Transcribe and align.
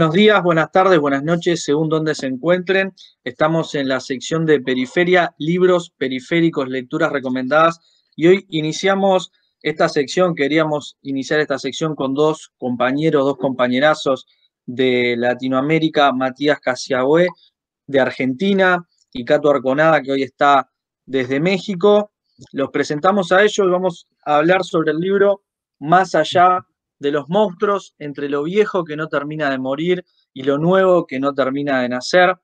Buenos 0.00 0.14
días, 0.14 0.42
buenas 0.42 0.72
tardes, 0.72 0.98
buenas 0.98 1.22
noches, 1.22 1.62
según 1.62 1.90
donde 1.90 2.14
se 2.14 2.26
encuentren. 2.26 2.94
Estamos 3.22 3.74
en 3.74 3.86
la 3.86 4.00
sección 4.00 4.46
de 4.46 4.58
periferia, 4.58 5.34
libros 5.36 5.90
periféricos, 5.90 6.70
lecturas 6.70 7.12
recomendadas. 7.12 7.80
Y 8.16 8.28
hoy 8.28 8.46
iniciamos 8.48 9.30
esta 9.60 9.90
sección, 9.90 10.34
queríamos 10.34 10.96
iniciar 11.02 11.40
esta 11.40 11.58
sección 11.58 11.94
con 11.94 12.14
dos 12.14 12.50
compañeros, 12.56 13.26
dos 13.26 13.36
compañerazos 13.36 14.26
de 14.64 15.16
Latinoamérica, 15.18 16.12
Matías 16.12 16.60
Casiagüe 16.60 17.28
de 17.86 18.00
Argentina 18.00 18.88
y 19.12 19.26
Cato 19.26 19.50
Arconada, 19.50 20.00
que 20.00 20.12
hoy 20.12 20.22
está 20.22 20.70
desde 21.04 21.40
México. 21.40 22.10
Los 22.52 22.70
presentamos 22.70 23.32
a 23.32 23.42
ellos 23.42 23.66
y 23.66 23.70
vamos 23.70 24.08
a 24.24 24.36
hablar 24.36 24.64
sobre 24.64 24.92
el 24.92 24.98
libro 24.98 25.42
Más 25.78 26.14
allá 26.14 26.64
de 27.00 27.10
los 27.10 27.28
monstruos, 27.28 27.94
entre 27.98 28.28
lo 28.28 28.44
viejo 28.44 28.84
que 28.84 28.94
no 28.94 29.08
termina 29.08 29.50
de 29.50 29.58
morir 29.58 30.04
y 30.32 30.44
lo 30.44 30.58
nuevo 30.58 31.06
que 31.06 31.18
no 31.18 31.34
termina 31.34 31.80
de 31.80 31.88
nacer. 31.88 32.36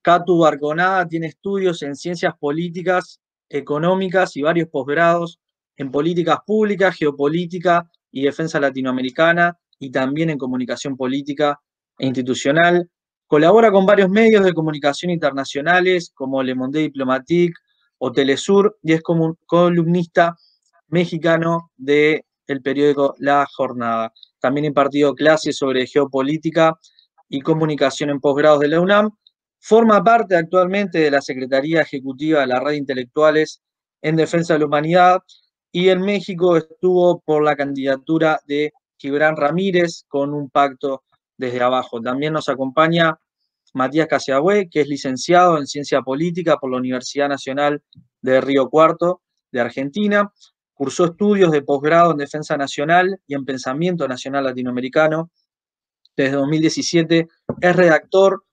Catu 0.00 0.46
Arconada 0.46 1.06
tiene 1.06 1.26
estudios 1.26 1.82
en 1.82 1.96
ciencias 1.96 2.34
políticas, 2.38 3.20
económicas 3.48 4.36
y 4.36 4.42
varios 4.42 4.68
posgrados 4.68 5.40
en 5.76 5.90
políticas 5.90 6.38
públicas, 6.46 6.96
geopolítica 6.96 7.90
y 8.10 8.22
defensa 8.22 8.60
latinoamericana 8.60 9.58
y 9.78 9.90
también 9.90 10.30
en 10.30 10.38
comunicación 10.38 10.96
política 10.96 11.60
e 11.98 12.06
institucional. 12.06 12.88
Colabora 13.26 13.70
con 13.70 13.86
varios 13.86 14.08
medios 14.08 14.44
de 14.44 14.54
comunicación 14.54 15.10
internacionales 15.10 16.12
como 16.14 16.42
Le 16.42 16.54
Monde 16.54 16.80
Diplomatique 16.80 17.54
o 17.98 18.12
Telesur 18.12 18.78
y 18.82 18.92
es 18.92 19.02
como 19.02 19.36
columnista 19.46 20.36
mexicano 20.88 21.70
de 21.76 22.24
el 22.48 22.62
periódico 22.62 23.14
La 23.18 23.46
Jornada. 23.54 24.12
También 24.40 24.64
impartido 24.64 25.14
clases 25.14 25.56
sobre 25.56 25.86
geopolítica 25.86 26.76
y 27.28 27.40
comunicación 27.40 28.10
en 28.10 28.20
posgrados 28.20 28.60
de 28.60 28.68
la 28.68 28.80
UNAM. 28.80 29.10
Forma 29.60 30.02
parte 30.02 30.36
actualmente 30.36 30.98
de 30.98 31.10
la 31.10 31.20
Secretaría 31.20 31.82
Ejecutiva 31.82 32.40
de 32.40 32.46
la 32.46 32.60
Red 32.60 32.72
de 32.72 32.76
Intelectuales 32.78 33.62
en 34.02 34.16
Defensa 34.16 34.54
de 34.54 34.60
la 34.60 34.66
Humanidad 34.66 35.20
y 35.70 35.90
en 35.90 36.00
México 36.00 36.56
estuvo 36.56 37.20
por 37.20 37.44
la 37.44 37.56
candidatura 37.56 38.40
de 38.46 38.72
Gibran 38.96 39.36
Ramírez 39.36 40.04
con 40.08 40.32
un 40.32 40.48
pacto 40.48 41.04
desde 41.36 41.62
abajo. 41.62 42.00
También 42.00 42.32
nos 42.32 42.48
acompaña 42.48 43.18
Matías 43.74 44.08
Casiagüe, 44.08 44.68
que 44.70 44.80
es 44.80 44.88
licenciado 44.88 45.58
en 45.58 45.66
Ciencia 45.66 46.02
Política 46.02 46.56
por 46.56 46.70
la 46.70 46.78
Universidad 46.78 47.28
Nacional 47.28 47.82
de 48.22 48.40
Río 48.40 48.68
Cuarto 48.68 49.22
de 49.52 49.60
Argentina. 49.60 50.32
Cursó 50.78 51.06
estudios 51.06 51.50
de 51.50 51.62
posgrado 51.62 52.12
en 52.12 52.18
Defensa 52.18 52.56
Nacional 52.56 53.20
y 53.26 53.34
en 53.34 53.44
Pensamiento 53.44 54.06
Nacional 54.06 54.44
Latinoamericano. 54.44 55.32
Desde 56.16 56.36
2017 56.36 57.26
es 57.60 57.76
redactor, 57.76 58.44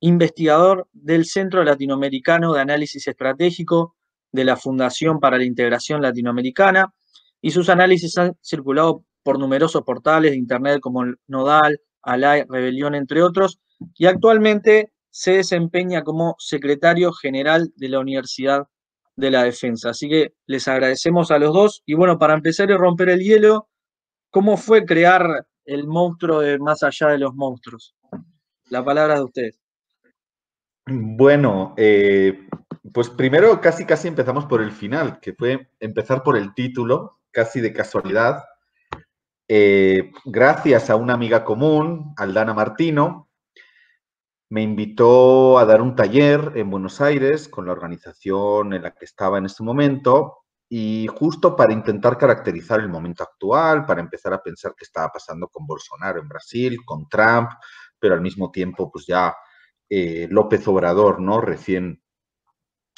investigador 0.00 0.88
del 0.94 1.26
Centro 1.26 1.62
Latinoamericano 1.62 2.54
de 2.54 2.62
Análisis 2.62 3.06
Estratégico 3.06 3.96
de 4.32 4.46
la 4.46 4.56
Fundación 4.56 5.20
para 5.20 5.36
la 5.36 5.44
Integración 5.44 6.00
Latinoamericana 6.00 6.94
y 7.42 7.50
sus 7.50 7.68
análisis 7.68 8.16
han 8.16 8.34
circulado 8.40 9.04
por 9.22 9.38
numerosos 9.38 9.82
portales 9.82 10.30
de 10.30 10.38
Internet 10.38 10.80
como 10.80 11.04
Nodal, 11.26 11.82
Alay, 12.00 12.44
Rebelión, 12.48 12.94
entre 12.94 13.22
otros, 13.22 13.60
y 13.94 14.06
actualmente 14.06 14.90
se 15.10 15.32
desempeña 15.32 16.02
como 16.02 16.34
secretario 16.38 17.12
general 17.12 17.74
de 17.76 17.90
la 17.90 17.98
Universidad 17.98 18.68
de 19.16 19.30
la 19.30 19.44
Defensa. 19.44 19.90
Así 19.90 20.08
que 20.08 20.34
les 20.46 20.66
agradecemos 20.68 21.30
a 21.30 21.38
los 21.38 21.52
dos. 21.52 21.82
Y 21.86 21.94
bueno, 21.94 22.18
para 22.18 22.34
empezar 22.34 22.70
y 22.70 22.74
romper 22.74 23.10
el 23.10 23.20
hielo, 23.20 23.68
¿cómo 24.30 24.56
fue 24.56 24.84
crear 24.84 25.46
el 25.64 25.86
monstruo 25.86 26.40
de 26.40 26.58
Más 26.58 26.82
allá 26.82 27.08
de 27.08 27.18
los 27.18 27.34
monstruos? 27.34 27.94
La 28.70 28.84
palabra 28.84 29.16
de 29.16 29.24
ustedes. 29.24 29.60
Bueno, 30.86 31.74
eh, 31.76 32.46
pues 32.92 33.08
primero 33.08 33.60
casi 33.60 33.86
casi 33.86 34.08
empezamos 34.08 34.44
por 34.46 34.60
el 34.60 34.70
final, 34.70 35.18
que 35.20 35.32
fue 35.32 35.70
empezar 35.80 36.22
por 36.22 36.36
el 36.36 36.52
título, 36.54 37.20
casi 37.30 37.60
de 37.60 37.72
casualidad. 37.72 38.44
Eh, 39.48 40.10
gracias 40.24 40.90
a 40.90 40.96
una 40.96 41.14
amiga 41.14 41.44
común, 41.44 42.14
Aldana 42.16 42.54
Martino, 42.54 43.23
me 44.54 44.62
invitó 44.62 45.58
a 45.58 45.64
dar 45.64 45.82
un 45.82 45.96
taller 45.96 46.52
en 46.54 46.70
Buenos 46.70 47.00
Aires 47.00 47.48
con 47.48 47.66
la 47.66 47.72
organización 47.72 48.72
en 48.72 48.82
la 48.82 48.94
que 48.94 49.04
estaba 49.04 49.38
en 49.38 49.46
ese 49.46 49.64
momento 49.64 50.44
y 50.68 51.08
justo 51.08 51.56
para 51.56 51.72
intentar 51.72 52.16
caracterizar 52.16 52.78
el 52.78 52.88
momento 52.88 53.24
actual, 53.24 53.84
para 53.84 54.00
empezar 54.00 54.32
a 54.32 54.40
pensar 54.40 54.76
qué 54.78 54.84
estaba 54.84 55.08
pasando 55.08 55.48
con 55.48 55.66
Bolsonaro 55.66 56.20
en 56.20 56.28
Brasil, 56.28 56.78
con 56.84 57.08
Trump, 57.08 57.50
pero 57.98 58.14
al 58.14 58.20
mismo 58.20 58.52
tiempo 58.52 58.92
pues 58.92 59.06
ya 59.08 59.34
eh, 59.88 60.28
López 60.30 60.68
Obrador, 60.68 61.20
¿no? 61.20 61.40
Recién 61.40 62.00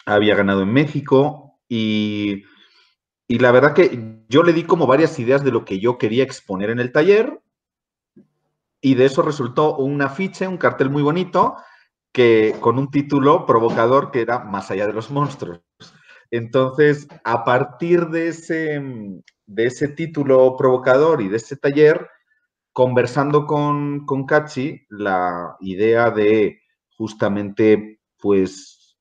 había 0.05 0.37
ganado 0.37 0.61
en 0.61 0.75
México 0.75 1.59
y 1.71 2.45
y 3.29 3.39
la 3.39 3.51
verdad 3.51 3.73
que 3.73 4.25
yo 4.29 4.43
le 4.43 4.53
di 4.53 4.65
como 4.65 4.87
varias 4.87 5.19
ideas 5.19 5.43
de 5.43 5.53
lo 5.53 5.65
que 5.65 5.81
yo 5.81 5.97
quería 5.97 6.23
exponer 6.23 6.69
en 6.69 6.81
el 6.81 6.93
taller 6.93 7.41
y 8.87 8.95
de 8.95 9.07
eso 9.07 9.21
resultó 9.21 9.75
un 9.79 10.01
afiche, 10.01 10.47
un 10.47 10.59
cartel 10.59 10.91
muy 10.91 11.03
bonito 11.03 11.57
que 12.13 12.55
con 12.61 12.79
un 12.79 12.89
título 12.89 13.45
provocador 13.45 14.13
que 14.13 14.21
era 14.21 14.39
Más 14.39 14.71
allá 14.71 14.87
de 14.87 14.93
los 14.93 15.11
monstruos. 15.11 15.61
Entonces, 16.31 17.09
a 17.25 17.43
partir 17.43 18.07
de 18.11 18.29
ese, 18.29 18.81
de 19.45 19.67
ese 19.67 19.89
título 19.89 20.55
provocador 20.57 21.21
y 21.21 21.27
de 21.27 21.39
ese 21.39 21.57
taller, 21.57 22.09
conversando 22.73 23.45
con, 23.45 24.07
con 24.07 24.25
Kachi, 24.25 24.87
la 24.91 25.57
idea 25.63 26.13
de 26.13 26.61
justamente, 26.97 27.99
pues, 28.21 28.97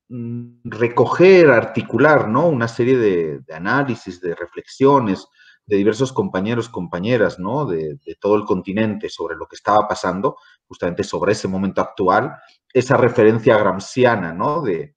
recoger, 0.63 1.51
articular, 1.51 2.27
¿no? 2.27 2.47
Una 2.47 2.67
serie 2.67 2.97
de, 2.97 3.39
análisis, 3.53 4.19
de 4.19 4.33
reflexiones 4.33 5.27
de 5.67 5.77
diversos 5.77 6.13
compañeros, 6.13 6.69
compañeras, 6.69 7.39
¿no? 7.39 7.65
De, 7.65 7.97
todo 8.19 8.35
el 8.35 8.45
continente 8.45 9.09
sobre 9.09 9.35
lo 9.35 9.47
que 9.47 9.55
estaba 9.55 9.87
pasando, 9.87 10.37
justamente 10.67 11.03
sobre 11.03 11.31
ese 11.31 11.47
momento 11.47 11.81
actual, 11.81 12.35
esa 12.71 12.97
referencia 12.97 13.57
gramsciana, 13.57 14.33
¿no? 14.33 14.61
De 14.61 14.95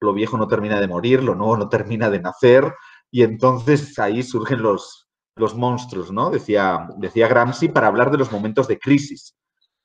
lo 0.00 0.12
viejo 0.12 0.36
no 0.36 0.48
termina 0.48 0.80
de 0.80 0.88
morir, 0.88 1.22
lo 1.22 1.34
nuevo 1.34 1.56
no 1.56 1.68
termina 1.68 2.08
de 2.10 2.20
nacer, 2.20 2.74
y 3.10 3.22
entonces 3.22 3.98
ahí 3.98 4.22
surgen 4.22 4.62
los, 4.62 5.08
los 5.36 5.54
monstruos, 5.54 6.12
¿no? 6.12 6.30
Decía, 6.30 6.88
decía 6.96 7.28
Gramsci, 7.28 7.68
para 7.68 7.88
hablar 7.88 8.10
de 8.10 8.18
los 8.18 8.32
momentos 8.32 8.68
de 8.68 8.78
crisis. 8.78 9.36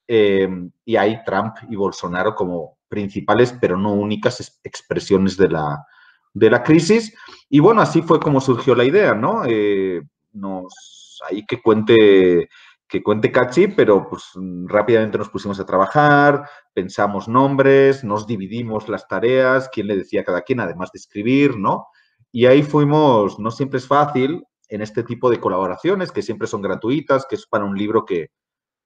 Eh, 0.07 0.47
y 0.85 0.95
hay 0.95 1.23
Trump 1.23 1.55
y 1.69 1.75
Bolsonaro 1.75 2.35
como 2.35 2.77
principales, 2.87 3.55
pero 3.59 3.77
no 3.77 3.93
únicas 3.93 4.59
expresiones 4.63 5.35
de 5.35 5.49
la, 5.49 5.85
de 6.33 6.49
la 6.49 6.61
crisis. 6.61 7.15
Y 7.49 7.59
bueno, 7.59 7.81
así 7.81 8.01
fue 8.01 8.19
como 8.19 8.39
surgió 8.39 8.75
la 8.75 8.83
idea, 8.83 9.15
¿no? 9.15 9.43
Eh, 9.45 10.01
nos, 10.35 11.21
ahí 11.27 11.45
que 11.45 11.61
cuente, 11.61 12.49
que 12.87 13.01
cuente 13.01 13.31
Cachi, 13.31 13.67
pero 13.69 14.07
pues 14.09 14.23
rápidamente 14.65 15.17
nos 15.17 15.29
pusimos 15.29 15.59
a 15.59 15.65
trabajar, 15.65 16.47
pensamos 16.73 17.27
nombres, 17.27 18.03
nos 18.03 18.27
dividimos 18.27 18.87
las 18.89 19.07
tareas, 19.07 19.69
quién 19.69 19.87
le 19.87 19.97
decía 19.97 20.21
a 20.21 20.25
cada 20.25 20.41
quien, 20.41 20.59
además 20.59 20.91
de 20.91 20.99
escribir, 20.99 21.57
¿no? 21.57 21.87
Y 22.31 22.45
ahí 22.45 22.63
fuimos, 22.63 23.39
no 23.39 23.49
siempre 23.51 23.79
es 23.79 23.87
fácil 23.87 24.43
en 24.67 24.81
este 24.81 25.03
tipo 25.03 25.29
de 25.29 25.39
colaboraciones, 25.39 26.11
que 26.11 26.21
siempre 26.21 26.47
son 26.47 26.61
gratuitas, 26.61 27.25
que 27.27 27.35
es 27.35 27.47
para 27.47 27.65
un 27.65 27.77
libro 27.77 28.03
que, 28.05 28.31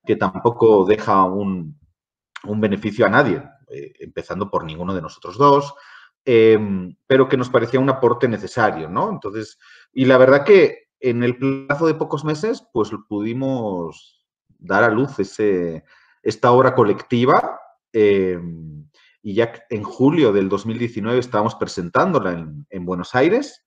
que 0.06 0.16
tampoco 0.16 0.86
deja 0.86 1.24
un, 1.24 1.80
un 2.44 2.62
beneficio 2.62 3.06
a 3.06 3.10
nadie. 3.10 3.42
Eh, 3.72 3.94
empezando 4.00 4.50
por 4.50 4.64
ninguno 4.64 4.96
de 4.96 5.02
nosotros 5.02 5.38
dos, 5.38 5.76
em, 6.26 6.96
pero 7.06 7.30
que 7.30 7.38
nos 7.38 7.52
parecía 7.52 7.80
un 7.80 7.90
aporte 7.92 8.28
necesario, 8.28 8.90
¿no? 8.90 9.12
Entonces, 9.12 9.60
y 9.94 10.06
la 10.06 10.18
verdad 10.18 10.44
que 10.44 10.89
en 11.00 11.24
el 11.24 11.38
plazo 11.38 11.88
de 11.88 11.94
pocos 11.94 12.24
meses, 12.26 12.66
pues 12.74 12.92
pudimos 13.08 14.26
dar 14.58 14.84
a 14.84 14.90
luz 14.90 15.20
ese, 15.20 15.84
esta 16.22 16.52
obra 16.52 16.76
colectiva 16.76 17.60
em, 17.94 18.88
y 19.22 19.34
ya 19.34 19.54
en 19.70 19.84
julio 19.84 20.32
del 20.34 20.50
2019 20.50 21.20
estábamos 21.20 21.56
presentándola 21.56 22.34
en, 22.34 22.66
en 22.70 22.86
Buenos 22.86 23.16
Aires. 23.16 23.66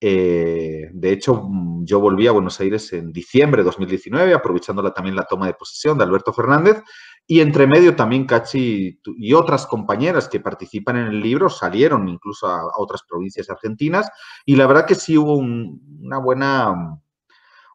Eh, 0.00 0.90
de 0.92 1.12
hecho, 1.12 1.48
yo 1.82 2.00
volví 2.00 2.26
a 2.26 2.32
Buenos 2.32 2.60
Aires 2.60 2.92
en 2.92 3.12
diciembre 3.12 3.62
de 3.62 3.66
2019, 3.66 4.32
aprovechándola 4.32 4.92
también 4.92 5.16
la 5.16 5.24
toma 5.24 5.46
de 5.46 5.54
posesión 5.54 5.98
de 5.98 6.04
Alberto 6.04 6.32
Fernández, 6.32 6.82
y 7.26 7.40
entre 7.40 7.66
medio 7.66 7.94
también 7.96 8.26
Cachi 8.26 9.00
y 9.04 9.32
otras 9.34 9.66
compañeras 9.66 10.28
que 10.28 10.40
participan 10.40 10.96
en 10.96 11.06
el 11.08 11.20
libro 11.20 11.50
salieron 11.50 12.08
incluso 12.08 12.46
a, 12.46 12.70
otras 12.78 13.02
provincias 13.02 13.50
argentinas 13.50 14.10
y 14.46 14.56
la 14.56 14.66
verdad 14.66 14.86
que 14.86 14.94
sí 14.94 15.18
hubo 15.18 15.36
un, 15.36 16.00
una 16.00 16.18
buena, 16.18 16.98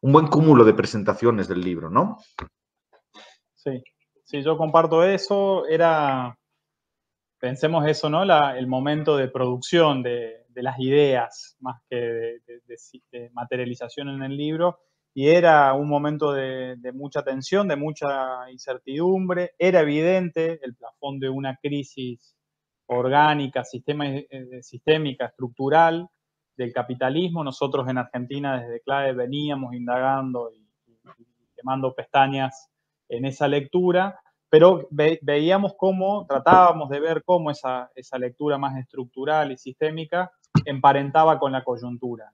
un 0.01 0.11
buen 0.11 0.27
cúmulo 0.27 0.63
de 0.63 0.73
presentaciones 0.73 1.47
del 1.47 1.61
libro, 1.61 1.91
¿no? 1.91 2.17
Sí, 3.53 3.83
sí, 4.23 4.41
yo 4.41 4.57
comparto 4.57 5.03
eso. 5.03 5.67
Era, 5.67 6.37
pensemos 7.39 7.85
eso, 7.87 8.09
¿no? 8.09 8.23
el 8.23 8.67
momento 8.67 9.17
de 9.17 9.27
producción 9.27 10.01
de, 10.01 10.43
las 10.61 10.79
ideas 10.79 11.55
más 11.59 11.81
que 11.89 11.95
de, 11.95 12.41
de 13.11 13.29
materialización 13.31 14.09
en 14.09 14.21
el 14.23 14.38
libro 14.38 14.79
y 15.15 15.27
era 15.27 15.73
un 15.73 15.88
momento 15.88 16.33
de, 16.33 16.75
mucha 16.94 17.23
tensión, 17.23 17.67
de 17.67 17.75
mucha 17.75 18.50
incertidumbre. 18.51 19.51
Era 19.59 19.81
evidente 19.81 20.59
el 20.63 20.75
plafón 20.75 21.19
de 21.19 21.29
una 21.29 21.57
crisis 21.57 22.35
orgánica, 22.88 23.63
sistema, 23.63 24.07
eh, 24.07 24.63
sistémica, 24.63 25.27
estructural 25.27 26.09
del 26.57 26.73
capitalismo. 26.73 27.44
Nosotros 27.44 27.88
en 27.88 27.99
Argentina 27.99 28.59
desde 28.59 28.81
clave 28.81 29.13
veníamos 29.13 29.75
indagando 29.75 30.51
y, 30.51 30.63
quemando 31.56 31.94
pestañas 31.94 32.69
en 33.07 33.25
esa 33.25 33.47
lectura, 33.47 34.19
pero 34.49 34.88
veíamos 34.89 35.75
cómo, 35.77 36.25
tratábamos 36.27 36.89
de 36.89 36.99
ver 36.99 37.23
cómo 37.23 37.51
esa, 37.51 37.91
esa 37.95 38.17
lectura 38.17 38.57
más 38.57 38.77
estructural 38.77 39.51
y 39.51 39.57
sistémica 39.57 40.31
emparentaba 40.65 41.39
con 41.39 41.51
la 41.51 41.63
coyuntura. 41.63 42.31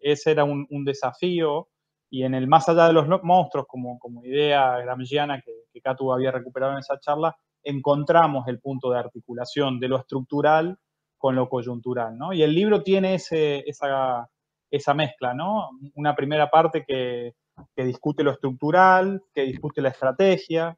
Ese 0.00 0.32
era 0.32 0.44
un, 0.44 0.66
un 0.70 0.84
desafío 0.84 1.68
y 2.10 2.24
en 2.24 2.34
el 2.34 2.48
más 2.48 2.68
allá 2.68 2.88
de 2.88 2.92
los 2.92 3.06
monstruos, 3.22 3.66
como, 3.68 3.98
como 3.98 4.24
idea 4.24 4.78
gramsciana 4.78 5.40
que, 5.40 5.52
que 5.72 5.80
Catu 5.80 6.12
había 6.12 6.32
recuperado 6.32 6.72
en 6.72 6.78
esa 6.78 6.98
charla, 6.98 7.36
encontramos 7.62 8.48
el 8.48 8.60
punto 8.60 8.90
de 8.90 8.98
articulación 8.98 9.78
de 9.78 9.88
lo 9.88 9.98
estructural 9.98 10.78
con 11.16 11.36
lo 11.36 11.48
coyuntural, 11.48 12.16
¿no? 12.16 12.32
Y 12.32 12.42
el 12.42 12.54
libro 12.54 12.82
tiene 12.82 13.14
ese, 13.14 13.62
esa, 13.68 14.28
esa, 14.70 14.94
mezcla, 14.94 15.34
¿no? 15.34 15.70
Una 15.94 16.16
primera 16.16 16.50
parte 16.50 16.84
que, 16.84 17.34
que, 17.76 17.84
discute 17.84 18.24
lo 18.24 18.32
estructural, 18.32 19.22
que 19.34 19.42
discute 19.42 19.82
la 19.82 19.90
estrategia, 19.90 20.76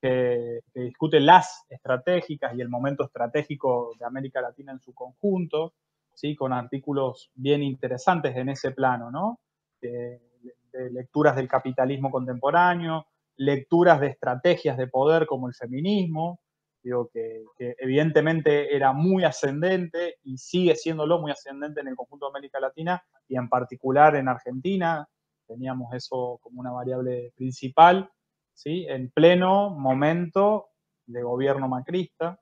que, 0.00 0.60
que, 0.72 0.80
discute 0.82 1.18
las 1.18 1.64
estratégicas 1.68 2.54
y 2.54 2.60
el 2.60 2.68
momento 2.68 3.04
estratégico 3.04 3.92
de 3.98 4.04
América 4.04 4.42
Latina 4.42 4.72
en 4.72 4.80
su 4.80 4.92
conjunto, 4.92 5.72
¿sí? 6.20 6.36
Con 6.36 6.52
artículos 6.52 7.30
bien 7.34 7.62
interesantes 7.62 8.36
en 8.36 8.50
ese 8.50 8.72
plano, 8.72 9.10
¿no? 9.10 9.40
de 9.80 10.20
lecturas 10.90 11.34
del 11.34 11.48
capitalismo 11.48 12.10
contemporáneo, 12.10 13.06
lecturas 13.36 13.98
de 14.00 14.08
estrategias 14.08 14.76
de 14.76 14.86
poder 14.86 15.26
como 15.26 15.48
el 15.48 15.54
feminismo, 15.54 16.40
digo 16.82 17.08
que, 17.12 17.44
evidentemente 17.78 18.74
era 18.76 18.92
muy 18.92 19.24
ascendente 19.24 20.16
y 20.22 20.36
sigue 20.36 20.76
siéndolo 20.76 21.18
muy 21.18 21.30
ascendente 21.30 21.80
en 21.80 21.88
el 21.88 21.96
conjunto 21.96 22.26
de 22.26 22.30
América 22.30 22.60
Latina 22.60 23.02
y 23.26 23.36
en 23.36 23.48
particular 23.48 24.14
en 24.16 24.28
Argentina, 24.28 25.08
teníamos 25.46 25.92
eso 25.94 26.38
como 26.42 26.60
una 26.60 26.70
variable 26.70 27.32
principal, 27.34 28.10
¿sí? 28.52 28.86
en 28.88 29.10
pleno 29.10 29.70
momento 29.70 30.68
de 31.06 31.22
gobierno 31.22 31.66
macrista, 31.66 32.38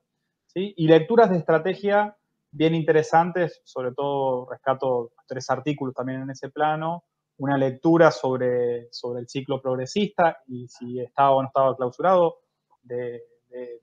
¿sí? 0.47 0.73
y 0.75 0.87
lecturas 0.87 1.29
de 1.29 1.37
estrategia 1.37 2.15
bien 2.51 2.75
interesantes, 2.75 3.61
sobre 3.63 3.93
todo 3.93 4.49
rescato 4.49 5.11
tres 5.27 5.49
artículos 5.49 5.93
también 5.93 6.21
en 6.21 6.29
ese 6.31 6.49
plano, 6.49 7.03
una 7.37 7.57
lectura 7.57 8.11
sobre, 8.11 8.89
sobre 8.91 9.21
el 9.21 9.29
ciclo 9.29 9.61
progresista 9.61 10.39
y 10.47 10.67
si 10.67 10.99
estaba 10.99 11.31
o 11.31 11.41
no 11.41 11.47
estaba 11.47 11.75
clausurado 11.75 12.39
de, 12.81 13.23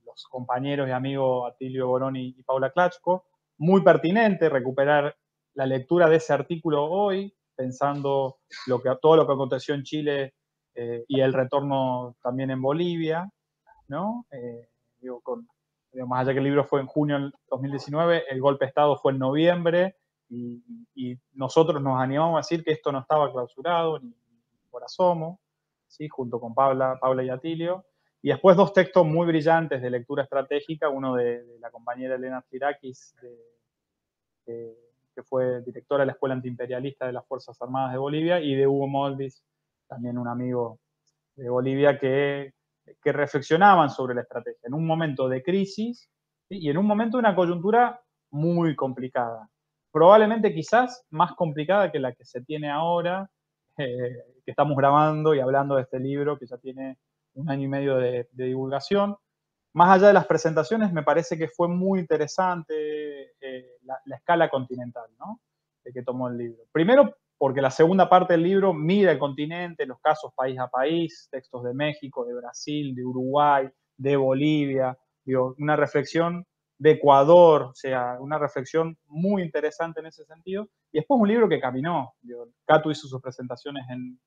los 0.05 0.27
compañeros 0.29 0.89
y 0.89 0.93
amigos 0.93 1.51
Atilio 1.51 1.89
Boroni 1.89 2.37
y 2.39 2.43
Paula 2.45 2.71
Klachko. 2.71 3.25
Muy 3.59 3.83
pertinente 3.83 4.49
recuperar 4.49 5.17
la 5.55 5.67
lectura 5.67 6.09
de 6.09 6.17
ese 6.17 6.33
artículo 6.33 6.85
hoy, 6.85 7.35
pensando 7.57 8.39
lo 8.69 8.81
que, 8.81 8.91
todo 9.03 9.17
lo 9.17 9.27
que 9.27 9.33
aconteció 9.33 9.75
en 9.75 9.83
Chile 9.83 10.35
eh, 10.75 11.05
y 11.09 11.21
el 11.21 11.33
retorno 11.33 12.15
también 12.23 12.53
en 12.53 12.63
Bolivia, 12.63 13.29
¿no? 13.89 14.27
Eh, 14.31 14.69
digo, 15.01 15.21
con, 15.21 15.49
más 16.05 16.21
allá 16.21 16.33
que 16.33 16.39
el 16.39 16.45
libro 16.45 16.65
fue 16.65 16.81
en 16.81 16.87
junio 16.87 17.19
del 17.19 17.35
2019, 17.49 18.25
el 18.29 18.41
golpe 18.41 18.65
de 18.65 18.69
Estado 18.69 18.97
fue 18.97 19.13
en 19.13 19.19
noviembre, 19.19 19.97
y, 20.29 21.19
nosotros 21.35 21.81
nos 21.83 22.01
animamos 22.01 22.35
a 22.35 22.39
decir 22.39 22.65
que 22.65 22.73
esto 22.73 22.91
no 22.91 23.01
estaba 23.01 23.31
clausurado, 23.31 23.99
ni 24.01 24.13
por 24.71 24.83
asomo, 24.83 25.41
¿sí? 25.87 26.09
junto 26.09 26.41
con 26.41 26.55
Paula, 26.55 26.99
Paula 27.01 27.23
y 27.23 27.31
Atilio. 27.31 27.85
Y 28.23 28.31
después 28.31 28.57
dos 28.57 28.73
textos 28.73 29.07
muy 29.07 29.27
brillantes 29.27 29.81
de 29.81 29.91
lectura 29.91 30.25
estratégica, 30.25 30.89
uno 30.89 31.15
de, 31.15 31.45
la 31.61 31.71
compañera 31.71 32.17
Elena 32.17 32.43
Firakis, 32.43 33.15
que 34.45 35.23
fue 35.23 35.63
directora 35.63 36.03
de 36.03 36.07
la 36.07 36.13
Escuela 36.13 36.35
Antiimperialista 36.35 37.07
de 37.07 37.13
las 37.13 37.27
Fuerzas 37.27 37.61
Armadas 37.63 37.93
de 37.93 37.99
Bolivia, 37.99 38.41
y 38.41 38.55
de 38.55 38.67
Hugo 38.67 38.89
Moldis, 38.89 39.43
también 39.87 40.19
un 40.19 40.29
amigo 40.29 40.79
de 41.37 41.49
Bolivia, 41.49 41.99
que, 41.99 42.53
que 43.03 43.13
reflexionaban 43.13 43.91
sobre 43.91 44.15
la 44.15 44.23
estrategia 44.23 44.61
en 44.65 44.75
un 44.75 44.87
momento 44.87 45.29
de 45.29 45.43
crisis 45.43 46.09
y 46.49 46.71
en 46.71 46.79
un 46.79 46.87
momento 46.87 47.17
de 47.17 47.21
una 47.21 47.35
coyuntura 47.35 48.01
muy 48.31 48.75
complicada 48.77 49.49
probablemente 49.97 50.53
quizás 50.53 51.07
más 51.09 51.33
complicada 51.33 51.91
que 51.91 51.99
la 51.99 52.13
que 52.13 52.27
se 52.27 52.43
tiene 52.43 52.71
ahora, 52.71 53.31
eh, 53.79 54.25
que 54.45 54.51
estamos 54.51 54.77
grabando 54.77 55.35
y 55.35 55.41
hablando 55.41 55.77
de 55.77 55.85
este 55.85 55.99
libro 55.99 56.39
que 56.39 56.47
ya 56.47 56.59
tiene 56.59 56.99
un 57.33 57.49
año 57.49 57.65
y 57.65 57.69
medio 57.69 57.97
de, 57.97 58.29
divulgación. 58.33 59.17
Más 59.73 59.97
allá 59.97 60.09
de 60.09 60.13
las 60.13 60.27
presentaciones, 60.27 60.93
me 60.93 61.03
parece 61.03 61.39
que 61.39 61.49
fue 61.49 61.69
muy 61.69 61.99
interesante 61.99 63.33
eh, 63.41 63.79
la, 63.85 63.99
escala 64.15 64.51
continental 64.51 65.07
de 65.83 65.91
que 65.91 66.03
tomó 66.03 66.29
el 66.29 66.37
libro. 66.37 66.65
Primero, 66.73 67.17
porque 67.39 67.61
la 67.61 67.71
segunda 67.71 68.09
parte 68.09 68.35
del 68.35 68.43
libro 68.43 68.73
mira 68.73 69.13
el 69.13 69.19
continente, 69.19 69.87
los 69.87 70.01
casos 70.01 70.33
país 70.35 70.59
a 70.59 70.69
país, 70.69 71.29
textos 71.31 71.65
de 71.65 71.75
México, 71.75 72.25
de 72.25 72.35
Brasil, 72.35 72.95
de 72.95 73.05
Uruguay, 73.05 73.69
de 73.97 74.17
Bolivia, 74.17 74.97
digo, 75.25 75.55
una 75.59 75.77
reflexión 75.77 76.47
de 76.79 76.93
Ecuador, 76.93 77.63
o 77.63 77.75
sea, 77.75 78.17
una 78.21 78.39
reflexión 78.39 78.97
muy 79.07 79.43
interesante 79.43 80.01
en 80.01 80.07
ese 80.07 80.25
sentido. 80.25 80.69
Y 80.93 80.99
después 80.99 81.21
un 81.21 81.29
libro 81.29 81.49
que 81.49 81.61
caminó. 81.61 82.15
Catu 82.67 82.91
hizo 82.91 83.09
sus 83.09 83.21
presentaciones 83.21 83.85
en, 83.89 84.19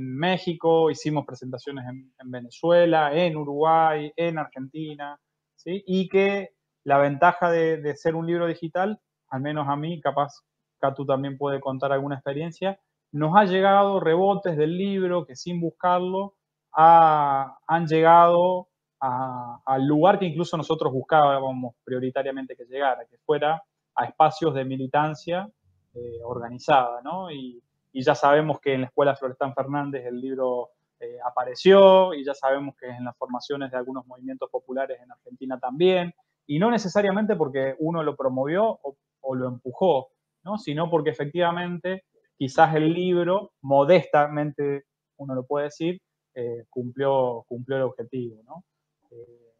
México, 0.00 0.90
hicimos 0.90 1.24
presentaciones 1.24 1.86
en, 1.88 2.30
Venezuela, 2.30 3.10
en 3.14 3.36
Uruguay, 3.38 4.12
en 4.16 4.36
Argentina, 4.36 5.18
¿sí? 5.56 5.82
y 5.86 6.10
que 6.10 6.50
la 6.84 6.98
ventaja 6.98 7.50
de, 7.50 7.96
ser 7.96 8.14
un 8.14 8.26
libro 8.26 8.46
digital, 8.46 9.00
al 9.28 9.40
menos 9.40 9.66
a 9.66 9.76
mí, 9.76 9.98
capaz 10.02 10.42
Catu 10.78 11.04
también 11.04 11.36
puede 11.36 11.60
contar 11.60 11.92
alguna 11.92 12.16
experiencia, 12.16 12.78
nos 13.12 13.36
ha 13.36 13.44
llegado 13.44 14.00
rebotes 14.00 14.56
del 14.56 14.76
libro 14.76 15.26
que 15.26 15.36
sin 15.36 15.60
buscarlo 15.60 16.34
han 16.72 17.86
llegado 17.86 18.68
al 19.00 19.86
lugar 19.86 20.18
que 20.18 20.26
incluso 20.26 20.56
nosotros 20.56 20.92
buscábamos 20.92 21.74
prioritariamente 21.84 22.56
que 22.56 22.64
llegara, 22.64 23.06
que 23.06 23.18
fuera 23.18 23.62
a 23.94 24.04
espacios 24.04 24.54
de 24.54 24.64
militancia 24.64 25.50
eh, 25.94 26.20
organizada, 26.24 27.00
¿no? 27.02 27.30
Y, 27.30 27.62
ya 28.00 28.14
sabemos 28.14 28.60
que 28.60 28.74
en 28.74 28.82
la 28.82 28.86
Escuela 28.86 29.16
Florestán 29.16 29.54
Fernández 29.54 30.06
el 30.06 30.20
libro 30.20 30.70
eh, 31.00 31.16
apareció 31.26 32.14
y 32.14 32.24
ya 32.24 32.32
sabemos 32.32 32.76
que 32.76 32.86
en 32.86 33.04
las 33.04 33.16
formaciones 33.16 33.72
de 33.72 33.76
algunos 33.76 34.06
movimientos 34.06 34.48
populares 34.50 35.00
en 35.02 35.10
Argentina 35.10 35.58
también, 35.58 36.14
y 36.46 36.60
no 36.60 36.70
necesariamente 36.70 37.34
porque 37.34 37.74
uno 37.80 38.04
lo 38.04 38.14
promovió 38.14 38.78
o, 38.82 39.34
lo 39.34 39.48
empujó, 39.48 40.10
¿no? 40.44 40.58
Sino 40.58 40.90
porque 40.90 41.10
efectivamente 41.10 42.04
quizás 42.36 42.74
el 42.74 42.92
libro, 42.92 43.52
modestamente 43.62 44.84
uno 45.16 45.34
lo 45.34 45.44
puede 45.44 45.66
decir, 45.66 46.00
eh, 46.34 46.64
cumplió, 46.70 47.44
cumplió 47.48 47.78
el 47.78 47.82
objetivo, 47.84 48.42
¿no? 48.44 48.64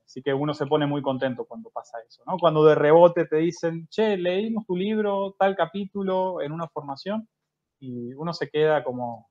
así 0.08 0.22
que 0.22 0.32
uno 0.32 0.54
se 0.54 0.66
pone 0.66 0.86
muy 0.86 1.02
contento 1.02 1.44
cuando 1.44 1.68
pasa 1.68 1.98
eso, 2.06 2.22
¿no? 2.26 2.38
Cuando 2.38 2.64
de 2.64 2.74
rebote 2.74 3.26
te 3.26 3.36
dicen, 3.36 3.88
che, 3.88 4.16
leímos 4.16 4.64
tu 4.64 4.74
libro, 4.74 5.34
tal 5.38 5.54
capítulo 5.54 6.40
en 6.40 6.52
una 6.52 6.66
formación, 6.66 7.28
y 7.78 8.14
uno 8.14 8.32
se 8.32 8.48
queda 8.48 8.82
como 8.82 9.28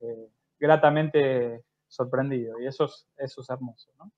eh, 0.00 0.28
gratamente 0.58 1.62
sorprendido, 1.86 2.60
y 2.60 2.66
eso 2.66 2.86
es, 2.86 3.06
eso 3.16 3.40
es 3.40 3.50
hermoso, 3.50 3.92
¿no? 3.98 4.10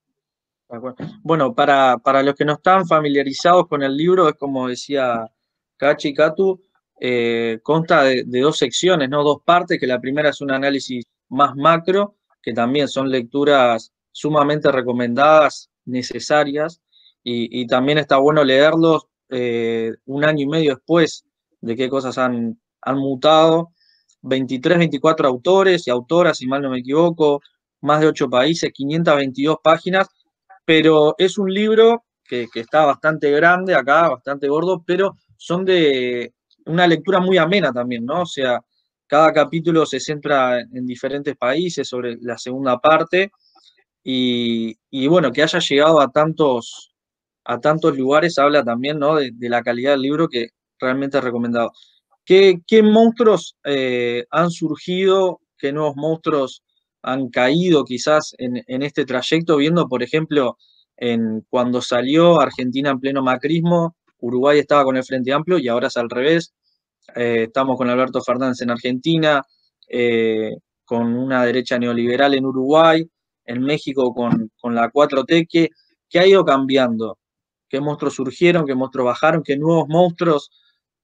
Bueno, 1.22 1.54
para, 1.54 2.22
los 2.22 2.34
que 2.34 2.44
no 2.44 2.54
están 2.54 2.86
familiarizados 2.86 3.66
con 3.68 3.82
el 3.82 3.96
libro, 3.96 4.28
es 4.28 4.34
como 4.34 4.68
decía 4.68 5.26
Kachi 5.76 6.12
Katu, 6.12 6.60
eh, 7.00 7.60
consta 7.62 8.04
de, 8.04 8.24
dos 8.24 8.58
secciones, 8.58 9.08
¿no? 9.08 9.22
Dos 9.22 9.38
partes, 9.44 9.78
que 9.78 9.86
la 9.86 10.00
primera 10.00 10.30
es 10.30 10.40
un 10.40 10.50
análisis 10.50 11.04
más 11.28 11.54
macro, 11.54 12.16
que 12.42 12.52
también 12.52 12.88
son 12.88 13.10
lecturas 13.10 13.92
sumamente 14.10 14.72
recomendadas, 14.72 15.70
necesarias, 15.84 16.80
y, 17.30 17.66
también 17.66 17.98
está 17.98 18.16
bueno 18.16 18.42
leerlos 18.42 19.06
eh, 19.28 19.92
un 20.06 20.24
año 20.24 20.44
y 20.44 20.46
medio 20.46 20.76
después 20.76 21.26
de 21.60 21.76
qué 21.76 21.90
cosas 21.90 22.16
han, 22.16 22.58
han 22.80 22.96
mutado. 22.96 23.72
23, 24.22 24.78
24 24.78 25.28
autores 25.28 25.86
y 25.86 25.90
autoras, 25.90 26.38
si 26.38 26.46
mal 26.46 26.62
no 26.62 26.70
me 26.70 26.78
equivoco, 26.78 27.42
más 27.82 28.00
de 28.00 28.06
8 28.06 28.30
países, 28.30 28.72
522 28.72 29.58
páginas, 29.62 30.08
pero 30.64 31.14
es 31.18 31.36
un 31.36 31.52
libro 31.52 32.04
que, 32.24 32.48
que, 32.52 32.60
está 32.60 32.86
bastante 32.86 33.30
grande 33.30 33.74
acá, 33.74 34.08
bastante 34.08 34.48
gordo, 34.48 34.82
pero 34.86 35.16
son 35.36 35.64
de 35.66 36.32
una 36.68 36.86
lectura 36.86 37.20
muy 37.20 37.38
amena 37.38 37.72
también, 37.72 38.04
¿no? 38.04 38.22
O 38.22 38.26
sea, 38.26 38.60
cada 39.06 39.32
capítulo 39.32 39.86
se 39.86 40.00
centra 40.00 40.60
en 40.60 40.86
diferentes 40.86 41.36
países 41.36 41.88
sobre 41.88 42.16
la 42.20 42.38
segunda 42.38 42.78
parte 42.78 43.30
y, 44.04 45.06
bueno, 45.08 45.32
que 45.32 45.42
haya 45.42 45.58
llegado 45.58 46.00
a 46.00 46.10
tantos, 46.10 46.94
a 47.44 47.60
tantos 47.60 47.96
lugares 47.96 48.38
habla 48.38 48.64
también 48.64 48.98
¿no? 48.98 49.16
de, 49.16 49.32
la 49.40 49.62
calidad 49.62 49.92
del 49.92 50.02
libro 50.02 50.28
que 50.28 50.48
realmente 50.78 51.18
es 51.18 51.24
recomendado. 51.24 51.72
¿Qué, 52.24 52.60
qué 52.66 52.82
monstruos 52.82 53.56
eh, 53.64 54.24
han 54.30 54.50
surgido 54.50 55.40
qué 55.58 55.72
nuevos 55.72 55.96
monstruos 55.96 56.62
han 57.02 57.28
caído 57.28 57.84
quizás 57.84 58.34
en, 58.38 58.82
este 58.82 59.04
trayecto, 59.04 59.56
viendo, 59.56 59.88
por 59.88 60.02
ejemplo, 60.02 60.56
en 60.96 61.44
cuando 61.48 61.80
salió 61.80 62.40
Argentina 62.40 62.90
en 62.90 63.00
pleno 63.00 63.22
macrismo, 63.22 63.96
Uruguay 64.18 64.58
estaba 64.58 64.84
con 64.84 64.96
el 64.96 65.04
Frente 65.04 65.32
Amplio 65.32 65.58
y 65.58 65.68
ahora 65.68 65.88
es 65.88 65.96
al 65.96 66.10
revés. 66.10 66.54
Eh, 67.14 67.44
estamos 67.44 67.76
con 67.76 67.88
Alberto 67.88 68.20
Fernández 68.20 68.60
en 68.62 68.70
Argentina, 68.70 69.44
eh, 69.88 70.56
con 70.84 71.14
una 71.14 71.44
derecha 71.44 71.78
neoliberal 71.78 72.34
en 72.34 72.46
Uruguay, 72.46 73.08
en 73.44 73.62
México 73.62 74.14
con, 74.14 74.74
la 74.74 74.90
4T, 74.90 75.46
que, 75.48 76.18
ha 76.18 76.26
ido 76.26 76.44
cambiando. 76.44 77.18
¿Qué 77.68 77.80
monstruos 77.80 78.14
surgieron? 78.14 78.66
¿Qué 78.66 78.74
monstruos 78.74 79.06
bajaron? 79.06 79.42
¿Qué 79.42 79.56
nuevos 79.56 79.88
monstruos 79.88 80.50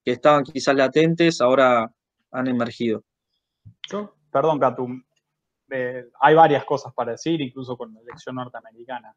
que 0.04 0.12
estaban 0.12 0.44
quizás 0.44 0.74
latentes 0.74 1.40
ahora 1.40 1.90
han 2.30 2.48
emergido? 2.48 3.02
perdón, 4.30 4.58
Catum, 4.58 5.02
hay 6.20 6.34
varias 6.34 6.64
cosas 6.64 6.92
para 6.92 7.12
decir, 7.12 7.40
incluso 7.40 7.76
con 7.76 7.94
la 7.94 8.00
elección 8.00 8.36
norteamericana. 8.36 9.14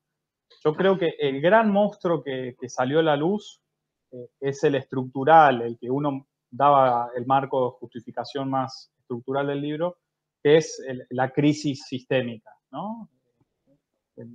Yo 0.64 0.76
creo 0.76 0.98
que 0.98 1.16
el 1.20 1.42
gran 1.42 1.72
monstruo 1.72 2.24
que, 2.24 2.56
salió 2.68 3.00
a 3.00 3.04
la 3.04 3.16
luz 3.16 3.62
eh, 4.12 4.30
es 4.40 4.64
el 4.64 4.76
estructural, 4.76 5.62
el 5.62 5.78
que 5.78 5.90
uno 5.90 6.28
daba 6.58 7.12
el 7.16 7.26
marco 7.26 7.64
de 7.64 7.78
justificación 7.80 8.50
más 8.50 8.92
estructural 9.00 9.48
del 9.48 9.62
libro, 9.62 9.98
que 10.44 10.58
es 10.58 10.82
la 11.10 11.30
crisis 11.32 11.84
sistémica, 11.86 12.52
¿no? 12.72 13.10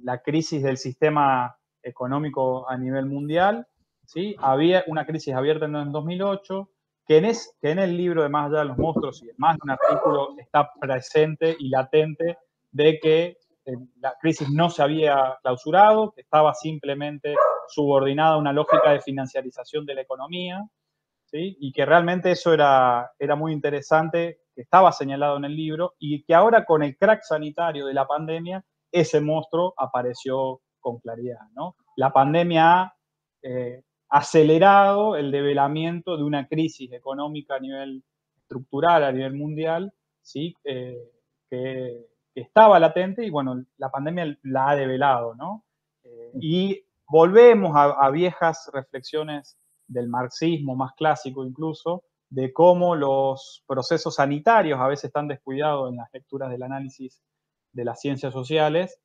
La 0.03 0.23
crisis 0.23 0.63
del 0.63 0.77
sistema 0.77 1.57
económico 1.83 2.69
a 2.69 2.77
nivel 2.79 3.07
mundial, 3.07 3.67
¿sí? 4.07 4.37
Había 4.39 4.85
una 4.87 5.05
crisis 5.05 5.35
abierta 5.35 5.67
en 5.67 5.93
2008, 5.93 6.69
que 7.07 7.19
en, 7.19 7.33
que 7.61 7.71
en 7.71 7.79
el 7.81 7.97
libro 7.97 8.23
de 8.23 8.29
Más 8.29 8.49
allá 8.49 8.61
de 8.61 8.65
los 8.67 8.79
monstruos 8.79 9.23
y 9.23 9.31
más 9.37 9.57
de 9.57 9.61
un 9.65 9.71
artículo 9.71 10.35
está 10.39 10.71
presente 10.81 11.57
y 11.59 11.69
latente 11.69 12.39
de 12.71 12.99
que 13.01 13.39
eh, 13.65 13.77
la 14.01 14.15
crisis 14.21 14.49
no 14.51 14.71
se 14.71 14.83
había 14.83 15.37
clausurado, 15.43 16.13
que 16.13 16.23
estaba 16.23 16.55
simplemente 16.55 17.35
subordinada 17.69 18.35
a 18.35 18.39
una 18.39 18.53
lógica 18.53 18.91
de 18.93 19.01
financiarización 19.01 19.85
de 19.85 19.95
la 19.95 20.03
economía, 20.03 20.65
¿sí? 21.33 21.57
y 21.61 21.73
que 21.73 21.85
realmente 21.85 22.31
eso 22.31 22.53
era, 22.53 23.11
era 23.19 23.35
muy 23.35 23.53
interesante, 23.53 24.41
que 24.55 24.63
estaba 24.63 24.93
señalado 24.93 25.39
en 25.39 25.47
el 25.47 25.57
libro, 25.57 25.95
y 25.99 26.23
que 26.23 26.35
ahora 26.35 26.65
con 26.65 26.83
el 26.83 26.97
crack 26.97 27.23
sanitario 27.23 27.87
de 27.87 27.95
la 27.95 28.07
pandemia, 28.07 28.65
ese 28.93 29.21
monstruo 29.21 29.75
apareció 29.77 30.61
con 30.79 30.99
claridad. 30.99 31.41
¿no? 31.55 31.77
La 31.97 32.13
pandemia 32.13 32.83
ha 32.83 32.97
eh, 33.43 33.83
acelerado 34.11 35.17
el 35.17 35.31
develamiento 35.31 36.19
de 36.19 36.23
una 36.23 36.47
crisis 36.47 36.93
económica 36.93 37.57
a 37.57 37.61
nivel 37.61 38.05
estructural, 38.37 39.05
a 39.05 39.13
nivel 39.13 39.35
mundial, 39.35 39.93
¿sí? 40.21 40.55
Eh, 40.65 40.99
que, 41.49 42.07
estaba 42.35 42.81
latente 42.81 43.27
y 43.27 43.29
bueno, 43.29 43.63
la 43.77 43.91
pandemia 43.91 44.39
la 44.45 44.71
ha 44.71 44.77
develado, 44.77 45.35
¿no? 45.35 45.67
Eh, 46.03 46.31
y 46.41 46.83
volvemos 47.07 47.73
a, 47.77 48.09
viejas 48.11 48.71
reflexiones 48.73 49.59
del 49.87 50.09
marxismo 50.09 50.75
más 50.75 50.93
clásico 50.95 51.45
incluso, 51.45 52.05
de 52.31 52.53
cómo 52.53 52.95
los 52.97 53.63
procesos 53.67 54.15
sanitarios 54.15 54.81
a 54.81 54.89
veces 54.89 55.05
están 55.07 55.29
descuidados 55.29 55.91
en 55.91 55.97
las 55.97 56.09
lecturas 56.13 56.51
del 56.51 56.63
análisis 56.63 57.23
de 57.73 57.85
las 57.85 58.01
ciencias 58.01 58.33
sociales 58.33 59.01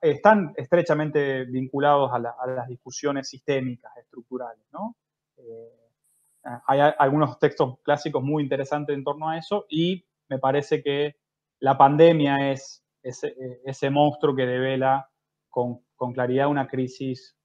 están 0.00 0.52
estrechamente 0.56 1.44
vinculados 1.44 2.10
a, 2.12 2.18
las 2.18 2.68
discusiones 2.68 3.28
sistémicas, 3.28 3.94
estructurales, 3.96 4.64
¿no? 4.72 4.96
Eh, 5.36 5.76
hay 6.66 6.80
algunos 6.98 7.38
textos 7.38 7.78
clásicos 7.82 8.22
muy 8.22 8.42
interesantes 8.42 8.96
en 8.96 9.04
torno 9.04 9.28
a 9.28 9.36
eso 9.36 9.66
y 9.68 10.06
me 10.28 10.38
parece 10.38 10.82
que 10.82 11.16
la 11.58 11.76
pandemia 11.76 12.50
es 12.50 12.82
ese, 13.02 13.90
monstruo 13.90 14.34
que 14.34 14.46
devela 14.46 15.10
con, 15.50 15.82
claridad 16.14 16.48
una 16.48 16.66
crisis 16.66 17.36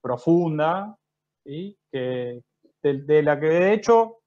profunda 0.00 0.96
que, 1.44 2.42
de, 2.82 3.22
la 3.22 3.38
que 3.38 3.46
de 3.46 3.72
hecho 3.72 4.18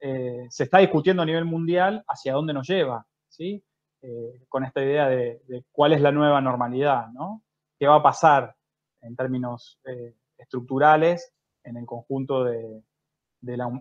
eh, 0.00 0.46
se 0.50 0.64
está 0.64 0.78
discutiendo 0.78 1.22
a 1.22 1.26
nivel 1.26 1.44
mundial 1.44 2.04
hacia 2.08 2.34
dónde 2.34 2.52
nos 2.52 2.68
lleva, 2.68 3.06
¿sí? 3.28 3.62
Eh, 4.02 4.44
con 4.48 4.64
esta 4.64 4.82
idea 4.82 5.08
de, 5.08 5.64
cuál 5.72 5.92
es 5.92 6.00
la 6.00 6.12
nueva 6.12 6.40
normalidad, 6.40 7.08
¿no? 7.08 7.42
¿Qué 7.78 7.86
va 7.86 7.96
a 7.96 8.02
pasar 8.02 8.54
en 9.00 9.16
términos 9.16 9.78
eh, 9.84 10.14
estructurales 10.38 11.32
en 11.64 11.76
el 11.76 11.86
conjunto 11.86 12.44
de, 12.44 12.82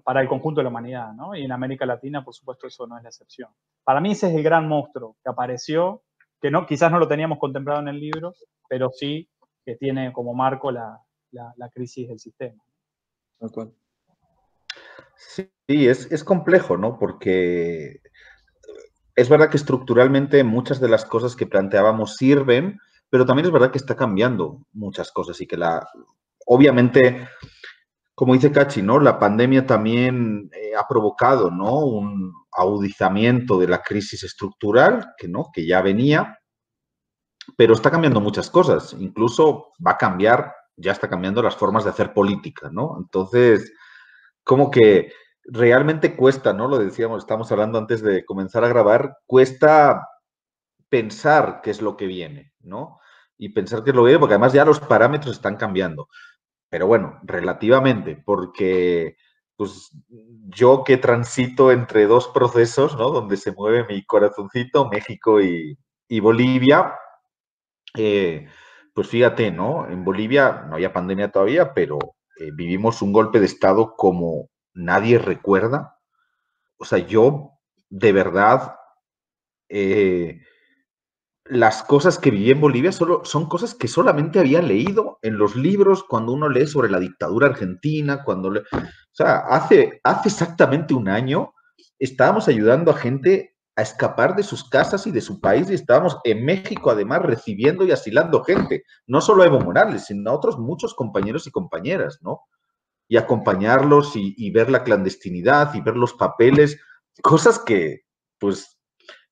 para 0.04 0.22
el 0.22 0.28
conjunto 0.28 0.60
de 0.60 0.64
la 0.64 0.70
humanidad, 0.70 1.14
¿no? 1.14 1.36
Y 1.36 1.44
en 1.44 1.52
América 1.52 1.86
Latina, 1.86 2.24
por 2.24 2.34
supuesto, 2.34 2.68
eso 2.68 2.88
no 2.88 2.98
es 2.98 3.04
la 3.04 3.10
excepción. 3.10 3.50
Para 3.84 4.02
mí 4.02 4.12
ese 4.12 4.28
es 4.30 4.36
el 4.36 4.44
gran 4.44 4.68
monstruo 4.68 5.18
que 5.24 5.30
apareció, 5.30 6.04
que 6.42 6.52
no, 6.52 6.66
quizás 6.66 6.92
no 6.92 7.00
lo 7.00 7.08
teníamos 7.08 7.40
contemplado 7.40 7.80
en 7.80 7.88
el 7.88 8.00
libro, 8.00 8.34
pero 8.68 8.90
sí 8.92 9.30
que 9.66 9.76
tiene 9.76 10.14
como 10.14 10.34
marco 10.34 10.72
la, 10.72 11.02
crisis 11.74 12.08
del 12.08 12.20
sistema. 12.20 12.64
Sí, 15.16 15.50
es, 15.68 16.12
es 16.12 16.24
complejo, 16.24 16.78
¿no? 16.78 16.98
Porque 17.00 18.02
es 19.16 19.30
verdad 19.30 19.50
que 19.50 19.58
estructuralmente 19.58 20.44
muchas 20.44 20.80
de 20.80 20.90
las 20.90 21.06
cosas 21.06 21.36
que 21.36 21.48
planteábamos 21.48 22.16
sirven, 22.16 22.80
pero 23.10 23.26
también 23.26 23.46
es 23.46 23.52
verdad 23.52 23.72
que 23.72 23.78
está 23.78 23.96
cambiando 23.96 24.66
muchas 24.74 25.12
cosas 25.12 25.40
y 25.40 25.48
que 25.48 25.58
la, 25.58 25.88
obviamente, 26.46 27.28
como 28.14 28.34
dice 28.34 28.52
Cachi, 28.52 28.82
¿no? 28.82 29.00
La 29.00 29.18
pandemia 29.18 29.66
también 29.66 30.50
eh, 30.54 30.76
ha 30.78 30.88
provocado, 30.88 31.50
¿no? 31.50 31.80
Un 31.80 32.34
agudizamiento 32.52 33.58
de 33.58 33.68
la 33.68 33.82
crisis 33.82 34.24
estructural, 34.24 35.14
que 35.18 35.28
no, 35.28 35.50
que 35.54 35.66
ya 35.66 35.82
venía, 35.82 36.40
pero 37.58 37.74
está 37.74 37.92
cambiando 37.92 38.20
muchas 38.20 38.50
cosas. 38.50 38.96
Incluso 39.00 39.72
va 39.86 39.92
a 39.92 39.98
cambiar, 39.98 40.54
ya 40.78 40.92
está 40.92 41.10
cambiando 41.10 41.42
las 41.42 41.56
formas 41.56 41.84
de 41.84 41.90
hacer 41.92 42.14
política, 42.14 42.70
¿no? 42.72 42.98
Entonces, 43.00 43.74
como 44.44 44.72
que 44.72 45.12
realmente 45.46 46.16
cuesta, 46.16 46.54
¿no? 46.54 46.68
Lo 46.68 46.78
decíamos, 46.78 47.24
estamos 47.24 47.52
hablando 47.52 47.78
antes 47.78 48.02
de 48.02 48.26
comenzar 48.26 48.64
a 48.64 48.70
grabar, 48.70 49.18
cuesta 49.26 50.08
pensar 50.90 51.62
qué 51.64 51.72
es 51.72 51.82
lo 51.82 51.98
que 51.98 52.08
viene, 52.08 52.54
¿no? 52.62 53.00
Y 53.38 53.50
pensar 53.50 53.84
qué 53.84 53.92
es 53.92 53.96
lo 53.96 54.04
que 54.04 54.08
viene, 54.08 54.20
porque 54.20 54.36
además 54.36 54.54
ya 54.54 54.66
los 54.66 54.80
parámetros 54.80 55.36
están 55.36 55.58
cambiando. 55.58 56.10
Pero 56.70 56.88
bueno, 56.88 57.20
relativamente, 57.24 58.22
porque 58.26 59.18
pues 59.56 59.92
yo 60.48 60.84
que 60.84 60.98
transito 60.98 61.72
entre 61.72 62.08
dos 62.08 62.28
procesos, 62.30 62.96
¿no? 62.98 63.10
Donde 63.12 63.38
se 63.38 63.52
mueve 63.54 63.86
mi 63.88 64.06
corazoncito, 64.06 64.90
México 64.90 65.42
y, 65.42 65.78
Bolivia, 66.20 66.96
eh, 67.96 68.48
pues 68.96 69.10
fíjate, 69.10 69.52
¿no? 69.52 69.88
En 69.90 70.06
Bolivia 70.06 70.66
no 70.70 70.76
había 70.76 70.94
pandemia 70.94 71.30
todavía, 71.30 71.74
pero 71.74 72.00
eh, 72.40 72.52
vivimos 72.54 73.02
un 73.02 73.12
golpe 73.12 73.42
de 73.42 73.46
Estado 73.46 73.94
como 73.98 74.50
nadie 74.74 75.20
recuerda. 75.20 76.00
O 76.78 76.86
sea, 76.86 77.00
yo 77.00 77.52
de 77.90 78.12
verdad, 78.14 78.76
eh, 79.68 80.40
las 81.44 81.84
cosas 81.84 82.18
que 82.18 82.32
viví 82.32 82.52
en 82.52 82.62
Bolivia 82.62 82.94
solo, 82.94 83.26
son 83.26 83.50
cosas 83.50 83.76
que 83.76 83.90
solamente 83.90 84.40
había 84.40 84.62
leído 84.62 85.20
en 85.22 85.38
los 85.38 85.58
libros 85.58 86.06
cuando 86.06 86.32
uno 86.32 86.48
lee 86.48 86.66
sobre 86.66 86.90
la 86.90 87.00
dictadura 87.00 87.48
argentina, 87.48 88.24
cuando 88.24 88.50
le, 88.50 88.62
o 88.62 88.64
sea, 89.12 89.40
hace, 89.40 90.00
hace 90.06 90.30
exactamente 90.30 90.94
un 90.94 91.10
año 91.10 91.54
estábamos 92.00 92.48
ayudando 92.48 92.92
a 92.92 92.98
gente 92.98 93.55
a 93.76 93.82
escapar 93.82 94.36
de 94.36 94.44
sus 94.44 94.70
casas 94.70 95.06
y 95.06 95.12
de 95.12 95.22
su 95.22 95.42
país 95.42 95.70
y 95.70 95.74
estábamos 95.74 96.18
en 96.24 96.46
México 96.46 96.92
además 96.92 97.22
recibiendo 97.22 97.86
y 97.86 97.92
asilando 97.92 98.44
gente, 98.44 98.84
no 99.06 99.20
solo 99.22 99.44
a 99.44 99.48
Evo 99.48 99.60
Morales, 99.60 100.06
sino 100.06 100.32
a 100.32 100.34
otros 100.34 100.58
muchos 100.58 100.94
compañeros 100.94 101.46
y 101.48 101.52
compañeras, 101.52 102.20
¿no? 102.22 102.42
y 103.08 103.18
acompañarlos 103.18 104.14
y, 104.16 104.52
ver 104.52 104.70
la 104.70 104.84
clandestinidad 104.84 105.74
y 105.76 105.82
ver 105.82 105.96
los 105.96 106.14
papeles, 106.14 106.80
cosas 107.22 107.60
que, 107.60 108.02
pues, 108.40 108.80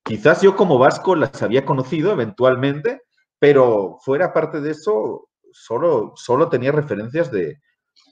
quizás 0.03 0.41
yo 0.41 0.55
como 0.55 0.77
vasco 0.77 1.15
las 1.15 1.41
había 1.41 1.65
conocido 1.65 2.11
eventualmente, 2.11 3.01
pero 3.39 3.97
fuera 4.01 4.33
parte 4.33 4.61
de 4.61 4.71
eso, 4.71 5.29
solo, 5.51 6.13
solo 6.15 6.49
tenía 6.49 6.71
referencias 6.71 7.31
de, 7.31 7.59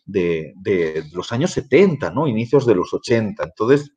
de, 0.05 1.03
los 1.13 1.31
años 1.31 1.51
70, 1.51 2.09
¿no? 2.09 2.27
Inicios 2.27 2.65
de 2.65 2.75
los 2.75 2.93
80. 2.93 3.43
Entonces, 3.43 3.91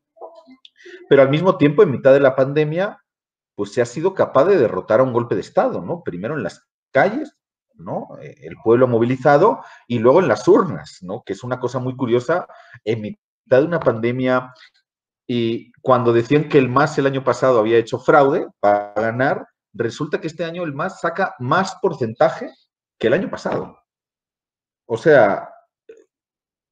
pero 1.14 1.22
al 1.22 1.30
mismo 1.30 1.56
tiempo, 1.56 1.84
en 1.84 1.92
mitad 1.92 2.12
de 2.12 2.18
la 2.18 2.34
pandemia, 2.34 3.00
pues 3.54 3.72
se 3.72 3.80
ha 3.80 3.86
sido 3.86 4.14
capaz 4.14 4.46
de 4.46 4.58
derrotar 4.58 4.98
a 4.98 5.04
un 5.04 5.12
golpe 5.12 5.36
de 5.36 5.42
Estado, 5.42 5.80
¿no? 5.80 6.02
Primero 6.02 6.34
en 6.34 6.42
las 6.42 6.66
calles 6.90 7.36
¿no? 7.76 8.08
Eh, 8.20 8.34
el 8.40 8.56
pueblo 8.56 8.88
movilizado 8.88 9.62
y 9.86 10.00
luego 10.00 10.18
en 10.18 10.26
las 10.26 10.48
urnas, 10.48 10.98
¿no? 11.02 11.22
Que 11.24 11.34
es 11.34 11.44
una 11.44 11.60
cosa 11.60 11.78
muy 11.78 11.94
curiosa 11.94 12.48
en 12.82 13.00
mitad 13.00 13.60
de 13.60 13.64
una 13.64 13.78
pandemia 13.78 14.52
y 15.24 15.70
cuando 15.82 16.12
decían 16.12 16.48
que 16.48 16.58
el 16.58 16.68
MAS 16.68 16.98
el 16.98 17.06
año 17.06 17.22
pasado 17.22 17.60
había 17.60 17.78
hecho 17.78 18.00
fraude 18.00 18.48
para 18.58 18.92
ganar, 18.94 19.46
resulta 19.72 20.20
que 20.20 20.26
este 20.26 20.44
año 20.44 20.64
el 20.64 20.74
MAS 20.74 20.98
saca 20.98 21.36
más 21.38 21.76
porcentaje 21.80 22.50
que 22.98 23.06
el 23.06 23.12
año 23.12 23.30
pasado. 23.30 23.78
O 24.84 24.96
sea, 24.96 25.53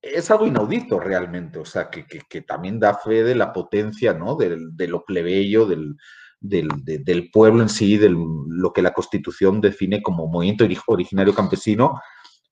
es 0.02 0.30
algo 0.32 0.47
inaudito 0.47 0.99
realmente, 0.99 1.61
o 1.61 1.64
sea, 1.64 1.88
que, 1.88 2.42
también 2.42 2.80
da 2.80 2.94
fe 2.94 3.23
de 3.23 3.37
la 3.37 3.52
potencia, 3.52 4.12
¿no? 4.12 4.35
De, 4.35 4.88
lo 4.88 5.04
plebeyo, 5.04 5.64
del, 5.64 5.97
del, 6.40 7.30
pueblo 7.30 7.62
en 7.62 7.68
sí, 7.68 7.97
de 7.97 8.11
lo 8.11 8.73
que 8.73 8.82
la 8.82 8.92
Constitución 8.92 9.61
define 9.61 10.02
como 10.02 10.26
movimiento 10.26 10.66
originario 10.88 11.35
campesino, 11.35 12.00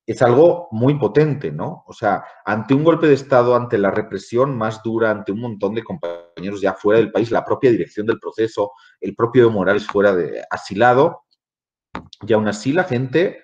es 0.06 0.22
algo 0.22 0.68
muy 0.70 0.94
potente, 0.94 1.50
¿no? 1.50 1.84
O 1.86 1.92
sea, 1.92 2.24
ante 2.44 2.72
un 2.72 2.84
golpe 2.84 3.08
de 3.08 3.14
Estado, 3.14 3.54
ante 3.56 3.78
la 3.78 3.90
represión 3.90 4.56
más 4.56 4.82
dura, 4.82 5.10
ante 5.10 5.32
un 5.32 5.40
montón 5.40 5.74
de 5.74 5.84
compañeros 5.84 6.60
ya 6.60 6.74
fuera 6.74 7.00
del 7.00 7.12
país, 7.12 7.30
la 7.30 7.44
propia 7.44 7.70
dirección 7.70 8.06
del 8.06 8.20
proceso, 8.20 8.72
el 9.00 9.14
propio 9.14 9.50
Morales 9.50 9.86
fuera 9.86 10.14
de 10.14 10.42
asilado, 10.50 11.24
y 12.26 12.32
aún 12.32 12.48
así 12.48 12.72
la 12.72 12.84
gente 12.84 13.42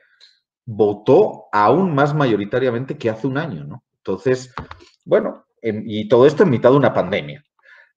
votó 0.64 1.46
aún 1.52 1.94
más 1.94 2.14
mayoritariamente 2.14 2.96
que 2.98 3.10
hace 3.10 3.26
un 3.26 3.38
año, 3.38 3.64
¿no? 3.64 3.82
Entonces, 4.06 4.54
bueno, 5.04 5.46
y 5.60 6.08
todo 6.08 6.26
esto 6.26 6.44
en 6.44 6.50
mitad 6.50 6.70
de 6.70 6.76
una 6.76 6.94
pandemia. 6.94 7.44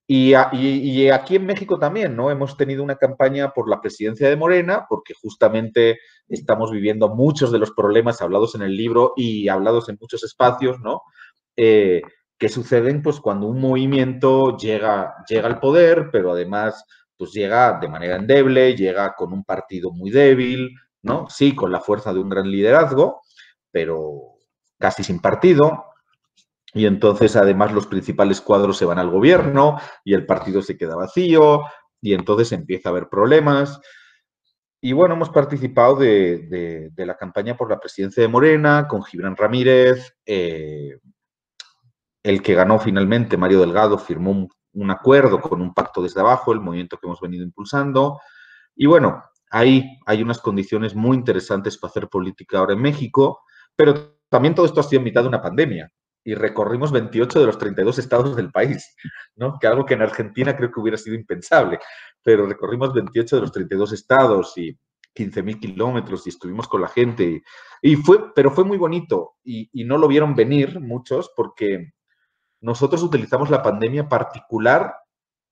Y, 0.07 0.33
aquí 0.33 1.35
en 1.35 1.45
México 1.45 1.77
también, 1.77 2.15
¿no? 2.15 2.31
Hemos 2.31 2.57
tenido 2.57 2.83
una 2.83 2.95
campaña 2.95 3.51
por 3.51 3.69
la 3.69 3.79
presidencia 3.79 4.27
de 4.27 4.35
Morena, 4.35 4.87
porque 4.89 5.13
justamente 5.13 5.99
estamos 6.27 6.71
viviendo 6.71 7.09
muchos 7.09 7.51
de 7.51 7.59
los 7.59 7.71
problemas 7.71 8.19
hablados 8.23 8.55
en 8.55 8.63
el 8.63 8.75
libro 8.75 9.13
y 9.15 9.49
hablados 9.49 9.87
en 9.87 9.97
muchos 10.01 10.23
espacios, 10.23 10.79
¿no? 10.79 11.03
Eh, 11.55 12.01
que 12.39 12.49
suceden 12.49 13.03
pues 13.03 13.19
cuando 13.19 13.45
un 13.45 13.61
movimiento 13.61 14.57
llega, 14.57 15.13
llega 15.27 15.47
al 15.47 15.59
poder, 15.59 16.09
pero 16.11 16.31
además 16.31 16.85
pues 17.17 17.31
llega 17.33 17.77
de 17.79 17.89
manera 17.89 18.15
endeble, 18.15 18.75
llega 18.75 19.13
con 19.13 19.31
un 19.31 19.43
partido 19.43 19.91
muy 19.91 20.09
débil, 20.09 20.71
¿no? 21.03 21.27
Sí, 21.29 21.53
con 21.53 21.71
la 21.71 21.81
fuerza 21.81 22.13
de 22.13 22.19
un 22.19 22.29
gran 22.29 22.49
liderazgo, 22.49 23.21
pero 23.71 24.39
casi 24.79 25.03
sin 25.03 25.19
partido, 25.19 25.85
y 26.73 26.85
entonces 26.85 27.35
además 27.35 27.71
los 27.71 27.88
principales 27.88 28.41
cuadros 28.41 28.77
se 28.77 28.85
van 28.85 28.99
al 28.99 29.09
gobierno 29.09 29.77
y 30.03 30.13
el 30.13 30.25
partido 30.25 30.61
se 30.61 30.77
queda 30.77 30.95
vacío 30.95 31.63
y 32.01 32.13
entonces 32.13 32.51
empieza 32.51 32.89
a 32.89 32.91
haber 32.91 33.09
problemas. 33.09 33.79
Y 34.81 34.93
bueno, 34.93 35.15
hemos 35.15 35.29
participado 35.29 35.95
de, 35.95 36.91
la 36.95 37.17
campaña 37.17 37.57
por 37.57 37.69
la 37.69 37.79
presidencia 37.79 38.21
de 38.21 38.29
Morena 38.29 38.88
con 38.88 39.03
Gibran 39.03 39.35
Ramírez. 39.35 40.15
Eh, 40.25 40.99
el 42.23 42.41
que 42.41 42.53
ganó 42.53 42.79
finalmente, 42.79 43.35
Mario 43.35 43.59
Delgado, 43.59 43.97
firmó 43.97 44.31
un, 44.31 44.47
un, 44.73 44.91
acuerdo 44.91 45.41
con 45.41 45.61
un 45.61 45.73
pacto 45.73 46.01
desde 46.01 46.21
abajo, 46.21 46.53
el 46.53 46.61
movimiento 46.61 46.97
que 46.97 47.07
hemos 47.07 47.19
venido 47.19 47.43
impulsando. 47.43 48.21
Y 48.75 48.85
bueno, 48.85 49.23
ahí 49.49 49.99
hay 50.05 50.21
unas 50.21 50.39
condiciones 50.39 50.95
muy 50.95 51.17
interesantes 51.17 51.77
para 51.77 51.89
hacer 51.89 52.07
política 52.07 52.59
ahora 52.59 52.73
en 52.73 52.81
México, 52.81 53.41
pero 53.75 54.17
también 54.29 54.55
todo 54.55 54.65
esto 54.65 54.79
ha 54.79 54.83
sido 54.83 54.99
en 54.99 55.05
mitad 55.05 55.23
de 55.23 55.29
una 55.29 55.41
pandemia 55.41 55.91
y 56.29 56.36
recorrimos 56.36 56.91
28 56.91 57.39
de 57.39 57.45
los 57.48 57.57
32 57.57 57.98
estados 57.98 58.36
del 58.36 58.51
país, 58.51 58.95
¿no? 59.36 59.57
Que 59.59 59.65
algo 59.65 59.83
que 59.83 59.95
en 59.95 60.03
Argentina 60.03 60.55
creo 60.55 60.71
que 60.71 60.79
hubiera 60.79 60.98
sido 60.98 61.15
impensable, 61.15 61.79
pero 62.21 62.45
recorrimos 62.45 62.93
28 62.93 63.36
de 63.36 63.41
los 63.41 63.51
32 63.51 63.93
estados 63.93 64.55
y 64.55 64.77
15.000 65.15 65.59
kilómetros 65.59 66.27
y 66.27 66.29
estuvimos 66.29 66.67
con 66.67 66.81
la 66.81 66.88
gente. 66.88 67.41
Y, 67.81 67.95
fue, 67.95 68.31
pero 68.36 68.51
fue 68.51 68.63
muy 68.63 68.77
bonito 68.77 69.38
y, 69.43 69.71
y 69.74 69.86
no 69.86 69.98
lo 69.98 70.07
vieron 70.07 70.36
venir 70.36 70.79
muchos 70.79 71.31
porque 71.36 71.93
nosotros 72.62 73.01
utilizamos 73.01 73.50
la 73.50 73.63
pandemia 73.63 74.07
particular 74.07 74.98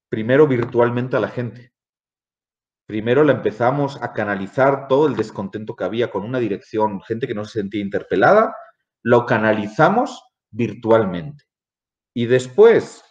primero 0.09 0.45
virtualmente 0.45 1.17
a 1.17 1.21
la 1.21 1.29
gente. 1.29 1.73
Primero 2.85 3.23
la 3.23 3.31
empezamos 3.31 3.99
a 4.03 4.13
canalizar 4.13 4.87
todo 4.87 5.07
el 5.07 5.15
descontento 5.15 5.75
que 5.75 5.85
había 5.85 6.11
con 6.11 6.23
una 6.23 6.37
dirección, 6.37 7.01
gente 7.01 7.25
que 7.25 7.33
no 7.33 7.45
se 7.45 7.61
sentía 7.61 7.81
interpelada, 7.81 8.55
lo 9.01 9.25
canalizamos 9.25 10.26
virtualmente. 10.57 11.45
Y 12.13 12.25
después, 12.25 13.03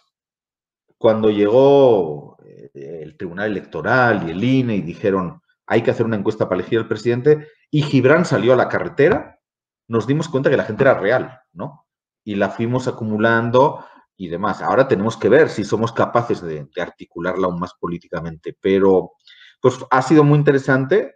cuando 0.97 1.29
llegó 1.29 2.37
eh, 2.43 2.99
el 3.01 3.17
Tribunal 3.17 3.51
Electoral 3.51 4.27
y 4.27 4.31
el 4.31 4.43
INE 4.43 4.75
y 4.75 4.81
dijeron 4.81 5.41
hay 5.69 5.81
que 5.81 5.91
hacer 5.91 6.05
una 6.05 6.15
encuesta 6.15 6.47
para 6.47 6.61
elegir 6.61 6.79
al 6.79 6.87
presidente, 6.87 7.49
y 7.69 7.81
Gibran 7.81 8.23
salió 8.23 8.53
a 8.53 8.55
la 8.55 8.69
carretera, 8.69 9.39
nos 9.89 10.07
dimos 10.07 10.29
cuenta 10.29 10.49
que 10.49 10.55
la 10.55 10.63
gente 10.63 10.83
era 10.83 10.97
real, 10.97 11.41
¿no? 11.51 11.85
Y 12.23 12.35
la 12.35 12.49
fuimos 12.49 12.87
acumulando 12.87 13.85
y 14.15 14.29
demás. 14.29 14.61
Ahora 14.61 14.87
tenemos 14.87 15.17
que 15.17 15.27
ver 15.27 15.49
si 15.49 15.65
somos 15.65 15.91
capaces 15.91 16.41
de, 16.41 16.67
de 16.73 16.81
articularla 16.81 17.47
aún 17.47 17.59
más 17.59 17.73
políticamente, 17.73 18.55
pero 18.61 19.11
pues 19.61 19.77
ha 19.91 20.01
sido 20.01 20.23
muy 20.23 20.37
interesante 20.37 21.15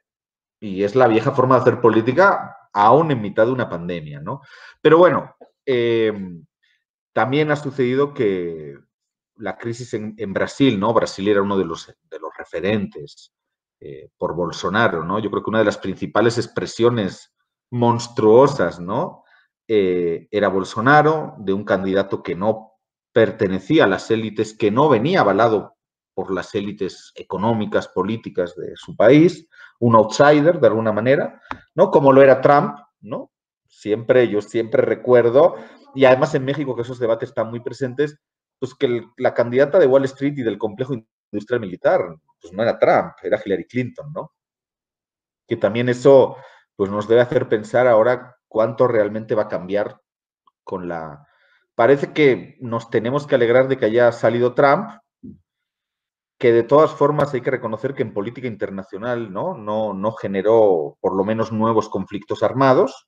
y 0.59 0.83
es 0.83 0.95
la 0.95 1.07
vieja 1.07 1.31
forma 1.31 1.55
de 1.55 1.61
hacer 1.61 1.81
política 1.81 2.57
aún 2.73 3.11
en 3.11 3.21
mitad 3.21 3.45
de 3.45 3.51
una 3.53 3.69
pandemia, 3.69 4.19
¿no? 4.19 4.41
Pero 4.81 4.97
bueno, 4.97 5.35
Em, 5.65 6.45
también 7.13 7.51
ha 7.51 7.55
sucedido 7.55 8.13
que 8.13 8.77
la 9.35 9.57
crisis 9.57 9.93
en, 9.93 10.33
Brasil, 10.33 10.79
¿no? 10.79 10.93
Brasil 10.93 11.27
era 11.27 11.41
uno 11.41 11.57
de 11.57 11.65
los, 11.65 11.93
referentes 12.37 13.33
eh, 13.79 14.09
por 14.17 14.35
Bolsonaro, 14.35 15.03
¿no? 15.03 15.19
Yo 15.19 15.29
creo 15.29 15.43
que 15.43 15.49
una 15.49 15.59
de 15.59 15.65
las 15.65 15.77
principales 15.77 16.37
expresiones 16.37 17.33
monstruosas, 17.71 18.79
¿no? 18.79 19.23
Eh, 19.67 20.27
era 20.31 20.47
Bolsonaro, 20.49 21.35
de 21.39 21.53
un 21.53 21.63
candidato 21.63 22.23
que 22.23 22.35
no 22.35 22.73
pertenecía 23.13 23.85
a 23.85 23.87
las 23.87 24.09
élites, 24.11 24.55
que 24.55 24.71
no 24.71 24.89
venía 24.89 25.21
avalado 25.21 25.75
por 26.13 26.33
las 26.33 26.53
élites 26.55 27.11
económicas, 27.15 27.87
políticas 27.87 28.55
de 28.55 28.73
su 28.75 28.95
país, 28.95 29.47
un 29.79 29.95
outsider 29.95 30.59
de 30.59 30.67
alguna 30.67 30.91
manera, 30.91 31.41
¿no? 31.75 31.89
Como 31.89 32.11
lo 32.11 32.21
era 32.21 32.41
Trump, 32.41 32.77
¿no? 33.01 33.30
Siempre, 33.71 34.27
yo 34.27 34.41
siempre 34.41 34.83
recuerdo, 34.83 35.55
y 35.95 36.05
además 36.05 36.35
en 36.35 36.45
México 36.45 36.75
que 36.75 36.83
esos 36.83 36.99
debates 36.99 37.29
están 37.29 37.49
muy 37.49 37.61
presentes, 37.61 38.17
pues 38.59 38.75
que 38.75 39.07
la 39.17 39.33
candidata 39.33 39.79
de 39.79 39.87
Wall 39.87 40.05
Street 40.05 40.33
y 40.37 40.43
del 40.43 40.59
complejo 40.59 40.93
industrial 41.31 41.61
militar, 41.61 42.01
pues 42.39 42.53
no 42.53 42.61
era 42.61 42.77
Trump, 42.77 43.13
era 43.23 43.41
Hillary 43.43 43.65
Clinton, 43.65 44.13
¿no? 44.13 44.33
Que 45.47 45.57
también 45.57 45.89
eso, 45.89 46.37
pues 46.75 46.91
nos 46.91 47.07
debe 47.07 47.21
hacer 47.21 47.49
pensar 47.49 47.87
ahora 47.87 48.37
cuánto 48.47 48.87
realmente 48.87 49.33
va 49.33 49.43
a 49.43 49.49
cambiar 49.49 49.99
con 50.63 50.87
la... 50.87 51.27
Parece 51.73 52.13
que 52.13 52.57
nos 52.59 52.89
tenemos 52.89 53.25
que 53.25 53.35
alegrar 53.35 53.67
de 53.67 53.77
que 53.77 53.85
haya 53.85 54.11
salido 54.11 54.53
Trump, 54.53 54.91
que 56.37 56.51
de 56.51 56.63
todas 56.63 56.91
formas 56.91 57.33
hay 57.33 57.41
que 57.41 57.51
reconocer 57.51 57.93
que 57.93 58.01
en 58.01 58.13
política 58.13 58.47
internacional 58.47 59.31
¿no? 59.31 59.55
No, 59.55 59.93
no 59.93 60.11
generó 60.11 60.97
por 60.99 61.15
lo 61.15 61.23
menos 61.23 61.51
nuevos 61.51 61.87
conflictos 61.87 62.43
armados, 62.43 63.07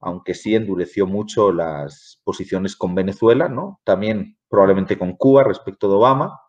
aunque 0.00 0.34
sí 0.34 0.54
endureció 0.54 1.06
mucho 1.06 1.52
las 1.52 2.20
posiciones 2.24 2.76
con 2.76 2.94
Venezuela, 2.94 3.48
¿no? 3.48 3.80
También 3.84 4.38
probablemente 4.48 4.98
con 4.98 5.16
Cuba 5.16 5.44
respecto 5.44 5.88
de 5.88 5.94
Obama. 5.96 6.40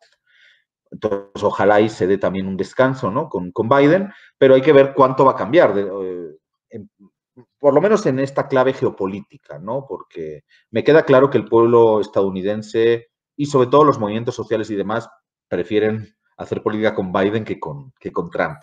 Entonces, 0.92 1.44
ojalá 1.44 1.82
y 1.82 1.90
se 1.90 2.08
dé 2.08 2.18
también 2.18 2.48
un 2.48 2.58
descanso, 2.58 3.12
¿no? 3.12 3.30
Con, 3.30 3.52
Biden, 3.70 4.12
pero 4.38 4.56
hay 4.56 4.62
que 4.62 4.74
ver 4.74 4.94
cuánto 4.96 5.26
va 5.26 5.34
a 5.34 5.36
cambiar, 5.36 5.76
eh, 5.78 6.86
por 7.60 7.74
lo 7.74 7.82
menos 7.82 8.06
en 8.06 8.20
esta 8.20 8.48
clave 8.48 8.74
geopolítica, 8.74 9.60
¿no? 9.60 9.86
Porque 9.88 10.44
me 10.72 10.84
queda 10.84 11.04
claro 11.04 11.30
que 11.30 11.38
el 11.38 11.46
pueblo 11.46 12.02
estadounidense 12.02 13.10
y 13.36 13.46
sobre 13.46 13.70
todo 13.70 13.84
los 13.84 14.00
movimientos 14.00 14.36
sociales 14.36 14.70
y 14.70 14.76
demás 14.76 15.10
prefieren 15.48 16.16
hacer 16.38 16.62
política 16.64 16.96
con 16.96 17.12
Biden 17.12 17.44
que 17.44 17.60
con, 17.60 17.94
que 18.00 18.12
con 18.12 18.30
Trump 18.30 18.60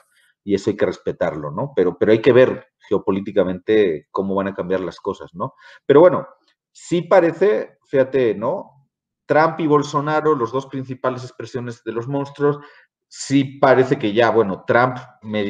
y 0.46 0.54
eso 0.54 0.70
hay 0.70 0.76
que 0.76 0.86
respetarlo, 0.86 1.50
¿no? 1.50 1.72
Pero, 1.74 1.98
pero 1.98 2.12
hay 2.12 2.22
que 2.22 2.32
ver 2.32 2.68
geopolíticamente 2.88 4.06
cómo 4.12 4.36
van 4.36 4.46
a 4.46 4.54
cambiar 4.54 4.78
las 4.80 5.00
cosas, 5.00 5.34
¿no? 5.34 5.54
Pero 5.84 5.98
bueno, 5.98 6.28
sí 6.70 7.02
parece, 7.02 7.78
fíjate, 7.88 8.36
¿no? 8.36 8.88
Trump 9.26 9.58
y 9.58 9.66
Bolsonaro, 9.66 10.36
los 10.36 10.52
dos 10.52 10.66
principales 10.66 11.24
expresiones 11.24 11.82
de 11.82 11.90
los 11.90 12.06
monstruos, 12.06 12.60
sí 13.08 13.58
parece 13.58 13.98
que 13.98 14.12
ya, 14.12 14.30
bueno, 14.30 14.62
Trump 14.64 14.98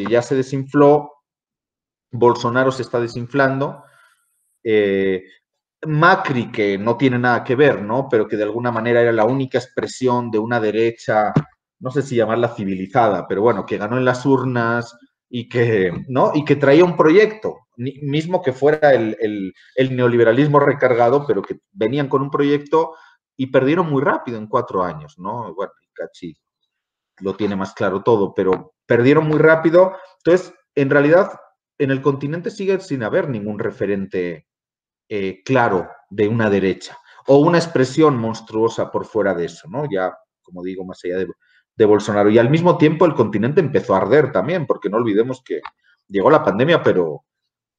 ya 0.08 0.22
se 0.22 0.34
desinfló, 0.34 1.12
Bolsonaro 2.10 2.72
se 2.72 2.80
está 2.80 2.98
desinflando, 2.98 3.84
eh, 4.64 5.24
Macri, 5.86 6.50
que 6.50 6.78
no 6.78 6.96
tiene 6.96 7.18
nada 7.18 7.44
que 7.44 7.54
ver, 7.54 7.82
¿no? 7.82 8.08
Pero 8.08 8.26
que 8.26 8.36
de 8.38 8.44
alguna 8.44 8.72
manera 8.72 9.02
era 9.02 9.12
la 9.12 9.26
única 9.26 9.58
expresión 9.58 10.30
de 10.30 10.38
una 10.38 10.58
derecha 10.58 11.34
no 11.78 11.90
sé 11.90 12.02
si 12.02 12.16
llamarla 12.16 12.54
civilizada, 12.54 13.26
pero 13.28 13.42
bueno, 13.42 13.66
que 13.66 13.78
ganó 13.78 13.98
en 13.98 14.04
las 14.04 14.24
urnas 14.24 14.96
y 15.28 15.48
que, 15.48 15.92
¿no? 16.08 16.32
y 16.34 16.44
que 16.44 16.56
traía 16.56 16.84
un 16.84 16.96
proyecto, 16.96 17.66
mismo 17.76 18.42
que 18.42 18.52
fuera 18.52 18.94
el, 18.94 19.54
neoliberalismo 19.76 20.60
recargado, 20.60 21.26
pero 21.26 21.42
que 21.42 21.58
venían 21.72 22.08
con 22.08 22.22
un 22.22 22.30
proyecto 22.30 22.94
y 23.36 23.48
perdieron 23.48 23.90
muy 23.90 24.02
rápido 24.02 24.38
en 24.38 24.46
cuatro 24.46 24.82
años, 24.82 25.18
¿no? 25.18 25.54
Bueno, 25.54 25.72
Cachi 25.92 26.34
lo 27.20 27.36
tiene 27.36 27.56
más 27.56 27.74
claro 27.74 28.02
todo, 28.02 28.32
pero 28.34 28.74
perdieron 28.86 29.26
muy 29.26 29.38
rápido. 29.38 29.92
Entonces, 30.18 30.54
en 30.74 30.90
realidad, 30.90 31.32
en 31.78 31.90
el 31.90 32.00
continente 32.00 32.50
sigue 32.50 32.80
sin 32.80 33.02
haber 33.02 33.28
ningún 33.28 33.58
referente 33.58 34.46
eh, 35.08 35.42
claro 35.44 35.88
de 36.08 36.28
una 36.28 36.48
derecha 36.48 36.98
o 37.26 37.38
una 37.38 37.58
expresión 37.58 38.16
monstruosa 38.16 38.90
por 38.90 39.04
fuera 39.04 39.34
de 39.34 39.46
eso, 39.46 39.68
¿no? 39.68 39.84
Ya, 39.90 40.16
como 40.42 40.62
digo, 40.62 40.84
más 40.84 41.00
allá 41.04 41.18
de 41.18 41.26
de 41.76 41.84
Bolsonaro. 41.84 42.30
Y 42.30 42.38
al 42.38 42.50
mismo 42.50 42.78
tiempo 42.78 43.04
el 43.06 43.14
continente 43.14 43.60
empezó 43.60 43.94
a 43.94 43.98
arder 43.98 44.32
también, 44.32 44.66
porque 44.66 44.88
no 44.88 44.96
olvidemos 44.96 45.42
que 45.44 45.60
llegó 46.08 46.30
la 46.30 46.42
pandemia, 46.42 46.82
pero, 46.82 47.24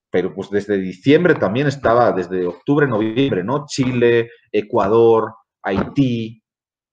pero 0.10 0.34
pues 0.34 0.50
desde 0.50 0.78
diciembre 0.78 1.36
también 1.36 1.68
estaba, 1.68 2.12
desde 2.12 2.46
octubre, 2.46 2.88
noviembre, 2.88 3.44
¿no? 3.44 3.66
Chile, 3.68 4.30
Ecuador, 4.52 5.34
Haití, 5.64 6.42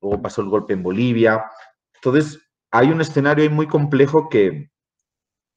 luego 0.00 0.22
pasó 0.22 0.42
el 0.42 0.48
golpe 0.48 0.72
en 0.72 0.82
Bolivia. 0.82 1.44
Entonces, 1.94 2.40
hay 2.70 2.90
un 2.90 3.00
escenario 3.00 3.44
ahí 3.44 3.50
muy 3.50 3.68
complejo 3.68 4.28
que 4.28 4.70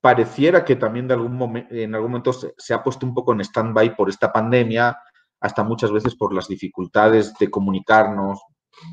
pareciera 0.02 0.64
que 0.64 0.76
también 0.76 1.08
de 1.08 1.16
algún 1.16 1.66
en 1.70 1.96
algún 1.96 2.12
momento 2.12 2.32
se, 2.34 2.74
ha 2.74 2.84
puesto 2.84 3.06
un 3.06 3.14
poco 3.14 3.34
en 3.34 3.42
stand-by 3.42 3.96
por 3.96 4.10
esta 4.10 4.32
pandemia, 4.32 4.98
hasta 5.40 5.64
muchas 5.64 5.92
veces 5.92 6.16
por 6.16 6.34
las 6.34 6.48
dificultades 6.48 7.34
de 7.40 7.50
comunicarnos, 7.50 8.40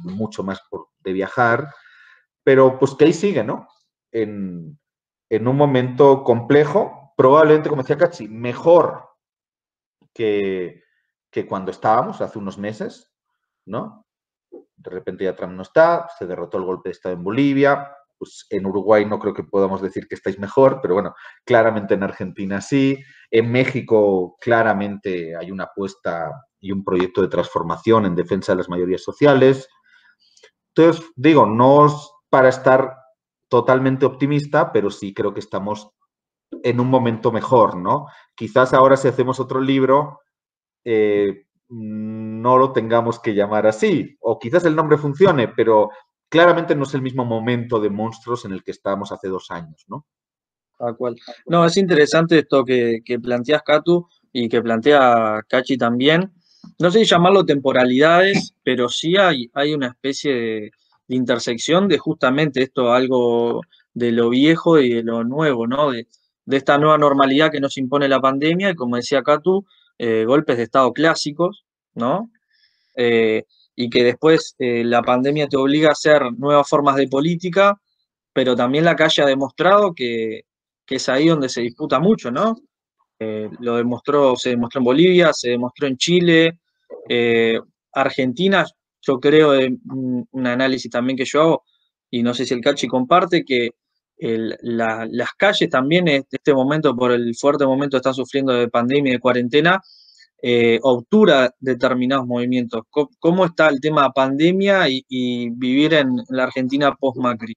mucho 0.02 0.42
más 0.42 0.60
por, 0.70 0.88
de 1.00 1.12
viajar, 1.12 1.68
pero 2.44 2.78
pues 2.78 2.94
que 2.94 3.06
ahí 3.06 3.12
sigue, 3.12 3.42
¿no? 3.42 3.66
En, 4.12 4.78
en 5.30 5.48
un 5.48 5.56
momento 5.56 6.22
complejo, 6.22 7.12
probablemente, 7.16 7.68
como 7.68 7.82
decía 7.82 7.98
Cachi, 7.98 8.28
mejor 8.28 9.08
que, 10.12 10.84
que 11.30 11.46
cuando 11.46 11.70
estábamos 11.70 12.20
hace 12.20 12.38
unos 12.38 12.58
meses, 12.58 13.12
¿no? 13.66 14.06
De 14.76 14.90
repente 14.90 15.24
ya 15.24 15.34
Trump 15.34 15.54
no 15.54 15.62
está, 15.62 16.08
se 16.18 16.26
derrotó 16.26 16.58
el 16.58 16.64
golpe 16.64 16.90
de 16.90 16.92
Estado 16.92 17.14
en 17.14 17.24
Bolivia, 17.24 17.90
pues 18.18 18.46
en 18.50 18.66
Uruguay 18.66 19.04
no 19.04 19.18
creo 19.18 19.34
que 19.34 19.42
podamos 19.42 19.82
decir 19.82 20.06
que 20.06 20.14
estáis 20.14 20.38
mejor, 20.38 20.80
pero 20.80 20.94
bueno, 20.94 21.14
claramente 21.44 21.94
en 21.94 22.02
Argentina 22.02 22.60
sí, 22.60 23.02
en 23.30 23.50
México 23.50 24.36
claramente 24.40 25.34
hay 25.36 25.50
una 25.50 25.64
apuesta 25.64 26.30
y 26.60 26.72
un 26.72 26.84
proyecto 26.84 27.22
de 27.22 27.28
transformación 27.28 28.06
en 28.06 28.14
defensa 28.14 28.52
de 28.52 28.58
las 28.58 28.68
mayorías 28.68 29.02
sociales. 29.02 29.68
Entonces, 30.74 31.04
digo, 31.16 31.46
no 31.46 31.86
es 31.86 32.10
para 32.34 32.48
estar 32.48 32.96
totalmente 33.48 34.04
optimista, 34.04 34.72
pero 34.72 34.90
sí 34.90 35.14
creo 35.14 35.32
que 35.32 35.38
estamos 35.38 35.90
en 36.64 36.80
un 36.80 36.88
momento 36.88 37.30
mejor, 37.30 37.76
¿no? 37.76 38.06
Quizás 38.34 38.74
ahora 38.74 38.96
si 38.96 39.06
hacemos 39.06 39.38
otro 39.38 39.60
libro, 39.60 40.18
eh, 40.84 41.46
no 41.68 42.58
lo 42.58 42.72
tengamos 42.72 43.20
que 43.20 43.36
llamar 43.36 43.68
así, 43.68 44.16
o 44.18 44.36
quizás 44.40 44.64
el 44.64 44.74
nombre 44.74 44.98
funcione, 44.98 45.46
pero 45.46 45.90
claramente 46.28 46.74
no 46.74 46.82
es 46.82 46.94
el 46.94 47.02
mismo 47.02 47.24
momento 47.24 47.78
de 47.78 47.90
monstruos 47.90 48.44
en 48.46 48.50
el 48.50 48.64
que 48.64 48.72
estábamos 48.72 49.12
hace 49.12 49.28
dos 49.28 49.52
años, 49.52 49.84
¿no? 49.86 50.04
No, 51.46 51.64
es 51.64 51.76
interesante 51.76 52.40
esto 52.40 52.64
que, 52.64 53.00
planteas, 53.22 53.62
Katu, 53.62 54.08
y 54.32 54.48
que 54.48 54.60
plantea 54.60 55.40
Cachi 55.48 55.78
también. 55.78 56.32
No 56.80 56.90
sé 56.90 56.98
si 56.98 57.04
llamarlo 57.04 57.46
temporalidades, 57.46 58.56
pero 58.64 58.88
sí 58.88 59.14
hay 59.16 59.72
una 59.72 59.86
especie 59.86 60.34
de, 60.34 60.70
intersección 61.08 61.88
de 61.88 61.98
justamente 61.98 62.62
esto, 62.62 62.92
algo 62.92 63.62
de 63.92 64.12
lo 64.12 64.30
viejo 64.30 64.78
y 64.78 64.94
de 64.94 65.02
lo 65.02 65.24
nuevo, 65.24 65.66
¿no? 65.66 65.90
De, 65.90 66.08
de 66.46 66.56
esta 66.56 66.78
nueva 66.78 66.98
normalidad 66.98 67.50
que 67.50 67.60
nos 67.60 67.76
impone 67.78 68.08
la 68.08 68.20
pandemia 68.20 68.70
y, 68.70 68.74
como 68.74 68.96
decía 68.96 69.22
Katu, 69.22 69.64
eh, 69.98 70.24
golpes 70.24 70.56
de 70.56 70.64
Estado 70.64 70.92
clásicos, 70.92 71.64
¿no? 71.94 72.30
Eh, 72.96 73.44
y 73.76 73.90
que 73.90 74.04
después 74.04 74.54
eh, 74.58 74.84
la 74.84 75.02
pandemia 75.02 75.48
te 75.48 75.56
obliga 75.56 75.88
a 75.88 75.92
hacer 75.92 76.22
nuevas 76.36 76.68
formas 76.68 76.96
de 76.96 77.08
política, 77.08 77.80
pero 78.32 78.54
también 78.56 78.84
la 78.84 78.96
calle 78.96 79.22
ha 79.22 79.26
demostrado 79.26 79.94
que, 79.94 80.42
es 80.86 81.08
ahí 81.08 81.28
donde 81.28 81.48
se 81.48 81.62
disputa 81.62 81.98
mucho, 81.98 82.30
¿no? 82.30 82.56
lo 83.60 83.76
demostró, 83.76 84.36
se 84.36 84.50
demostró 84.50 84.80
en 84.80 84.84
Bolivia, 84.84 85.32
se 85.32 85.48
demostró 85.48 85.86
en 85.86 85.96
Chile, 85.96 86.58
Argentina, 87.90 88.66
yo 89.06 89.20
creo, 89.20 89.52
de 89.52 89.76
un, 89.90 90.46
análisis 90.46 90.90
también 90.90 91.16
que 91.16 91.24
yo 91.24 91.40
hago, 91.42 91.64
y 92.10 92.22
no 92.22 92.34
sé 92.34 92.46
si 92.46 92.54
el 92.54 92.60
Cachi 92.60 92.86
comparte, 92.86 93.44
que 93.44 93.70
las 94.18 95.32
calles 95.36 95.68
también 95.68 96.08
en 96.08 96.24
este 96.30 96.54
momento, 96.54 96.94
por 96.96 97.12
el 97.12 97.34
fuerte 97.34 97.66
momento 97.66 97.96
que 97.96 97.98
están 97.98 98.14
sufriendo 98.14 98.52
de 98.52 98.68
pandemia 98.68 99.10
y 99.10 99.14
de 99.14 99.20
cuarentena, 99.20 99.82
eh, 100.42 100.78
obtura 100.82 101.54
determinados 101.58 102.26
movimientos. 102.26 102.82
¿Cómo, 103.18 103.46
está 103.46 103.68
el 103.68 103.80
tema 103.80 104.12
pandemia 104.12 104.86
y, 104.88 105.48
vivir 105.50 105.94
en 105.94 106.16
la 106.28 106.44
Argentina 106.44 106.94
post-Macri? 106.94 107.54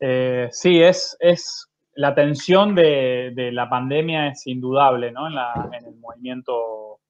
Eh, 0.00 0.48
sí, 0.52 0.80
es, 0.82 1.16
es 1.20 1.66
la 1.96 2.14
tensión 2.14 2.74
de, 2.74 3.50
la 3.52 3.68
pandemia 3.68 4.28
es 4.28 4.46
indudable 4.46 5.12
¿no? 5.12 5.28
en, 5.28 5.84
el 5.84 5.96
movimiento 5.96 7.00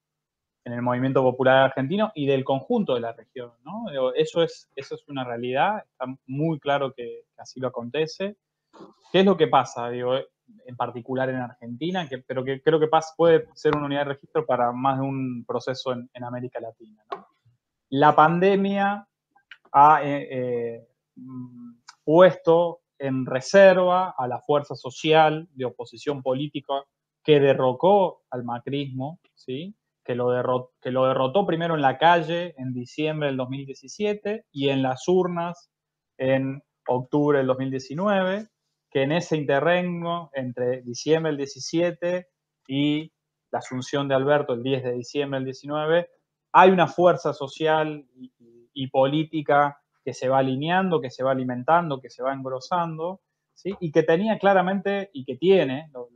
en 0.63 0.73
el 0.73 0.81
movimiento 0.81 1.21
popular 1.21 1.57
argentino 1.57 2.11
y 2.15 2.25
del 2.25 2.43
conjunto 2.43 2.95
de 2.95 3.01
la 3.01 3.13
región. 3.13 3.51
¿no? 3.63 3.85
Eso, 4.15 4.41
es, 4.41 4.67
eso 4.75 4.95
es 4.95 5.07
una 5.07 5.23
realidad, 5.23 5.85
está 5.91 6.05
muy 6.25 6.59
claro 6.59 6.91
que, 6.91 7.25
así 7.37 7.59
lo 7.59 7.67
acontece. 7.67 8.37
¿Qué 9.11 9.19
es 9.19 9.25
lo 9.25 9.37
que 9.37 9.47
pasa, 9.47 9.89
digo, 9.89 10.15
en 10.65 10.75
particular 10.75 11.29
en 11.29 11.35
Argentina, 11.35 12.09
que, 12.09 12.17
pero 12.17 12.43
que 12.43 12.63
creo 12.63 12.79
que 12.79 12.89
puede 13.15 13.47
ser 13.53 13.75
una 13.75 13.85
unidad 13.85 14.01
de 14.01 14.13
registro 14.13 14.45
para 14.45 14.71
más 14.71 14.99
de 14.99 15.05
un 15.05 15.45
proceso 15.45 15.93
en, 15.93 16.23
América 16.23 16.59
Latina? 16.59 17.03
La 17.89 18.15
pandemia 18.15 19.07
ha 19.71 20.03
eh, 20.03 20.27
eh, 20.31 20.87
puesto 22.03 22.81
en 22.99 23.25
reserva 23.25 24.13
a 24.17 24.27
la 24.27 24.39
fuerza 24.39 24.75
social 24.75 25.47
de 25.53 25.65
oposición 25.65 26.21
política 26.21 26.73
que 27.23 27.39
derrocó 27.39 28.23
al 28.29 28.43
macrismo, 28.43 29.19
¿sí? 29.33 29.75
que 30.03 30.15
lo, 30.15 30.29
derrotó, 30.29 30.73
que 30.79 30.91
lo 30.91 31.07
derrotó 31.07 31.45
primero 31.45 31.75
en 31.75 31.81
la 31.81 31.97
calle 31.97 32.53
en 32.57 32.73
diciembre 32.73 33.27
del 33.27 33.37
2017 33.37 34.45
y 34.51 34.69
en 34.69 34.83
las 34.83 35.07
urnas 35.07 35.71
en 36.17 36.61
octubre 36.87 37.39
del 37.39 37.47
2019, 37.47 38.47
que 38.91 39.01
en 39.01 39.11
ese 39.11 39.35
interregno 39.35 40.29
entre 40.33 40.81
diciembre 40.83 41.31
del 41.31 41.37
17 41.37 42.27
y 42.67 43.11
la 43.51 43.59
asunción 43.59 44.07
de 44.07 44.15
Alberto 44.15 44.53
el 44.53 44.63
10 44.63 44.83
de 44.83 44.91
diciembre 44.93 45.39
del 45.39 45.45
19, 45.45 46.09
hay 46.53 46.69
una 46.69 46.87
fuerza 46.87 47.33
social 47.33 48.05
y, 48.73 48.87
política 48.87 49.81
que 50.05 50.13
se 50.13 50.29
va 50.29 50.37
alineando, 50.37 51.01
que 51.01 51.09
se 51.09 51.23
va 51.23 51.31
alimentando, 51.31 51.99
que 51.99 52.11
se 52.11 52.21
va 52.21 52.31
engrosando, 52.31 53.21
¿sí? 53.55 53.75
y 53.79 53.91
que 53.91 54.03
tenía 54.03 54.37
claramente, 54.37 55.09
y 55.13 55.25
que 55.25 55.35
tiene, 55.35 55.89
lo, 55.91 56.09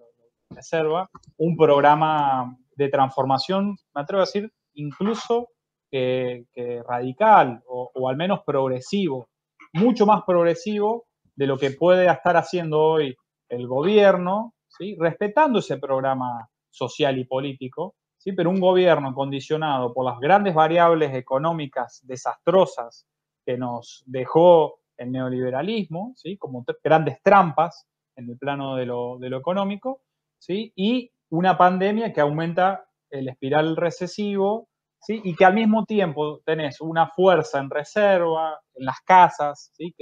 reserva, 0.52 1.10
un 1.38 1.56
programa 1.56 2.58
de 2.76 2.90
transformación, 2.90 3.78
me 3.94 4.02
atrevo 4.02 4.22
a 4.22 4.26
decir, 4.26 4.52
incluso 4.74 5.50
que, 5.92 6.46
radical 6.88 7.62
o, 7.68 8.10
al 8.10 8.16
menos 8.16 8.42
progresivo, 8.46 9.30
mucho 9.74 10.06
más 10.06 10.24
progresivo 10.26 11.06
de 11.36 11.48
lo 11.48 11.58
que 11.58 11.72
puede 11.72 12.10
estar 12.12 12.38
haciendo 12.38 12.80
hoy 12.80 13.16
el 13.50 13.68
gobierno, 13.68 14.54
¿sí? 14.68 14.96
respetando 15.00 15.60
ese 15.60 15.78
programa 15.78 16.50
social 16.70 17.18
y 17.18 17.26
político, 17.26 17.96
¿sí? 18.18 18.34
pero 18.34 18.50
un 18.50 18.60
gobierno 18.60 19.14
condicionado 19.14 19.94
por 19.94 20.06
las 20.06 20.20
grandes 20.20 20.54
variables 20.54 21.14
económicas 21.16 22.02
desastrosas 22.04 23.08
que 23.50 23.58
nos 23.58 24.04
dejó 24.06 24.80
el 24.96 25.12
neoliberalismo, 25.12 26.14
¿sí? 26.16 26.38
como 26.38 26.64
grandes 26.84 27.20
trampas 27.24 27.88
en 28.16 28.30
el 28.30 28.38
plano 28.38 28.76
de 28.76 28.86
lo, 28.86 29.18
económico, 29.24 30.04
¿sí? 30.38 30.72
y 30.76 31.12
una 31.32 31.58
pandemia 31.58 32.14
que 32.14 32.22
aumenta 32.22 32.86
el 33.10 33.28
espiral 33.28 33.76
recesivo, 33.76 34.70
¿sí? 35.02 35.20
y 35.24 35.36
que 35.36 35.46
al 35.46 35.56
mismo 35.56 35.84
tiempo 35.86 36.42
tenés 36.46 36.80
una 36.80 37.08
fuerza 37.08 37.58
en 37.58 37.72
reserva, 37.72 38.60
en 38.76 38.86
las 38.86 39.02
casas, 39.04 39.72
¿sí? 39.74 39.96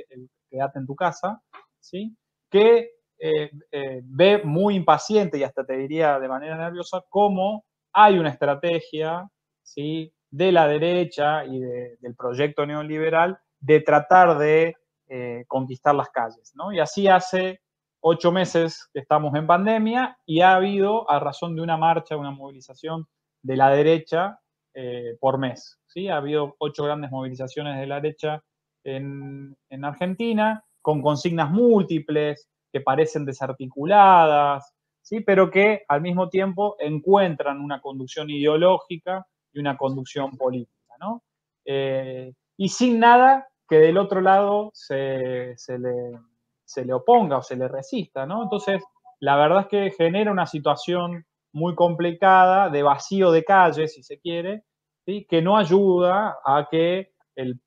quédate 0.50 0.80
en 0.80 0.86
tu 0.86 0.96
casa, 0.96 1.42
¿sí? 1.80 2.18
que 2.52 2.90
eh, 3.18 3.50
eh, 3.72 4.02
ve 4.04 4.42
muy 4.44 4.76
impaciente 4.76 5.38
y 5.38 5.44
hasta 5.44 5.66
te 5.66 5.78
diría 5.78 6.20
de 6.20 6.28
manera 6.28 6.58
nerviosa 6.58 7.02
cómo 7.08 7.64
hay 7.94 8.20
una 8.20 8.30
estrategia 8.30 9.26
¿sí? 9.64 10.14
De 10.30 10.52
la 10.52 10.68
derecha 10.68 11.46
y 11.46 11.60
del 11.60 12.16
proyecto 12.16 12.66
neoliberal 12.66 13.40
de 13.60 13.82
tratar 13.82 14.38
de 14.38 14.76
eh, 15.08 15.46
conquistar 15.48 15.96
las 15.96 16.10
calles. 16.10 16.52
¿no? 16.56 16.72
Y 16.74 16.80
así 16.80 17.08
hace 17.08 17.62
ocho 18.02 18.32
meses 18.32 18.90
que 18.94 19.00
estamos 19.00 19.34
en 19.36 19.48
pandemia 19.48 20.18
y 20.26 20.42
ha 20.42 20.56
habido, 20.56 21.10
a 21.10 21.20
razón 21.20 21.56
de 21.56 21.62
una 21.62 21.78
marcha, 21.78 22.18
una 22.18 22.32
movilización 22.32 23.06
de 23.42 23.58
la 23.58 23.70
derecha 23.70 24.40
eh, 24.74 25.18
por 25.20 25.38
mes. 25.38 25.80
¿sí? 25.88 26.08
Ha 26.10 26.18
habido 26.18 26.56
ocho 26.60 26.84
grandes 26.84 27.12
movilizaciones 27.12 27.80
de 27.80 27.88
la 27.88 28.02
derecha 28.02 28.44
en, 28.84 29.56
Argentina, 29.84 30.64
con 30.82 31.02
consignas 31.02 31.52
múltiples, 31.52 32.48
que 32.72 32.82
parecen 32.82 33.26
desarticuladas, 33.26 34.74
¿sí? 35.02 35.22
pero 35.22 35.50
que 35.50 35.84
al 35.88 36.02
mismo 36.02 36.30
tiempo 36.30 36.76
encuentran 36.80 37.60
una 37.60 37.82
conducción 37.82 38.30
ideológica 38.30 39.26
una 39.60 39.78
conducción 39.78 40.38
política. 40.38 40.74
Eh, 41.66 42.34
y 42.56 42.70
sin 42.70 43.00
nada 43.00 43.48
que 43.68 43.78
del 43.78 43.98
otro 43.98 44.22
lado 44.22 44.72
se, 44.74 45.54
se 45.58 45.78
le 45.78 46.18
se 46.68 46.84
le 46.84 46.94
oponga 46.94 47.38
o 47.38 47.42
se 47.42 47.56
le 47.56 47.68
resista, 47.68 48.26
¿no? 48.26 48.44
Entonces, 48.44 48.84
la 49.20 49.38
verdad 49.38 49.62
es 49.62 49.68
que 49.68 49.92
genera 49.92 50.32
una 50.32 50.46
situación 50.46 51.26
muy 51.54 51.76
complicada 51.76 52.70
de 52.70 52.84
vacío 52.84 53.32
de 53.32 53.46
calle, 53.46 53.88
si 53.88 54.04
se 54.04 54.20
quiere, 54.20 54.64
¿sí? 55.06 55.26
que 55.30 55.42
no 55.42 55.58
ayuda 55.58 56.38
a 56.46 56.68
que 56.70 57.14
el, 57.36 57.60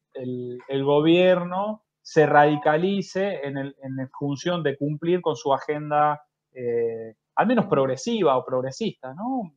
gobierno 0.85 1.83
se 2.03 2.27
radicalice 2.27 3.41
en, 3.43 3.75
función 4.19 4.63
de 4.63 4.77
cumplir 4.77 5.23
con 5.23 5.35
su 5.35 5.53
agenda, 5.53 6.23
eh, 6.53 7.15
al 7.37 7.47
menos 7.47 7.67
progresiva 7.67 8.37
o 8.37 8.45
progresista, 8.45 9.15
¿no? 9.15 9.53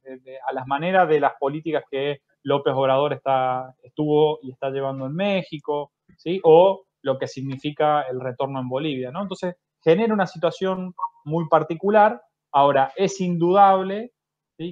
a 0.47 0.53
las 0.53 0.67
maneras 0.67 1.07
de 1.09 1.19
las 1.19 1.33
políticas 1.39 1.83
que 1.89 2.19
López 2.43 2.73
Obrador 2.75 3.13
está, 3.13 3.73
estuvo 3.81 4.39
y 4.41 4.51
está 4.51 4.69
llevando 4.69 5.05
en 5.05 5.15
México, 5.15 5.91
¿sí? 6.17 6.41
O 6.43 6.83
lo 7.01 7.17
que 7.17 7.27
significa 7.27 8.01
el 8.03 8.19
retorno 8.19 8.59
en 8.59 8.69
Bolivia, 8.69 9.11
¿no? 9.11 9.21
Entonces, 9.21 9.55
genera 9.83 10.13
una 10.13 10.27
situación 10.27 10.93
muy 11.25 11.47
particular. 11.47 12.21
Ahora, 12.51 12.91
es 12.95 13.19
indudable 13.21 14.11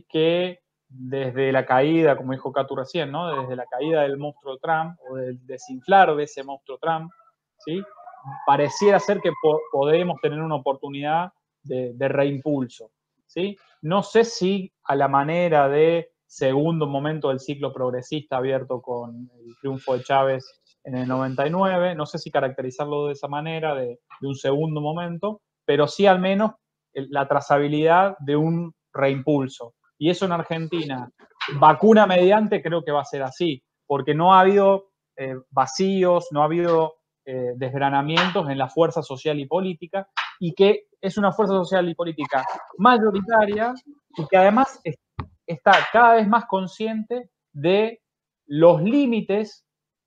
que 0.07 0.59
desde 0.87 1.51
la 1.51 1.65
caída, 1.65 2.17
como 2.17 2.33
dijo 2.33 2.51
Catu 2.51 2.75
recién, 2.75 3.11
¿no? 3.11 3.41
desde 3.41 3.55
la 3.55 3.65
caída 3.65 4.03
del 4.03 4.17
monstruo 4.17 4.57
Trump 4.57 4.97
o 5.09 5.15
del 5.15 5.45
desinflar 5.45 6.15
de 6.15 6.23
ese 6.23 6.43
monstruo 6.43 6.77
Trump, 6.79 7.11
¿sí? 7.59 7.81
pareciera 8.45 8.99
ser 8.99 9.19
que 9.21 9.31
podemos 9.71 10.19
tener 10.21 10.41
una 10.41 10.55
oportunidad 10.55 11.31
de, 11.63 12.08
reimpulso. 12.08 12.91
¿sí? 13.26 13.58
No 13.82 14.04
sé 14.04 14.24
si 14.24 14.71
a 14.84 14.95
la 14.95 15.08
manera 15.08 15.69
de 15.69 16.12
segundo 16.26 16.88
momento 16.88 17.30
del 17.30 17.39
ciclo 17.39 17.74
progresista 17.74 18.38
abierto 18.38 18.82
con 18.82 19.30
el 19.38 19.56
triunfo 19.60 19.97
de 19.97 20.04
Chávez 20.04 20.62
en 20.84 20.95
el 20.95 21.08
99, 21.08 21.95
no 21.95 22.06
sé 22.06 22.17
si 22.17 22.32
caracterizarlo 22.32 23.08
de 23.08 23.13
esa 23.13 23.28
manera, 23.28 23.76
de, 23.76 24.00
un 24.21 24.36
segundo 24.36 24.82
momento, 24.82 25.41
pero 25.65 25.88
sí 25.88 26.06
al 26.06 26.19
menos 26.19 26.52
la 26.93 27.28
trazabilidad 27.28 28.17
de 28.19 28.36
un 28.36 28.74
reimpulso 28.93 29.76
y 30.02 30.10
eso 30.10 30.26
en 30.26 30.32
Argentina, 30.32 31.12
vacuna 31.60 32.08
mediante, 32.08 32.63
creo 32.63 32.84
que 32.84 32.91
va 32.91 33.02
a 33.02 33.06
ser 33.06 33.21
así, 33.21 33.63
porque 33.86 34.15
no 34.15 34.34
ha 34.34 34.39
habido 34.39 34.89
eh, 35.15 35.36
vacíos, 35.52 36.30
no 36.32 36.41
ha 36.41 36.45
habido 36.45 36.95
eh, 37.24 37.54
desgranamientos 37.56 38.50
en 38.50 38.58
la 38.58 38.67
fuerza 38.67 39.04
social 39.04 39.39
y 39.39 39.45
política, 39.45 40.10
y 40.41 40.54
que 40.56 40.88
es 40.99 41.17
una 41.17 41.32
fuerza 41.32 41.54
social 41.54 41.88
y 41.88 41.93
política 41.93 42.43
mayoritaria 42.80 43.73
y 44.17 44.25
que 44.27 44.38
además 44.38 44.82
está 45.45 45.71
cada 45.93 46.15
vez 46.15 46.27
más 46.27 46.45
consciente 46.45 47.30
de 47.54 48.01
los 48.47 48.82
límites 48.82 49.63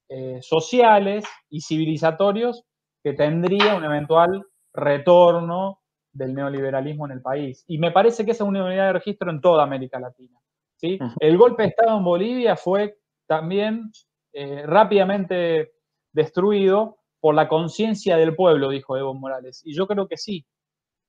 eh, 0.09 0.41
sociales 0.43 1.25
y 1.49 1.61
civilizatorios 1.61 2.65
que 3.03 3.13
tendría 3.13 3.77
un 3.77 3.85
eventual 3.85 4.45
retorno 4.73 5.81
del 6.13 6.35
neoliberalismo 6.35 7.07
en 7.07 7.13
el 7.13 7.23
país. 7.23 7.65
Y 7.69 7.79
me 7.79 7.93
parece 7.93 8.25
que 8.25 8.33
esa 8.33 8.43
es 8.43 8.49
una 8.49 8.65
unidad 8.65 8.87
de 8.87 8.93
registro 8.95 9.31
en 9.31 9.41
toda 9.41 9.63
América 9.63 10.01
Latina. 10.01 10.41
¿sí? 10.77 10.99
El 11.21 11.39
golpe 11.39 11.63
de 11.63 11.69
Estado 11.69 11.97
en 11.97 12.05
Bolivia 12.05 12.57
fue 12.57 12.99
también 13.29 13.93
eh, 14.33 14.65
rápidamente 14.67 15.75
destruido 16.13 16.99
por 17.25 17.35
la 17.35 17.49
conciencia 17.49 18.19
del 18.19 18.37
pueblo, 18.37 18.69
dijo 18.69 18.99
Evo 18.99 19.15
Morales. 19.15 19.63
Y 19.65 19.75
yo 19.75 19.87
creo 19.87 20.07
que 20.07 20.19
sí. 20.19 20.45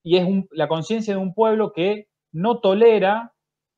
Y 0.02 0.16
es 0.16 0.26
la 0.52 0.70
conciencia 0.70 1.14
de 1.14 1.20
un 1.20 1.34
pueblo 1.34 1.74
que 1.74 2.08
no 2.32 2.62
tolera, 2.62 3.34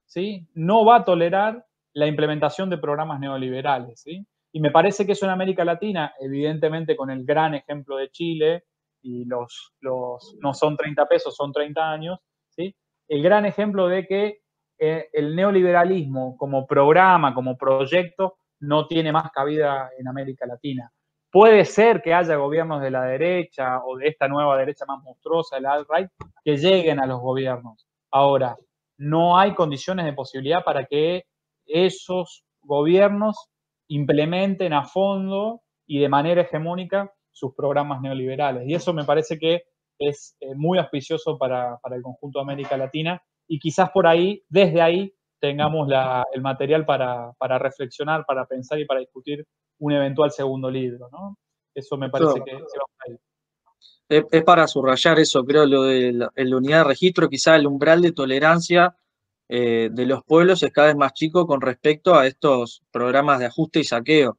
¿sí? 0.05 0.47
no 0.53 0.85
va 0.85 0.97
a 0.97 1.03
tolerar 1.03 1.65
la 1.93 2.05
implementación 2.05 2.69
de 2.69 2.77
programas 2.77 3.19
neoliberales. 3.19 4.01
¿sí? 4.01 4.23
Y 4.51 4.59
me 4.59 4.69
parece 4.69 5.03
que 5.03 5.13
eso 5.13 5.25
en 5.25 5.31
América 5.31 5.65
Latina, 5.65 6.13
evidentemente 6.19 6.95
con 6.95 7.09
el 7.09 7.25
gran 7.25 7.55
ejemplo 7.55 7.97
de 7.97 8.11
Chile, 8.11 8.65
y 9.01 9.25
los, 9.25 9.73
los, 9.79 10.37
no 10.39 10.53
son 10.53 10.77
30 10.77 11.07
pesos, 11.07 11.35
son 11.35 11.51
30 11.51 11.91
años, 11.91 12.19
¿sí? 12.49 12.75
el 13.07 13.23
gran 13.23 13.47
ejemplo 13.47 13.87
de 13.87 14.05
que 14.05 14.41
eh, 14.77 15.09
el 15.11 15.35
neoliberalismo 15.35 16.37
como 16.37 16.67
programa, 16.67 17.33
como 17.33 17.57
proyecto, 17.57 18.37
no 18.59 18.85
tiene 18.85 19.11
más 19.11 19.31
cabida 19.31 19.89
en 19.97 20.07
América 20.07 20.45
Latina. 20.45 20.93
Puede 21.31 21.65
ser 21.65 22.01
que 22.01 22.13
haya 22.13 22.35
gobiernos 22.35 22.81
de 22.81 22.91
la 22.91 23.03
derecha 23.03 23.83
o 23.83 23.97
de 23.97 24.07
esta 24.07 24.27
nueva 24.27 24.57
derecha 24.57 24.85
más 24.85 25.03
monstruosa, 25.03 25.57
el 25.57 25.65
alt-right, 25.65 26.09
que 26.43 26.57
lleguen 26.57 26.99
a 26.99 27.05
los 27.05 27.19
gobiernos. 27.19 27.85
Ahora, 28.11 28.57
no 28.97 29.37
hay 29.37 29.53
condiciones 29.53 30.05
de 30.05 30.13
posibilidad 30.13 30.63
para 30.63 30.85
que 30.85 31.25
esos 31.65 32.43
gobiernos 32.61 33.49
implementen 33.89 34.73
a 34.73 34.83
fondo 34.83 35.61
y 35.85 35.99
de 35.99 36.09
manera 36.09 36.41
hegemónica 36.41 37.11
sus 37.31 37.53
programas 37.53 38.01
neoliberales. 38.01 38.67
Y 38.67 38.73
eso 38.73 38.93
me 38.93 39.03
parece 39.03 39.37
que 39.37 39.63
es 39.99 40.35
eh, 40.39 40.55
muy 40.55 40.79
auspicioso 40.79 41.37
para, 41.37 41.79
el 41.91 42.01
conjunto 42.01 42.39
de 42.39 42.43
América 42.43 42.77
Latina 42.77 43.21
y 43.47 43.59
quizás 43.59 43.89
por 43.91 44.07
ahí, 44.07 44.43
desde 44.49 44.81
ahí, 44.81 45.13
tengamos 45.39 45.87
el 46.33 46.41
material 46.41 46.85
para, 46.85 47.31
reflexionar, 47.59 48.25
para 48.25 48.45
pensar 48.45 48.79
y 48.79 48.85
para 48.85 48.99
discutir 48.99 49.45
un 49.79 49.91
eventual 49.91 50.31
segundo 50.31 50.69
libro. 50.69 51.09
¿no? 51.11 51.37
Eso 51.73 51.97
me 51.97 52.09
parece 52.09 52.41
que 52.43 52.51
se 52.51 52.77
va 52.77 52.85
a 53.07 53.11
ir. 53.11 53.19
Es, 54.09 54.43
para 54.43 54.67
subrayar 54.67 55.19
eso, 55.19 55.43
creo, 55.43 55.65
lo 55.65 55.83
de 55.83 56.13
la, 56.13 56.31
unidad 56.35 56.79
de 56.79 56.83
registro, 56.85 57.27
quizá 57.27 57.55
el 57.55 57.67
umbral 57.67 58.01
de 58.01 58.13
tolerancia 58.13 58.95
eh, 59.49 59.89
de 59.91 60.05
los 60.05 60.23
pueblos 60.23 60.63
es 60.63 60.71
cada 60.71 60.87
vez 60.87 60.95
más 60.95 61.13
chico 61.13 61.45
con 61.45 61.59
respecto 61.59 62.15
a 62.15 62.25
estos 62.25 62.83
programas 62.91 63.39
de 63.39 63.45
ajuste 63.47 63.79
y 63.79 63.83
saqueo, 63.83 64.37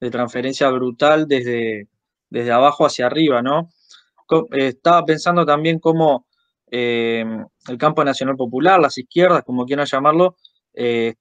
de 0.00 0.10
transferencia 0.10 0.70
brutal 0.70 1.28
desde, 1.28 1.88
desde 2.30 2.52
abajo 2.52 2.86
hacia 2.86 3.06
arriba, 3.06 3.42
¿no? 3.42 3.68
Eh, 4.52 4.68
estaba 4.68 5.04
pensando 5.04 5.44
también 5.44 5.78
cómo 5.78 6.26
eh, 6.70 7.24
el 7.68 7.78
campo 7.78 8.04
nacional 8.04 8.36
popular, 8.36 8.80
las 8.80 8.96
izquierdas, 8.96 9.42
como 9.44 9.66
quieran 9.66 9.86
llamarlo, 9.86 10.36
eh, 10.72 11.14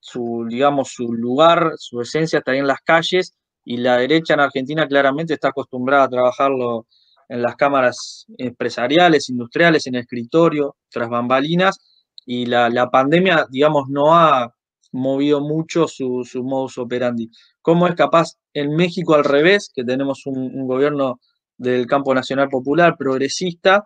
su, 0.00 0.46
digamos, 0.48 0.92
su 0.92 1.12
lugar, 1.12 1.72
su 1.76 2.00
esencia 2.00 2.38
está 2.38 2.54
en 2.54 2.66
las 2.66 2.80
calles 2.80 3.34
y 3.64 3.78
la 3.78 3.96
derecha 3.98 4.34
en 4.34 4.40
Argentina 4.40 4.86
claramente 4.86 5.34
está 5.34 5.48
acostumbrada 5.48 6.04
a 6.04 6.08
trabajarlo 6.08 6.86
en 7.28 7.42
las 7.42 7.56
cámaras 7.56 8.26
empresariales, 8.38 9.30
industriales, 9.30 9.86
en 9.86 9.94
el 9.94 10.02
escritorio, 10.02 10.76
tras 10.90 11.08
bambalinas, 11.08 11.78
y 12.26 12.46
la, 12.46 12.88
pandemia, 12.90 13.46
digamos, 13.50 13.88
no 13.88 14.14
ha 14.14 14.52
movido 14.92 15.40
mucho 15.40 15.86
su, 15.86 16.24
su 16.24 16.42
modus 16.42 16.78
operandi. 16.78 17.30
Cómo 17.62 17.86
es 17.86 17.94
capaz 17.94 18.34
en 18.52 18.74
México 18.74 19.14
al 19.14 19.24
revés, 19.24 19.70
que 19.72 19.84
tenemos 19.84 20.26
un, 20.26 20.66
gobierno 20.66 21.20
del 21.56 21.86
campo 21.86 22.14
nacional 22.14 22.48
popular, 22.48 22.96
progresista, 22.98 23.84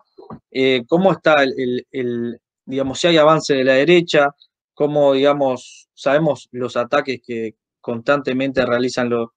eh, 0.51 0.83
cómo 0.87 1.11
está 1.11 1.43
el, 1.43 2.39
digamos, 2.65 2.99
si 2.99 3.07
hay 3.07 3.17
avance 3.17 3.53
de 3.53 3.63
la 3.63 3.73
derecha, 3.73 4.29
cómo, 4.75 5.13
digamos, 5.13 5.89
sabemos 5.95 6.47
los 6.51 6.77
ataques 6.77 7.21
que 7.25 7.55
constantemente 7.81 8.65
realizan 8.65 9.09
los, 9.09 9.29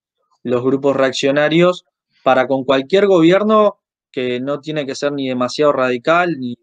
los 0.42 0.62
grupos 0.62 0.96
reaccionarios 0.96 1.84
para 2.22 2.46
con 2.46 2.64
cualquier 2.64 3.06
gobierno 3.06 3.78
que 4.10 4.40
no 4.40 4.60
tiene 4.60 4.84
que 4.84 4.94
ser 4.94 5.12
ni 5.12 5.28
demasiado 5.28 5.72
radical 5.72 6.38
ni, 6.38 6.56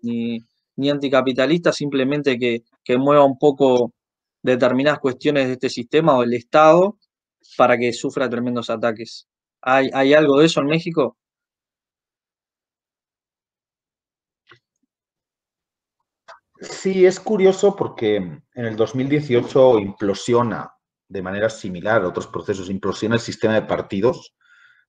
ni, 0.75 0.89
anticapitalista, 0.89 1.71
simplemente 1.71 2.38
que, 2.38 2.63
mueva 2.97 3.23
un 3.23 3.38
poco 3.39 3.93
determinadas 4.43 4.99
cuestiones 4.99 5.47
de 5.47 5.53
este 5.53 5.69
sistema 5.69 6.17
o 6.17 6.23
el 6.23 6.33
Estado 6.33 6.97
para 7.57 7.77
que 7.77 7.93
sufra 7.93 8.29
tremendos 8.29 8.69
ataques. 8.69 9.27
¿Hay, 9.61 9.89
¿Hay 9.93 10.13
algo 10.13 10.39
de 10.39 10.47
eso 10.47 10.61
en 10.61 10.67
México? 10.67 11.17
Sí, 16.59 17.05
es 17.05 17.19
curioso 17.19 17.75
porque 17.75 18.15
en 18.15 18.65
el 18.65 18.75
2018 18.75 19.79
implosiona 19.79 20.71
de 21.07 21.21
manera 21.21 21.49
similar 21.49 22.03
a 22.03 22.07
otros 22.07 22.27
procesos, 22.27 22.69
implosiona 22.69 23.15
el 23.15 23.21
sistema 23.21 23.53
de 23.53 23.63
partidos 23.63 24.35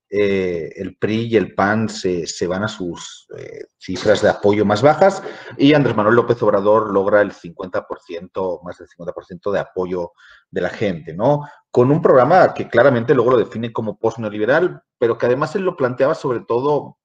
eh, 0.09 0.73
el 0.77 0.97
PRI 0.97 1.27
y 1.27 1.37
el 1.37 1.53
PAN 1.55 1.89
se, 1.89 2.47
van 2.47 2.63
a 2.63 2.69
sus 2.69 3.27
eh, 3.37 3.65
cifras 3.77 4.23
de 4.23 4.29
apoyo 4.29 4.65
más 4.65 4.81
bajas 4.81 5.21
y 5.59 5.75
Andrés 5.75 5.97
Manuel 5.97 6.15
López 6.15 6.41
Obrador 6.45 6.93
logra 6.93 7.23
el 7.23 7.33
50%, 7.33 8.63
más 8.63 8.79
del 8.79 8.87
50% 8.87 9.51
de 9.51 9.59
apoyo 9.59 10.13
de 10.49 10.61
la 10.61 10.69
gente, 10.69 11.13
¿no? 11.13 11.41
Con 11.73 11.91
un 11.91 12.01
programa 12.01 12.55
que 12.55 12.69
claramente 12.69 13.15
luego 13.15 13.33
lo 13.33 13.39
define 13.39 13.73
como 13.73 13.99
post-neoliberal, 13.99 14.81
pero 14.97 15.19
que 15.19 15.27
además 15.27 15.57
él 15.57 15.63
lo 15.63 15.77
planteaba 15.77 16.15
sobre 16.15 16.41
todo 16.41 16.99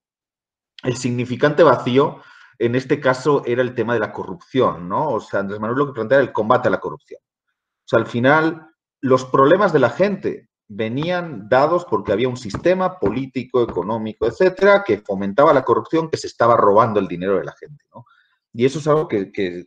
el 0.83 0.95
significante 0.95 1.63
vacío, 1.63 2.21
en 2.61 2.75
este 2.75 2.99
caso 2.99 3.41
era 3.47 3.63
el 3.63 3.73
tema 3.73 3.95
de 3.95 3.99
la 3.99 4.13
corrupción, 4.13 4.87
¿no? 4.87 5.09
O 5.09 5.19
sea, 5.19 5.39
Andrés 5.39 5.59
Manuel 5.59 5.79
lo 5.79 5.87
que 5.87 5.93
plantea 5.93 6.19
era 6.19 6.27
el 6.27 6.31
combate 6.31 6.67
a 6.67 6.71
la 6.71 6.79
corrupción. 6.79 7.19
O 7.19 7.87
sea, 7.87 7.97
al 7.97 8.05
final, 8.05 8.67
los 9.01 9.25
problemas 9.25 9.73
de 9.73 9.79
la 9.79 9.89
gente 9.89 10.49
venían 10.67 11.49
dados 11.49 11.85
porque 11.85 12.11
había 12.11 12.29
un 12.29 12.37
sistema 12.37 12.99
político, 12.99 13.63
económico, 13.63 14.27
etcétera, 14.27 14.83
que 14.85 14.99
fomentaba 14.99 15.53
la 15.53 15.63
corrupción, 15.63 16.07
que 16.07 16.17
se 16.17 16.27
estaba 16.27 16.55
robando 16.55 16.99
el 16.99 17.07
dinero 17.07 17.39
de 17.39 17.45
la 17.45 17.53
gente. 17.59 17.83
¿no? 17.95 18.05
Y 18.53 18.63
eso 18.65 18.77
es 18.77 18.87
algo 18.87 19.07
que, 19.07 19.31
que, 19.31 19.65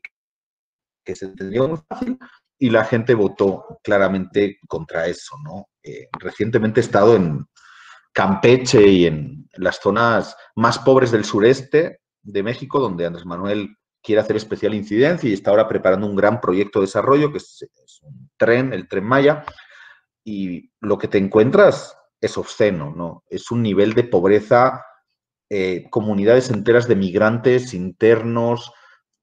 se 1.16 1.24
entendió 1.24 1.66
muy 1.66 1.80
fácil 1.88 2.16
y 2.60 2.70
la 2.70 2.84
gente 2.84 3.14
votó 3.14 3.80
claramente 3.82 4.60
contra 4.68 5.08
eso. 5.08 5.36
¿no? 5.42 5.66
Eh, 5.82 6.06
recientemente 6.12 6.78
he 6.78 6.84
estado 6.84 7.16
en 7.16 7.44
Campeche 8.12 8.86
y 8.86 9.06
en 9.06 9.48
las 9.54 9.80
zonas 9.80 10.36
más 10.54 10.78
pobres 10.78 11.10
del 11.10 11.24
sureste 11.24 12.03
de 12.24 12.42
México, 12.42 12.80
donde 12.80 13.06
Andrés 13.06 13.26
Manuel 13.26 13.76
quiere 14.02 14.20
hacer 14.20 14.36
especial 14.36 14.74
incidencia 14.74 15.28
y 15.28 15.32
está 15.32 15.50
ahora 15.50 15.68
preparando 15.68 16.06
un 16.06 16.16
gran 16.16 16.40
proyecto 16.40 16.80
de 16.80 16.86
desarrollo, 16.86 17.30
que 17.30 17.38
es, 17.38 17.66
un 18.02 18.30
tren, 18.36 18.72
el 18.72 18.88
tren 18.88 19.04
Maya, 19.04 19.44
y 20.22 20.70
lo 20.80 20.98
que 20.98 21.08
te 21.08 21.18
encuentras 21.18 21.96
es 22.20 22.36
obsceno, 22.36 22.92
¿no? 22.94 23.24
Es 23.28 23.50
un 23.50 23.62
nivel 23.62 23.94
de 23.94 24.04
pobreza, 24.04 24.84
eh, 25.48 25.86
comunidades 25.90 26.50
enteras 26.50 26.86
de 26.88 26.96
migrantes 26.96 27.72
internos, 27.72 28.72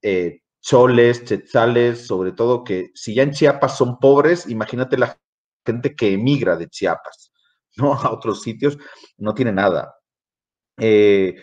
eh, 0.02 0.40
choles, 0.60 1.24
chechales, 1.24 2.06
sobre 2.06 2.32
todo 2.32 2.64
que 2.64 2.90
si 2.94 3.14
ya 3.14 3.24
en 3.24 3.32
Chiapas 3.32 3.76
son 3.76 3.98
pobres, 3.98 4.48
imagínate 4.48 4.96
la 4.96 5.16
gente 5.64 5.94
que 5.94 6.12
emigra 6.12 6.56
de 6.56 6.68
Chiapas, 6.68 7.32
¿no? 7.76 7.92
A 8.02 8.12
otros 8.12 8.42
sitios, 8.42 8.78
no 9.16 9.34
tiene 9.34 9.52
nada. 9.52 9.96
Eh, 10.78 11.36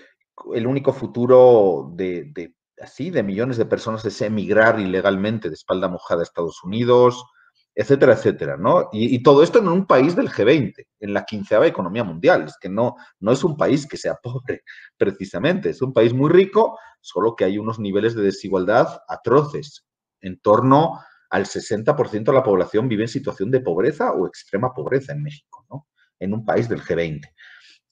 el 0.53 0.67
único 0.67 0.93
futuro 0.93 1.91
de, 1.93 2.53
así, 2.81 3.09
de 3.09 3.23
millones 3.23 3.57
de 3.57 3.65
personas 3.65 4.05
es 4.05 4.21
emigrar 4.21 4.79
ilegalmente 4.79 5.49
de 5.49 5.55
espalda 5.55 5.87
mojada 5.87 6.21
a 6.21 6.23
Estados 6.23 6.63
Unidos, 6.63 7.23
etcétera, 7.75 8.13
etcétera, 8.13 8.57
¿no? 8.57 8.89
Y, 8.91 9.21
todo 9.23 9.41
esto 9.41 9.59
en 9.59 9.67
un 9.69 9.85
país 9.85 10.15
del 10.15 10.29
G20, 10.29 10.73
en 10.99 11.13
la 11.13 11.23
quinceava 11.23 11.67
economía 11.67 12.03
mundial. 12.03 12.45
Es 12.45 12.57
que 12.59 12.67
no, 12.67 12.95
no 13.19 13.31
es 13.31 13.43
un 13.43 13.55
país 13.55 13.87
que 13.87 13.97
sea 13.97 14.15
pobre, 14.23 14.63
precisamente. 14.97 15.69
Es 15.69 15.81
un 15.81 15.93
país 15.93 16.13
muy 16.13 16.29
rico, 16.29 16.77
solo 16.99 17.35
que 17.35 17.45
hay 17.45 17.57
unos 17.57 17.79
niveles 17.79 18.15
de 18.15 18.23
desigualdad 18.23 19.01
atroces. 19.07 19.85
En 20.21 20.39
torno 20.41 20.99
al 21.29 21.45
60% 21.45 22.23
de 22.23 22.33
la 22.33 22.43
población 22.43 22.89
vive 22.89 23.03
en 23.03 23.09
situación 23.09 23.51
de 23.51 23.61
pobreza 23.61 24.11
o 24.11 24.27
extrema 24.27 24.73
pobreza 24.73 25.13
en 25.13 25.23
México, 25.23 25.65
¿no? 25.69 25.87
En 26.19 26.33
un 26.33 26.43
país 26.43 26.67
del 26.67 26.81
G20. 26.81 27.21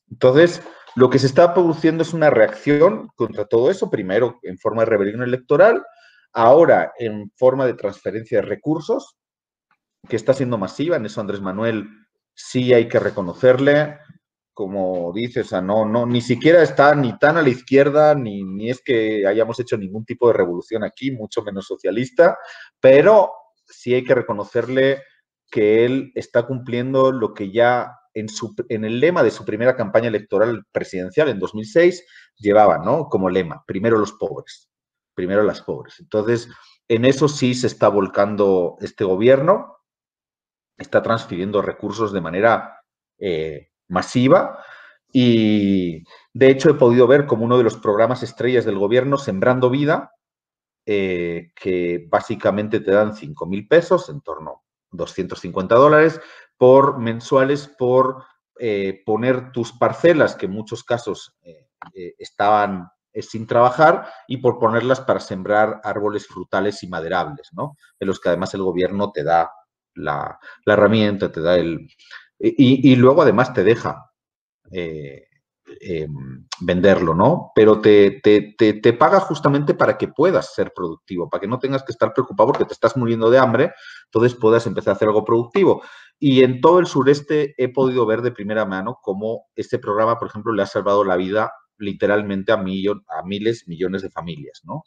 Entonces, 0.10 0.62
lo 0.98 1.12
que 1.12 1.20
se 1.20 1.28
está 1.28 1.54
produciendo 1.54 2.02
es 2.02 2.12
una 2.16 2.32
reacción 2.32 3.10
contra 3.16 3.46
todo 3.46 3.70
eso, 3.70 3.92
primero 3.92 4.40
en 4.42 4.58
forma 4.58 4.82
de 4.82 4.88
rebelión 4.90 5.22
electoral, 5.22 5.86
ahora 6.34 6.92
en 6.98 7.32
forma 7.36 7.68
de 7.68 7.76
transferencia 7.76 8.42
de 8.42 8.48
recursos, 8.48 9.16
que 10.10 10.16
está 10.16 10.34
siendo 10.34 10.58
masiva, 10.58 10.96
en 10.98 11.06
eso 11.06 11.22
Andrés 11.22 11.40
Manuel 11.40 11.88
sí 12.34 12.74
hay 12.74 12.88
que 12.88 12.98
reconocerle, 12.98 14.00
como 14.56 15.14
dices, 15.14 15.52
no, 15.52 15.86
no, 15.86 16.08
ni 16.08 16.20
siquiera 16.20 16.64
está 16.64 16.96
ni 16.96 17.16
tan 17.20 17.38
a 17.38 17.44
la 17.44 17.50
izquierda, 17.50 18.16
ni, 18.16 18.44
ni 18.44 18.72
es 18.72 18.82
que 18.82 19.28
hayamos 19.28 19.60
hecho 19.60 19.78
ningún 19.78 20.04
tipo 20.04 20.28
de 20.28 20.34
revolución 20.34 20.84
aquí, 20.84 21.12
mucho 21.12 21.44
menos 21.44 21.68
socialista, 21.68 22.40
pero 22.80 23.32
sí 23.68 23.94
hay 23.94 24.04
que 24.04 24.16
reconocerle 24.16 25.04
que 25.52 25.86
él 25.86 26.12
está 26.16 26.48
cumpliendo 26.48 27.12
lo 27.12 27.36
que 27.36 27.52
ya 27.52 27.92
en, 28.20 28.86
el 28.86 29.00
lema 29.00 29.24
de 29.24 29.32
su 29.32 29.46
primera 29.46 29.76
campaña 29.76 30.08
electoral 30.08 30.66
presidencial 30.72 31.30
en 31.30 31.40
2006 31.40 32.06
llevaba, 32.38 32.80
¿no? 32.80 33.10
Como 33.10 33.30
lema, 33.30 33.64
primero 33.66 33.98
los 33.98 34.14
pobres, 34.14 34.70
primero 35.14 35.44
las 35.44 35.62
pobres. 35.62 36.00
Entonces, 36.00 36.50
en 36.88 37.06
eso 37.06 37.28
sí 37.28 37.54
se 37.54 37.68
está 37.68 37.90
volcando 37.90 38.78
este 38.82 39.04
gobierno 39.04 39.78
está 40.78 41.02
transfiriendo 41.02 41.62
recursos 41.62 42.14
de 42.14 42.22
manera 42.22 42.82
eh, 43.18 43.70
masiva 43.88 44.64
y 45.12 46.04
de 46.34 46.50
hecho 46.50 46.70
he 46.70 46.76
podido 46.76 47.08
ver 47.08 47.26
como 47.26 47.46
uno 47.46 47.58
de 47.58 47.64
los 47.64 47.78
programas 47.78 48.24
estrellas 48.24 48.66
del 48.66 48.78
gobierno, 48.78 49.18
Sembrando 49.18 49.70
Vida, 49.70 50.12
eh, 50.86 51.52
que 51.56 52.06
básicamente 52.10 52.80
te 52.80 52.92
dan 52.92 53.16
5 53.16 53.46
mil 53.48 53.68
pesos, 53.68 54.10
en 54.10 54.22
torno 54.22 54.52
a 54.52 54.62
250 54.92 55.76
dólares, 55.76 56.22
por 56.58 57.00
mensuales 57.00 57.68
por 57.68 58.24
eh, 58.60 59.04
poner 59.06 59.52
tus 59.52 59.74
parcelas, 59.74 60.36
que 60.36 60.48
en 60.48 60.54
muchos 60.54 60.84
casos 60.84 61.38
estaban 62.18 62.90
sin 63.22 63.48
trabajar, 63.48 64.08
y 64.28 64.38
por 64.38 64.60
ponerlas 64.60 65.02
para 65.02 65.20
sembrar 65.20 65.82
árboles 65.84 66.28
frutales 66.28 66.84
y 66.84 66.88
maderables, 66.88 67.50
¿no? 67.54 67.76
En 68.00 68.08
los 68.08 68.20
que 68.20 68.30
además 68.30 68.54
el 68.54 68.64
gobierno 68.64 69.12
te 69.12 69.24
da 69.24 69.52
la, 69.96 70.40
herramienta, 70.66 71.32
te 71.32 71.42
da 71.42 71.56
el... 71.56 71.88
Y, 72.40 72.96
luego 72.96 73.24
además 73.24 73.54
te 73.54 73.64
deja 73.64 74.12
eh, 74.72 76.08
venderlo, 76.62 77.14
¿no? 77.16 77.52
Pero 77.56 77.82
te, 77.82 78.22
te, 78.22 78.94
paga 78.94 79.20
justamente 79.20 79.74
para 79.74 79.98
que 79.98 80.08
puedas 80.08 80.54
ser 80.54 80.72
productivo, 80.74 81.30
para 81.30 81.42
que 81.42 81.48
no 81.48 81.60
tengas 81.60 81.84
que 81.84 81.92
estar 81.92 82.14
preocupado 82.14 82.50
porque 82.50 82.66
te 82.66 82.74
estás 82.74 82.96
muriendo 82.96 83.30
de 83.30 83.40
hambre, 83.40 83.74
entonces 84.06 84.38
puedas 84.40 84.66
empezar 84.68 84.92
a 84.92 84.96
hacer 84.96 85.08
algo 85.08 85.26
productivo. 85.26 85.82
Y 86.20 86.44
en 86.44 86.62
todo 86.62 86.80
el 86.80 86.88
sureste 86.88 87.54
he 87.58 87.70
podido 87.70 88.06
ver 88.06 88.22
de 88.22 88.32
primera 88.32 88.66
mano 88.66 89.00
cómo 89.02 89.46
este 89.56 89.78
programa, 89.78 90.18
por 90.18 90.30
ejemplo, 90.30 90.54
le 90.54 90.64
ha 90.64 90.68
salvado 90.68 91.04
la 91.04 91.16
vida 91.16 91.52
literalmente 91.78 92.52
a, 92.52 92.56
a 92.56 93.24
miles, 93.24 93.68
millones 93.68 94.02
de 94.02 94.10
familias, 94.10 94.62
¿no? 94.64 94.84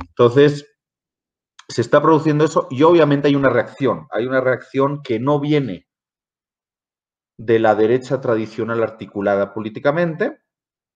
Entonces, 0.00 0.66
se 1.68 1.80
está 1.80 2.00
produciendo 2.00 2.44
eso 2.44 2.66
y 2.70 2.82
obviamente 2.82 3.28
hay 3.28 3.34
una 3.34 3.50
reacción. 3.50 4.06
Hay 4.10 4.26
una 4.26 4.40
reacción 4.40 5.02
que 5.02 5.18
no 5.18 5.40
viene 5.40 5.86
de 7.38 7.58
la 7.58 7.74
derecha 7.74 8.20
tradicional 8.20 8.82
articulada 8.82 9.52
políticamente, 9.54 10.40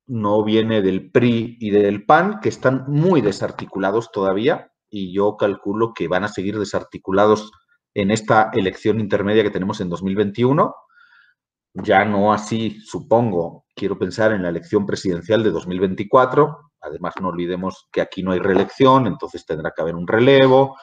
no 0.06 0.42
viene 0.42 0.82
del 0.82 1.10
PRI 1.10 1.56
y 1.60 1.70
del 1.70 2.04
PAN, 2.04 2.40
que 2.40 2.48
están 2.48 2.84
muy 2.88 3.20
desarticulados 3.20 4.10
todavía 4.10 4.72
y 4.90 5.14
yo 5.14 5.36
calculo 5.36 5.94
que 5.94 6.08
van 6.08 6.24
a 6.24 6.28
seguir 6.28 6.58
desarticulados 6.58 7.50
en 7.94 8.10
esta 8.10 8.50
elección 8.52 9.00
intermedia 9.00 9.42
que 9.42 9.50
tenemos 9.50 9.80
en 9.80 9.88
2021. 9.88 10.74
Ya 11.74 12.04
no 12.04 12.32
así, 12.32 12.80
supongo, 12.80 13.64
quiero 13.74 13.98
pensar 13.98 14.32
en 14.32 14.42
la 14.42 14.50
elección 14.50 14.84
presidencial 14.84 15.42
de 15.42 15.50
2024, 15.50 16.72
Además, 16.82 17.14
no 17.20 17.28
olvidemos 17.28 17.88
que 17.92 18.00
aquí 18.00 18.22
no 18.22 18.32
hay 18.32 18.40
reelección, 18.40 19.06
entonces 19.06 19.46
tendrá 19.46 19.70
que 19.70 19.82
haber 19.82 19.94
un 19.94 20.06
relevo, 20.06 20.76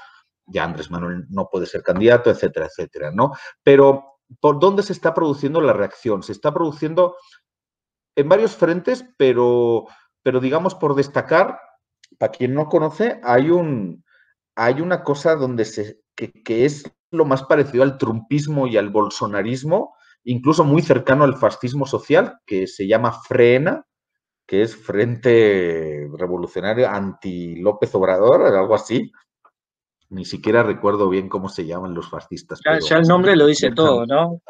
ya 0.46 0.64
Andrés 0.64 0.90
Manuel 0.90 1.26
no 1.30 1.50
puede 1.52 1.66
ser 1.66 1.84
candidato, 1.84 2.32
etcétera, 2.32 2.68
etcétera, 2.68 3.12
¿no? 3.12 3.34
Pero, 3.64 4.20
¿por 4.40 4.60
dónde 4.60 4.82
se 4.82 4.94
está 4.94 5.14
produciendo 5.14 5.60
la 5.60 5.74
reacción? 5.74 6.24
Se 6.24 6.32
está 6.32 6.54
produciendo 6.54 7.18
en 8.16 8.30
varios 8.30 8.56
frentes, 8.56 9.06
pero, 9.18 9.88
pero 10.24 10.40
digamos, 10.40 10.74
por 10.74 10.96
destacar, 10.96 11.60
para 12.18 12.32
quien 12.32 12.54
no 12.54 12.70
conoce, 12.70 13.20
hay, 13.22 13.50
un, 13.50 14.06
hay 14.56 14.80
una 14.80 15.04
cosa 15.04 15.36
donde 15.36 15.66
se, 15.66 16.00
que, 16.16 16.32
que 16.32 16.64
es 16.64 16.84
lo 17.12 17.26
más 17.26 17.44
parecido 17.44 17.84
al 17.84 17.98
trumpismo 17.98 18.68
y 18.68 18.78
al 18.78 18.90
bolsonarismo, 18.90 19.96
incluso 20.24 20.64
muy 20.64 20.82
cercano 20.82 21.24
al 21.24 21.38
fascismo 21.38 21.86
social, 21.86 22.40
que 22.46 22.68
se 22.68 22.88
llama 22.88 23.12
Frena, 23.12 23.86
que 24.46 24.64
es 24.64 24.76
Frente 24.76 26.10
Revolucionario 26.18 26.90
Anti 26.90 27.56
López 27.58 27.94
Obrador, 27.94 28.48
algo 28.48 28.76
así. 28.76 29.12
Ni 30.10 30.26
siquiera 30.26 30.64
recuerdo 30.64 31.08
bien 31.08 31.30
cómo 31.30 31.50
se 31.50 31.68
llaman 31.68 31.94
los 31.94 32.10
fascistas. 32.10 32.60
Ya, 32.66 32.98
el 32.98 33.08
nombre 33.08 33.36
lo 33.36 33.46
dice 33.46 33.72
todo, 33.72 34.08
¿no? 34.08 34.42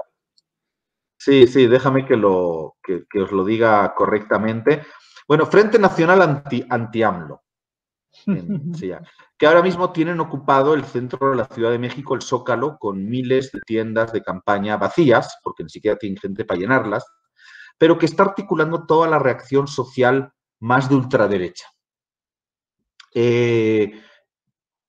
Sí, 1.18 1.48
sí, 1.48 1.68
déjame 1.68 2.06
que, 2.06 2.16
lo, 2.16 2.78
que, 2.82 3.04
os 3.22 3.32
lo 3.34 3.44
diga 3.44 3.94
correctamente. 3.94 4.84
Bueno, 5.28 5.46
Frente 5.46 5.78
Nacional 5.78 6.22
Anti, 6.22 6.66
anti 6.70 7.04
AMLO. 7.04 7.44
Que 9.38 9.48
ahora 9.48 9.62
mismo 9.62 9.92
tienen 9.92 10.20
ocupado 10.20 10.74
el 10.74 10.84
centro 10.84 11.32
de 11.32 11.36
la 11.38 11.46
Ciudad 11.46 11.72
de 11.72 11.80
México, 11.80 12.16
el 12.16 12.22
Zócalo, 12.22 12.78
con 12.78 13.08
miles 13.08 13.52
de 13.52 13.62
tiendas 13.62 14.12
de 14.12 14.22
campaña 14.22 14.78
vacías, 14.78 15.40
porque 15.44 15.64
ni 15.64 15.70
siquiera 15.70 15.98
tienen 15.98 16.18
gente 16.18 16.46
para 16.46 16.60
llenarlas, 16.60 17.06
pero 17.78 17.98
que 17.98 18.06
está 18.06 18.24
articulando 18.24 18.86
toda 18.86 19.08
la 19.08 19.20
reacción 19.20 19.68
social 19.68 20.34
más 20.60 20.90
de 20.90 20.96
ultraderecha. 20.96 21.66
Eh, 23.14 24.02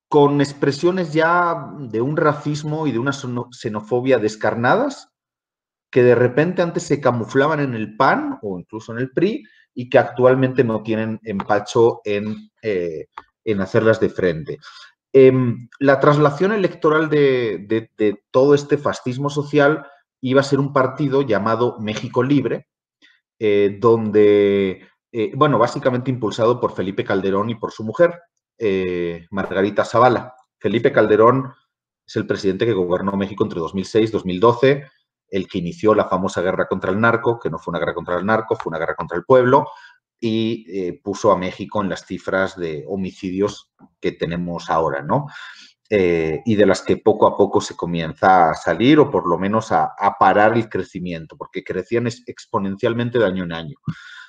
con 0.07 0.41
expresiones 0.41 1.13
ya 1.13 1.71
de 1.79 2.01
un 2.01 2.17
racismo 2.17 2.85
y 2.85 2.91
de 2.91 2.99
una 2.99 3.13
xenofobia 3.13 4.19
descarnadas, 4.19 5.11
que 5.89 6.03
de 6.03 6.15
repente 6.15 6.61
antes 6.61 6.83
se 6.83 6.99
camuflaban 6.99 7.59
en 7.59 7.75
el 7.75 7.95
PAN 7.95 8.39
o 8.41 8.59
incluso 8.59 8.91
en 8.91 8.99
el 8.99 9.11
PRI 9.11 9.45
y 9.73 9.89
que 9.89 9.97
actualmente 9.97 10.63
no 10.63 10.83
tienen 10.83 11.19
empacho 11.23 12.01
en, 12.03 12.49
eh, 12.61 13.07
hacerlas 13.59 13.99
de 13.99 14.09
frente. 14.09 14.59
Em, 15.13 15.67
la 15.79 15.99
traslación 15.99 16.53
electoral 16.53 17.09
de, 17.09 17.89
todo 18.31 18.53
este 18.53 18.77
fascismo 18.77 19.29
social 19.29 19.85
iba 20.21 20.41
a 20.41 20.45
ser 20.45 20.59
un 20.59 20.73
partido 20.73 21.21
llamado 21.21 21.77
México 21.79 22.23
Libre, 22.23 22.67
eh, 23.39 23.77
donde, 23.79 24.87
eh, 25.11 25.31
bueno, 25.35 25.57
básicamente 25.57 26.11
impulsado 26.11 26.59
por 26.59 26.73
Felipe 26.73 27.03
Calderón 27.03 27.49
y 27.49 27.55
por 27.55 27.71
su 27.71 27.83
mujer, 27.83 28.21
Margarita 29.31 29.83
Zavala. 29.83 30.35
Felipe 30.59 30.91
Calderón 30.91 31.51
es 32.05 32.15
el 32.15 32.27
presidente 32.27 32.65
que 32.65 32.73
gobernó 32.73 33.13
México 33.13 33.43
entre 33.43 33.59
2006 33.59 34.09
y 34.09 34.13
2012, 34.13 34.83
el 35.31 35.47
que 35.47 35.57
inició 35.57 35.95
la 35.95 36.05
famosa 36.05 36.41
guerra 36.41 36.67
contra 36.67 36.91
el 36.91 36.99
narco, 36.99 37.39
que 37.39 37.49
no 37.49 37.57
fue 37.57 37.71
una 37.71 37.79
guerra 37.79 37.95
contra 37.95 38.19
el 38.19 38.25
narco, 38.25 38.55
fue 38.55 38.69
una 38.69 38.77
guerra 38.77 38.95
contra 38.95 39.17
el 39.17 39.23
pueblo, 39.23 39.65
y 40.23 40.91
puso 41.01 41.31
a 41.31 41.37
México 41.37 41.81
en 41.81 41.89
las 41.89 42.05
cifras 42.05 42.55
de 42.55 42.85
homicidios 42.87 43.71
que 43.99 44.11
tenemos 44.11 44.69
ahora, 44.69 45.01
¿no? 45.01 45.25
Eh, 45.93 46.41
y 46.45 46.55
de 46.55 46.65
las 46.65 46.83
que 46.83 46.95
poco 46.95 47.27
a 47.27 47.35
poco 47.35 47.59
se 47.59 47.75
comienza 47.75 48.49
a 48.49 48.53
salir 48.53 48.97
o 48.97 49.11
por 49.11 49.27
lo 49.27 49.37
menos 49.37 49.73
a, 49.73 49.93
parar 50.17 50.53
el 50.53 50.69
crecimiento, 50.69 51.35
porque 51.35 51.65
crecían 51.65 52.07
exponencialmente 52.07 53.19
de 53.19 53.25
año 53.25 53.43
en 53.43 53.51
año. 53.51 53.75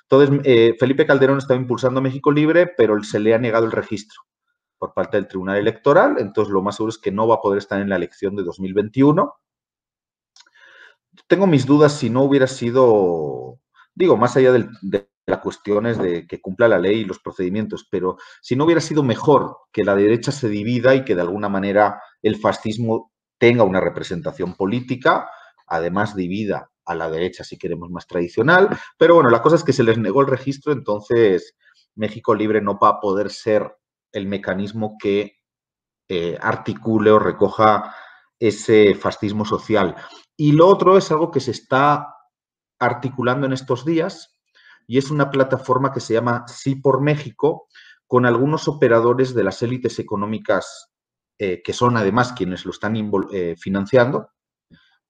Entonces, 0.02 0.40
eh, 0.42 0.74
Felipe 0.76 1.06
Calderón 1.06 1.38
estaba 1.38 1.60
impulsando 1.60 2.00
México 2.00 2.32
Libre, 2.32 2.66
pero 2.66 3.00
se 3.04 3.20
le 3.20 3.32
ha 3.32 3.38
negado 3.38 3.64
el 3.64 3.70
registro 3.70 4.22
por 4.76 4.92
parte 4.92 5.18
del 5.18 5.28
Tribunal 5.28 5.56
Electoral, 5.58 6.16
entonces 6.18 6.52
lo 6.52 6.62
más 6.62 6.74
seguro 6.74 6.90
es 6.90 6.98
que 6.98 7.12
no 7.12 7.28
va 7.28 7.36
a 7.36 7.40
poder 7.40 7.58
estar 7.58 7.80
en 7.80 7.90
la 7.90 7.94
elección 7.94 8.34
de 8.34 8.42
2021. 8.42 9.32
Tengo 11.26 11.46
mis 11.46 11.66
dudas 11.66 11.98
si 11.98 12.10
no 12.10 12.22
hubiera 12.22 12.46
sido, 12.46 13.58
digo, 13.94 14.16
más 14.16 14.36
allá 14.36 14.52
del, 14.52 14.70
la 15.26 15.40
cuestión 15.40 15.86
es 15.86 15.98
de 15.98 16.26
que 16.26 16.40
cumpla 16.40 16.68
la 16.68 16.78
ley 16.78 17.00
y 17.00 17.04
los 17.04 17.18
procedimientos, 17.18 17.86
pero 17.90 18.16
si 18.40 18.56
no 18.56 18.64
hubiera 18.64 18.80
sido 18.80 19.02
mejor 19.02 19.56
que 19.72 19.84
la 19.84 19.94
derecha 19.94 20.32
se 20.32 20.48
divida 20.48 20.94
y 20.94 21.04
que 21.04 21.14
de 21.14 21.22
alguna 21.22 21.48
manera 21.48 22.00
el 22.22 22.36
fascismo 22.36 23.12
tenga 23.38 23.64
una 23.64 23.80
representación 23.80 24.54
política, 24.54 25.30
además 25.66 26.16
divida 26.16 26.70
a 26.84 26.94
la 26.94 27.08
derecha, 27.08 27.44
si 27.44 27.58
queremos, 27.58 27.90
más 27.90 28.06
tradicional. 28.06 28.68
Pero 28.98 29.14
bueno, 29.14 29.30
la 29.30 29.42
cosa 29.42 29.56
es 29.56 29.64
que 29.64 29.72
se 29.72 29.84
les 29.84 29.98
negó 29.98 30.20
el 30.20 30.26
registro, 30.26 30.72
entonces 30.72 31.54
México 31.94 32.34
Libre 32.34 32.60
no 32.60 32.78
va 32.78 32.88
a 32.88 33.00
poder 33.00 33.30
ser 33.30 33.76
el 34.12 34.26
mecanismo 34.26 34.96
que 35.00 35.38
eh, 36.08 36.36
articule 36.40 37.10
o 37.10 37.18
recoja 37.18 37.94
ese 38.38 38.94
fascismo 38.94 39.44
social. 39.44 39.96
Y 40.42 40.50
lo 40.50 40.66
otro 40.66 40.98
es 40.98 41.08
algo 41.12 41.30
que 41.30 41.38
se 41.38 41.52
está 41.52 42.16
articulando 42.80 43.46
en 43.46 43.52
estos 43.52 43.84
días 43.84 44.40
y 44.88 44.98
es 44.98 45.12
una 45.12 45.30
plataforma 45.30 45.92
que 45.92 46.00
se 46.00 46.14
llama 46.14 46.46
Sí 46.48 46.74
por 46.74 47.00
México 47.00 47.68
con 48.08 48.26
algunos 48.26 48.66
operadores 48.66 49.34
de 49.34 49.44
las 49.44 49.62
élites 49.62 50.00
económicas 50.00 50.90
eh, 51.38 51.62
que 51.62 51.72
son 51.72 51.96
además 51.96 52.32
quienes 52.32 52.64
lo 52.64 52.72
están 52.72 52.96
eh, 53.32 53.54
financiando, 53.56 54.30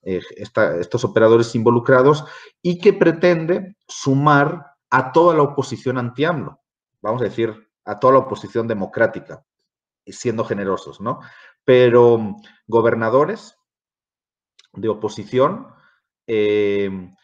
estos 0.02 1.02
operadores 1.02 1.54
involucrados, 1.54 2.26
y 2.60 2.78
que 2.78 2.92
pretende 2.92 3.76
sumar 3.88 4.66
a 4.90 5.12
toda 5.12 5.34
la 5.34 5.44
oposición 5.44 5.96
anti-AMLO, 5.96 6.60
vamos 7.00 7.22
a 7.22 7.24
decir, 7.24 7.70
a 7.86 7.98
toda 7.98 8.12
la 8.12 8.18
oposición 8.18 8.68
democrática, 8.68 9.42
siendo 10.04 10.44
generosos, 10.44 11.00
¿no? 11.00 11.20
Pero 11.64 12.18
mm, 12.18 12.36
gobernadores 12.66 13.56
de 14.72 14.88
oposición, 14.88 15.66
em, 16.26 17.14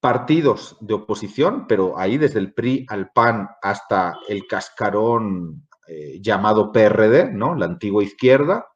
partidos 0.00 0.76
de 0.80 0.94
oposición, 0.94 1.66
pero 1.66 1.98
ahí 1.98 2.18
desde 2.18 2.38
el 2.38 2.52
PRI 2.52 2.86
al 2.88 3.10
PAN 3.10 3.48
hasta 3.62 4.18
el 4.28 4.46
cascarón 4.46 5.66
eh, 5.86 6.18
llamado 6.20 6.72
PRD, 6.72 7.32
¿no? 7.32 7.54
La 7.54 7.66
antigua 7.66 8.02
izquierda, 8.02 8.66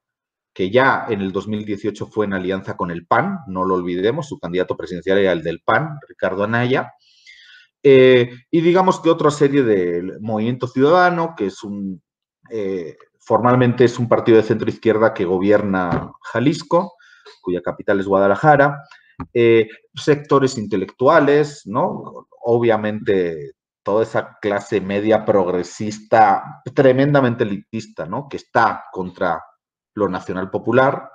que 0.54 0.70
ya 0.70 1.06
en 1.08 1.20
el 1.20 1.32
2018 1.32 2.06
fue 2.06 2.26
en 2.26 2.34
alianza 2.34 2.76
con 2.76 2.90
el 2.90 3.06
PAN, 3.06 3.38
no 3.46 3.64
lo 3.64 3.74
olvidemos, 3.74 4.28
su 4.28 4.38
candidato 4.38 4.76
presidencial 4.76 5.18
era 5.18 5.32
el 5.32 5.42
del 5.42 5.60
PAN, 5.64 5.98
Ricardo 6.08 6.44
Anaya, 6.44 6.92
eh, 7.82 8.30
y 8.50 8.60
digamos 8.60 9.00
que 9.00 9.10
otra 9.10 9.30
serie 9.30 9.62
del 9.62 10.20
Movimiento 10.20 10.66
Ciudadano, 10.66 11.34
que 11.36 11.46
es 11.46 11.62
un, 11.62 12.02
eh, 12.50 12.96
formalmente 13.20 13.84
es 13.84 13.98
un 13.98 14.08
partido 14.08 14.38
de 14.38 14.44
centro 14.44 14.68
izquierda 14.68 15.14
que 15.14 15.24
gobierna 15.24 16.12
Jalisco, 16.22 16.94
cuya 17.40 17.60
capital 17.60 18.00
es 18.00 18.06
Guadalajara, 18.06 18.82
eh, 19.32 19.68
sectores 19.94 20.58
intelectuales, 20.58 21.62
¿no? 21.66 22.28
Obviamente 22.42 23.52
toda 23.82 24.02
esa 24.02 24.38
clase 24.40 24.80
media 24.80 25.24
progresista, 25.24 26.62
tremendamente 26.74 27.44
elitista, 27.44 28.06
¿no? 28.06 28.28
Que 28.28 28.36
está 28.36 28.84
contra 28.92 29.42
lo 29.94 30.08
nacional 30.08 30.50
popular, 30.50 31.10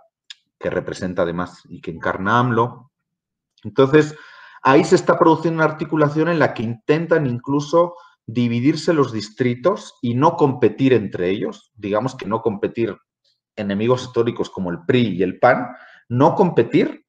que 0.60 0.70
representa 0.70 1.22
además 1.22 1.62
y 1.70 1.82
que 1.82 1.92
encarna 1.92 2.40
AMLO. 2.40 2.92
Entonces, 3.64 4.16
ahí 4.64 4.84
se 4.84 4.96
está 4.96 5.20
produciendo 5.20 5.64
una 5.64 5.72
articulación 5.72 6.30
en 6.30 6.40
la 6.40 6.54
que 6.54 6.64
intentan 6.64 7.28
incluso 7.28 7.96
dividirse 8.26 8.94
los 8.94 9.12
distritos 9.12 9.96
y 10.02 10.16
no 10.16 10.36
competir 10.38 10.94
entre 10.94 11.30
ellos, 11.30 11.72
digamos 11.76 12.16
que 12.16 12.26
no 12.26 12.42
competir 12.42 12.98
enemigos 13.56 14.04
históricos 14.04 14.50
como 14.50 14.72
el 14.72 14.80
PRI 14.86 15.18
y 15.18 15.24
el 15.24 15.40
PAN, 15.40 15.68
no 16.10 16.36
competir 16.36 17.06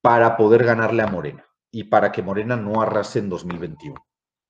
para 0.00 0.36
poder 0.36 0.64
ganarle 0.64 1.02
a 1.02 1.06
Morena 1.06 1.46
y 1.70 1.84
para 1.84 2.12
que 2.12 2.22
Morena 2.22 2.56
no 2.56 2.82
arrase 2.82 3.18
en 3.18 3.28
2021. 3.28 3.94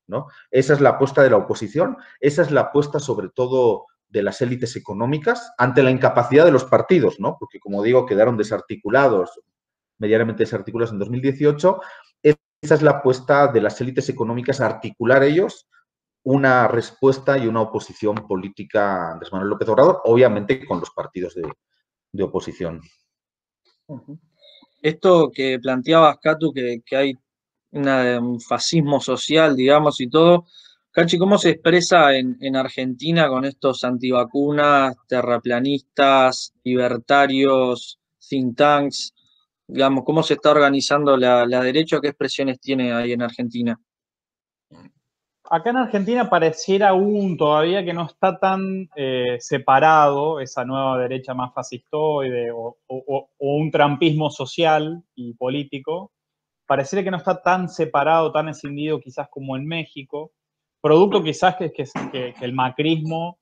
¿no? 0.07 0.27
Esa 0.51 0.75
es 0.75 0.81
la 0.81 0.91
apuesta 0.91 1.23
de 1.23 1.31
la 1.31 1.37
oposición, 1.37 1.97
esa 2.21 2.43
es 2.43 2.51
la 2.51 2.63
apuesta 2.63 2.99
sobre 2.99 3.29
todo 3.29 3.87
de 4.09 4.23
las 4.23 4.41
élites 4.43 4.77
económicas 4.77 5.53
ante 5.59 5.83
la 5.83 5.91
incapacidad 5.91 6.45
de 6.45 6.53
los 6.53 6.65
partidos, 6.65 7.21
¿no? 7.21 7.37
porque 7.39 7.59
como 7.61 7.83
digo, 7.83 8.07
quedaron 8.07 8.37
desarticulados, 8.37 9.41
medianamente 9.99 10.43
desarticulados 10.43 10.93
en 10.93 10.99
2018. 10.99 11.81
Esa 12.23 12.75
es 12.75 12.83
la 12.83 12.93
apuesta 12.93 13.49
de 13.49 13.61
las 13.61 13.81
élites 13.81 14.09
económicas 14.09 14.61
a 14.61 14.67
articular 14.67 15.23
ellos 15.23 15.69
una 16.25 16.67
respuesta 16.69 17.37
y 17.37 17.47
una 17.47 17.61
oposición 17.61 18.15
política 18.27 19.09
a 19.09 19.13
Andrés 19.13 19.31
Manuel 19.31 19.51
López 19.51 19.69
Obrador, 19.69 20.01
obviamente 20.05 20.65
con 20.67 20.81
los 20.81 20.91
partidos 20.91 21.35
de 22.13 22.23
oposición. 22.23 22.81
Esto 24.83 25.31
que 25.33 25.59
planteabas, 25.59 26.19
Catu, 26.19 26.53
que, 26.53 26.83
que 26.85 26.97
hay 26.97 27.15
un 27.73 28.41
fascismo 28.41 29.01
social, 29.01 29.57
digamos, 29.57 30.01
y 30.01 30.09
todo. 30.09 30.47
Cachi, 30.91 31.19
¿cómo 31.19 31.39
se 31.39 31.51
expresa 31.51 32.15
en, 32.15 32.57
Argentina 32.57 33.29
con 33.29 33.45
estos 33.45 33.83
antivacunas, 33.83 34.95
terraplanistas, 35.09 36.55
libertarios, 36.63 37.99
think 38.29 38.57
tanks? 38.57 39.13
Digamos, 39.67 40.05
¿cómo 40.05 40.23
se 40.23 40.35
está 40.35 40.53
organizando 40.53 41.17
la, 41.17 41.47
la 41.47 41.63
derecha? 41.63 42.01
¿Qué 42.01 42.09
expresiones 42.09 42.61
tiene 42.61 42.93
ahí 42.93 43.13
en 43.13 43.23
Argentina? 43.23 43.81
Acá 45.51 45.71
en 45.71 45.77
Argentina 45.77 46.29
pareciera 46.29 46.91
aún 46.91 47.37
todavía 47.37 47.85
que 47.85 47.93
no 47.93 48.07
está 48.07 48.39
tan 48.39 48.89
eh, 48.97 49.37
separado 49.41 50.41
esa 50.41 50.65
nueva 50.65 50.99
derecha 50.99 51.35
más 51.35 51.53
fascistoide 51.53 52.51
o, 52.53 52.77
un 53.39 53.71
trampismo 53.71 54.31
social 54.31 55.03
y 55.15 55.35
político. 55.35 56.13
Pareciera 56.67 57.05
que 57.05 57.11
no 57.11 57.19
está 57.19 57.43
tan 57.43 57.69
separado, 57.69 58.33
tan 58.33 58.49
escindido 58.49 59.01
quizás 59.01 59.29
como 59.29 59.57
en 59.57 59.67
México, 59.67 60.33
producto 60.81 61.23
quizás 61.23 61.57
que, 61.57 62.35
el 62.41 62.53
macrismo 62.53 63.39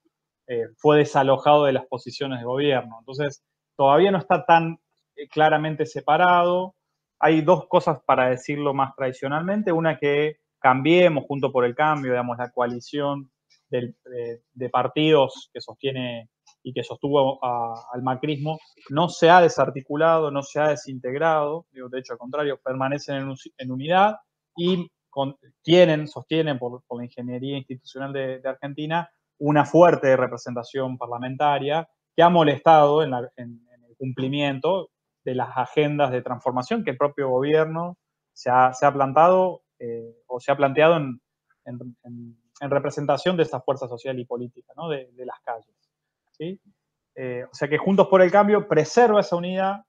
eh, 0.49 0.67
fue 0.77 0.99
desalojado 0.99 1.65
de 1.65 1.73
las 1.73 1.87
posiciones 1.87 2.41
de 2.41 2.45
gobierno. 2.45 2.97
Entonces, 2.99 3.45
todavía 3.77 4.11
no 4.11 4.19
está 4.19 4.45
tan 4.45 4.79
eh, 5.17 5.29
claramente 5.29 5.87
separado. 5.87 6.75
Hay 7.21 7.43
dos 7.43 7.69
cosas 7.69 8.01
para 8.05 8.29
decirlo 8.29 8.75
más 8.75 8.95
tradicionalmente. 8.97 9.71
Una 9.71 9.99
que 9.99 10.39
Cambiemos, 10.63 11.25
junto 11.27 11.51
por 11.51 11.65
el 11.65 11.75
cambio, 11.75 12.13
digamos, 12.13 12.39
la 12.39 12.51
coalición 12.51 13.31
de, 13.69 14.69
partidos 14.71 15.51
que 15.53 15.61
sostiene 15.61 16.29
y 16.63 16.73
que 16.73 16.85
sostuvo 16.85 17.41
al 17.43 18.03
macrismo, 18.03 18.59
no 18.91 19.09
se 19.09 19.31
ha 19.31 19.41
desarticulado, 19.41 20.31
no 20.31 20.43
se 20.43 20.61
ha 20.61 20.69
desintegrado, 20.69 21.67
digo, 21.73 21.89
de 21.89 21.99
hecho, 21.99 22.13
al 22.13 22.19
contrario, 22.19 22.61
permanecen 22.63 23.35
en, 23.59 23.71
unidad 23.71 24.17
y 24.57 24.89
tienen, 25.63 26.07
sostienen 26.07 26.59
por, 26.59 26.83
la 26.97 27.05
ingeniería 27.05 27.59
institucional 27.59 28.13
de, 28.13 28.41
Argentina 28.45 29.11
una 29.39 29.65
fuerte 29.65 30.17
representación 30.17 30.97
parlamentaria 30.97 31.89
que 32.15 32.23
ha 32.23 32.29
molestado 32.29 33.03
en, 33.03 33.13
en, 33.37 33.61
el 33.89 33.97
cumplimiento 33.97 34.91
de 35.25 35.35
las 35.35 35.57
agendas 35.57 36.13
de 36.13 36.23
transformación 36.23 36.85
que 36.85 36.91
el 36.91 36.97
propio 36.97 37.29
gobierno 37.29 37.97
se 38.33 38.51
ha, 38.51 38.73
se 38.73 38.87
ha 38.87 38.93
plantado 38.93 39.62
eh, 39.85 40.23
o 40.29 40.39
se 40.39 40.53
ha 40.53 40.57
planteado 40.57 40.97
en, 40.97 41.19
representación 42.61 43.37
de 43.37 43.43
esta 43.43 43.61
fuerza 43.61 43.89
social 43.89 44.17
y 44.21 44.25
política, 44.25 44.73
¿no? 44.77 44.89
de, 44.89 45.11
las 45.17 45.41
calles. 45.41 45.75
¿sí? 46.31 46.61
Eh, 47.17 47.45
o 47.51 47.53
sea 47.53 47.67
que 47.67 47.79
Juntos 47.79 48.07
por 48.07 48.23
el 48.23 48.31
Cambio 48.31 48.69
preserva 48.69 49.21
esa 49.21 49.35
unidad, 49.35 49.81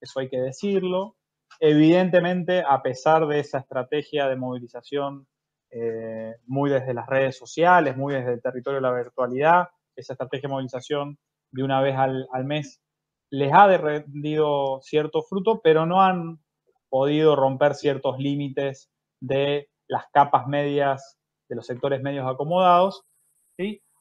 eso 0.00 0.20
hay 0.20 0.30
que 0.30 0.40
decirlo. 0.40 1.16
Evidentemente, 1.60 2.64
a 2.66 2.80
pesar 2.80 3.26
de 3.26 3.40
esa 3.40 3.58
estrategia 3.58 4.26
de 4.26 4.36
movilización 4.36 5.26
eh, 5.70 6.36
muy 6.46 6.70
desde 6.70 6.94
las 6.94 7.06
redes 7.06 7.36
sociales, 7.36 7.94
muy 7.94 8.14
desde 8.14 8.32
el 8.32 8.40
territorio 8.40 8.80
de 8.80 8.88
la 8.88 8.94
virtualidad, 8.94 9.68
esa 9.94 10.14
estrategia 10.14 10.48
de 10.48 10.54
movilización 10.54 11.18
de 11.50 11.62
una 11.62 11.82
vez 11.82 11.94
al, 11.96 12.26
al 12.32 12.46
mes 12.46 12.80
les 13.28 13.52
ha 13.52 13.66
rendido 13.76 14.80
cierto 14.80 15.22
fruto, 15.22 15.60
pero 15.62 15.84
no 15.84 16.00
han 16.00 16.40
podido 16.88 17.36
romper 17.36 17.74
ciertos 17.74 18.18
límites 18.18 18.91
de 19.22 19.68
las 19.88 20.04
capas 20.12 20.46
medias, 20.46 21.16
de 21.48 21.56
los 21.56 21.66
sectores 21.66 22.02
medios 22.02 22.26
acomodados. 22.28 23.04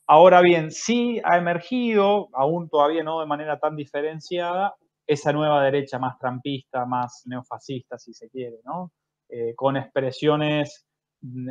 Ahora 0.07 0.41
bien, 0.41 0.71
sí 0.71 1.21
ha 1.23 1.37
emergido, 1.37 2.27
aún 2.33 2.69
todavía 2.69 3.03
no 3.03 3.19
de 3.19 3.27
manera 3.27 3.59
tan 3.59 3.75
diferenciada, 3.75 4.75
esa 5.07 5.31
nueva 5.31 5.63
derecha 5.63 5.99
más 5.99 6.17
trampista, 6.17 6.85
más 6.85 7.23
neofascista, 7.25 7.97
si 7.97 8.13
se 8.13 8.29
quiere, 8.29 8.57
¿no? 8.65 8.91
Eh, 9.29 9.53
con 9.55 9.77
expresiones 9.77 10.85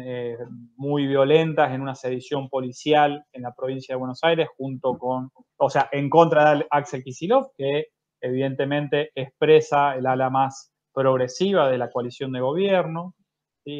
eh, 0.04 0.36
muy 0.76 1.06
violentas 1.06 1.72
en 1.72 1.80
una 1.80 1.94
sedición 1.94 2.48
policial 2.48 3.24
en 3.32 3.42
la 3.42 3.54
provincia 3.54 3.94
de 3.94 3.98
Buenos 3.98 4.20
Aires, 4.22 4.48
junto 4.56 4.98
con, 4.98 5.30
o 5.56 5.70
sea, 5.70 5.88
en 5.92 6.10
contra 6.10 6.54
de 6.54 6.66
Axel 6.70 7.04
Kisilov, 7.04 7.52
que 7.56 7.86
evidentemente 8.20 9.10
expresa 9.14 9.94
el 9.94 10.06
ala 10.06 10.28
más 10.28 10.72
progresiva 10.92 11.70
de 11.70 11.78
la 11.78 11.90
coalición 11.90 12.32
de 12.32 12.40
gobierno. 12.40 13.14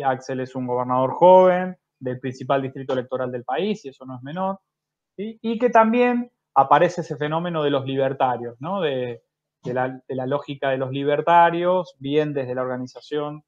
Axel 0.05 0.41
es 0.41 0.55
un 0.55 0.67
gobernador 0.67 1.13
joven 1.13 1.77
del 1.99 2.21
principal 2.21 2.63
distrito 2.63 2.93
electoral 2.93 3.31
del 3.31 3.45
país, 3.45 3.85
y 3.85 3.89
eso 3.89 4.05
no 4.07 4.17
es 4.17 4.23
menor, 4.23 4.59
y 5.17 5.59
que 5.59 5.69
también 5.69 6.31
aparece 6.55 7.03
ese 7.03 7.17
fenómeno 7.17 7.63
de 7.63 7.71
los 7.71 7.85
libertarios, 7.85 8.57
¿no? 8.61 8.81
de, 8.81 9.23
la, 9.65 10.27
lógica 10.27 10.71
de 10.71 10.79
los 10.79 10.91
libertarios, 10.91 11.95
bien 11.99 12.33
desde 12.33 12.55
la 12.55 12.63
organización, 12.63 13.43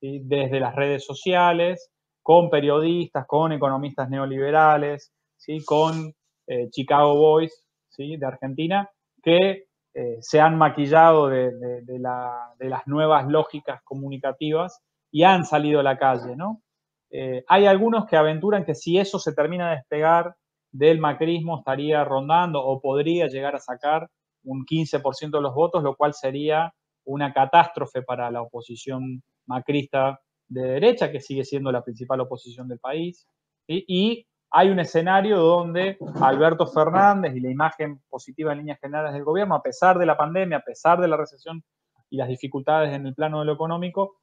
desde 0.00 0.60
las 0.60 0.74
redes 0.74 1.04
sociales, 1.04 1.90
con 2.22 2.50
periodistas, 2.50 3.26
con 3.26 3.52
economistas 3.52 4.08
neoliberales, 4.08 5.12
¿sí? 5.36 5.64
con 5.64 6.14
eh, 6.46 6.68
Chicago 6.70 7.16
Boys 7.16 7.64
¿sí? 7.88 8.16
de 8.16 8.26
Argentina, 8.26 8.88
que 9.22 9.66
eh, 9.94 10.18
se 10.20 10.40
han 10.40 10.56
maquillado 10.56 11.28
de, 11.28 11.52
las 11.98 12.86
nuevas 12.86 13.26
lógicas 13.28 13.82
comunicativas 13.84 14.80
y 15.12 15.22
han 15.22 15.44
salido 15.44 15.78
a 15.78 15.84
la 15.84 15.98
calle, 15.98 16.34
¿no? 16.34 16.62
Eh, 17.10 17.44
hay 17.46 17.66
algunos 17.66 18.06
que 18.06 18.16
aventuran 18.16 18.64
que 18.64 18.74
si 18.74 18.98
eso 18.98 19.18
se 19.18 19.34
termina 19.34 19.68
de 19.68 19.76
despegar 19.76 20.34
del 20.72 20.98
macrismo 20.98 21.58
estaría 21.58 22.02
rondando 22.02 22.64
o 22.64 22.80
podría 22.80 23.26
llegar 23.26 23.54
a 23.54 23.60
sacar 23.60 24.08
un 24.44 24.64
15% 24.64 25.30
de 25.30 25.42
los 25.42 25.54
votos, 25.54 25.82
lo 25.82 25.94
cual 25.94 26.14
sería 26.14 26.72
una 27.04 27.32
catástrofe 27.34 28.02
para 28.02 28.30
la 28.30 28.40
oposición 28.40 29.22
macrista 29.46 30.18
de 30.48 30.62
derecha, 30.62 31.12
que 31.12 31.20
sigue 31.20 31.44
siendo 31.44 31.70
la 31.70 31.84
principal 31.84 32.20
oposición 32.20 32.66
del 32.66 32.78
país. 32.78 33.26
Y 33.66 34.26
hay 34.50 34.70
un 34.70 34.80
escenario 34.80 35.38
donde 35.38 35.98
Alberto 36.20 36.66
Fernández 36.66 37.34
y 37.36 37.40
la 37.40 37.50
imagen 37.50 38.00
positiva 38.08 38.52
en 38.52 38.58
líneas 38.58 38.80
generales 38.80 39.12
del 39.12 39.24
gobierno, 39.24 39.54
a 39.54 39.62
pesar 39.62 39.98
de 39.98 40.06
la 40.06 40.16
pandemia, 40.16 40.58
a 40.58 40.62
pesar 40.62 41.00
de 41.00 41.08
la 41.08 41.16
recesión 41.16 41.62
y 42.10 42.16
las 42.16 42.28
dificultades 42.28 42.94
en 42.94 43.06
el 43.06 43.14
plano 43.14 43.40
de 43.40 43.46
lo 43.46 43.52
económico, 43.52 44.21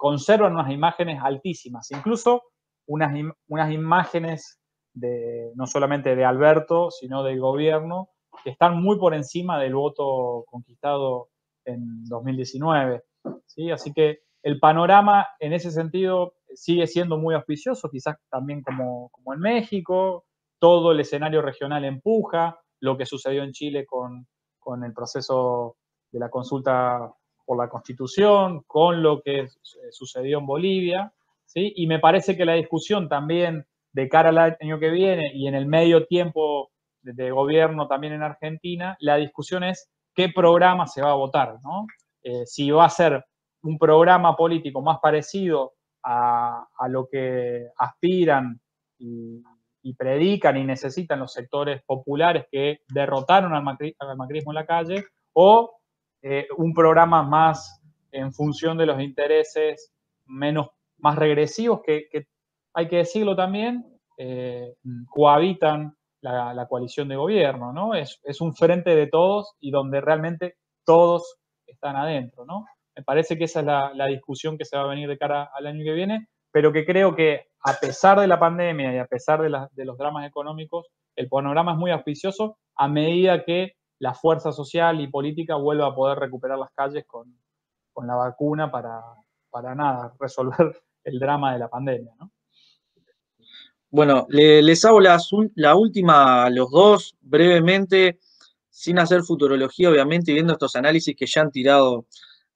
conservan 0.00 0.54
unas 0.54 0.72
imágenes 0.72 1.20
altísimas, 1.22 1.90
incluso 1.90 2.42
unas, 2.86 3.12
unas 3.48 3.70
imágenes 3.70 4.58
de, 4.94 5.52
no 5.56 5.66
solamente 5.66 6.16
de 6.16 6.24
Alberto, 6.24 6.90
sino 6.90 7.22
del 7.22 7.38
gobierno, 7.38 8.08
que 8.42 8.48
están 8.48 8.80
muy 8.82 8.98
por 8.98 9.12
encima 9.12 9.60
del 9.60 9.74
voto 9.74 10.46
conquistado 10.46 11.28
en 11.66 12.02
2019. 12.06 13.02
¿sí? 13.44 13.70
Así 13.70 13.92
que 13.92 14.20
el 14.42 14.58
panorama 14.58 15.28
en 15.38 15.52
ese 15.52 15.70
sentido 15.70 16.32
sigue 16.54 16.86
siendo 16.86 17.18
muy 17.18 17.34
auspicioso, 17.34 17.90
quizás 17.90 18.16
también 18.30 18.62
como, 18.62 19.10
como 19.10 19.34
en 19.34 19.40
México, 19.40 20.24
todo 20.58 20.92
el 20.92 21.00
escenario 21.00 21.42
regional 21.42 21.84
empuja, 21.84 22.58
lo 22.80 22.96
que 22.96 23.04
sucedió 23.04 23.42
en 23.42 23.52
Chile 23.52 23.84
con, 23.84 24.26
con 24.58 24.82
el 24.82 24.94
proceso 24.94 25.76
de 26.10 26.20
la 26.20 26.30
consulta 26.30 27.14
por 27.50 27.58
la 27.58 27.68
Constitución, 27.68 28.62
con 28.64 29.02
lo 29.02 29.22
que 29.22 29.48
sucedió 29.90 30.38
en 30.38 30.46
Bolivia, 30.46 31.12
¿sí? 31.46 31.72
y 31.74 31.88
me 31.88 31.98
parece 31.98 32.36
que 32.36 32.44
la 32.44 32.54
discusión 32.54 33.08
también 33.08 33.66
de 33.90 34.08
cara 34.08 34.28
al 34.28 34.56
año 34.60 34.78
que 34.78 34.90
viene 34.90 35.32
y 35.34 35.48
en 35.48 35.56
el 35.56 35.66
medio 35.66 36.06
tiempo 36.06 36.70
de, 37.02 37.32
gobierno 37.32 37.88
también 37.88 38.12
en 38.12 38.22
Argentina, 38.22 38.96
la 39.00 39.16
discusión 39.16 39.64
es 39.64 39.90
qué 40.14 40.28
programa 40.28 40.86
se 40.86 41.02
va 41.02 41.10
a 41.10 41.16
votar, 41.16 41.56
¿no? 41.64 41.88
Eh, 42.22 42.46
si 42.46 42.70
va 42.70 42.84
a 42.84 42.88
ser 42.88 43.24
un 43.62 43.78
programa 43.78 44.36
político 44.36 44.80
más 44.80 45.00
parecido 45.00 45.72
a, 46.04 46.68
lo 46.88 47.08
que 47.08 47.66
aspiran 47.76 48.60
y, 48.96 49.42
predican 49.98 50.56
y 50.56 50.62
necesitan 50.62 51.18
los 51.18 51.32
sectores 51.32 51.82
populares 51.84 52.44
que 52.48 52.82
derrotaron 52.90 53.54
al, 53.54 53.64
macrismo 53.64 54.52
en 54.52 54.54
la 54.54 54.66
calle, 54.66 55.04
o 55.32 55.79
eh, 56.22 56.46
un 56.56 56.72
programa 56.74 57.22
más 57.22 57.80
en 58.12 58.32
función 58.32 58.76
de 58.78 58.86
los 58.86 59.00
intereses 59.00 59.92
menos, 60.26 60.68
más 60.98 61.16
regresivos 61.16 61.80
que, 61.84 62.08
hay 62.74 62.88
que 62.88 62.98
decirlo 62.98 63.34
también, 63.34 63.84
eh, 64.16 64.74
cohabitan 65.08 65.96
la, 66.20 66.66
coalición 66.68 67.08
de 67.08 67.16
gobierno, 67.16 67.72
¿no? 67.72 67.94
Es, 67.94 68.20
es, 68.22 68.40
un 68.40 68.54
frente 68.54 68.94
de 68.94 69.06
todos 69.06 69.54
y 69.60 69.70
donde 69.70 70.00
realmente 70.00 70.56
todos 70.84 71.38
están 71.66 71.96
adentro, 71.96 72.44
¿no? 72.44 72.66
Me 72.96 73.02
parece 73.04 73.38
que 73.38 73.44
esa 73.44 73.60
es 73.60 73.66
la, 73.66 74.06
discusión 74.06 74.58
que 74.58 74.64
se 74.64 74.76
va 74.76 74.84
a 74.84 74.88
venir 74.88 75.08
de 75.08 75.18
cara 75.18 75.50
al 75.54 75.66
año 75.66 75.84
que 75.84 75.92
viene, 75.92 76.26
pero 76.52 76.72
que 76.72 76.84
creo 76.84 77.14
que 77.14 77.46
a 77.64 77.74
pesar 77.80 78.20
de 78.20 78.26
la 78.26 78.38
pandemia 78.38 78.92
y 78.94 78.98
a 78.98 79.06
pesar 79.06 79.40
de, 79.40 79.48
los 79.48 79.98
dramas 79.98 80.26
económicos, 80.26 80.88
el 81.16 81.28
panorama 81.28 81.72
es 81.72 81.78
muy 81.78 81.90
auspicioso 81.90 82.58
a 82.76 82.88
medida 82.88 83.44
que 83.44 83.72
la 84.00 84.14
fuerza 84.14 84.50
social 84.50 85.00
y 85.00 85.08
política 85.08 85.54
vuelva 85.54 85.88
a 85.88 85.94
poder 85.94 86.18
recuperar 86.18 86.58
las 86.58 86.72
calles 86.72 87.04
con, 87.06 87.38
la 88.02 88.14
vacuna 88.14 88.70
para, 88.70 89.02
para 89.50 89.74
nada, 89.74 90.14
resolver 90.18 90.82
el 91.04 91.18
drama 91.18 91.52
de 91.52 91.58
la 91.58 91.68
pandemia. 91.68 92.12
Bueno, 93.90 94.26
les 94.30 94.84
hago 94.84 95.00
la, 95.00 95.76
última 95.76 96.44
a 96.44 96.50
los 96.50 96.70
dos 96.70 97.16
brevemente, 97.20 98.20
sin 98.70 98.98
hacer 98.98 99.22
futurología, 99.22 99.90
obviamente, 99.90 100.32
viendo 100.32 100.54
estos 100.54 100.76
análisis 100.76 101.14
que 101.14 101.26
ya 101.26 101.42
han 101.42 101.50
tirado 101.50 102.06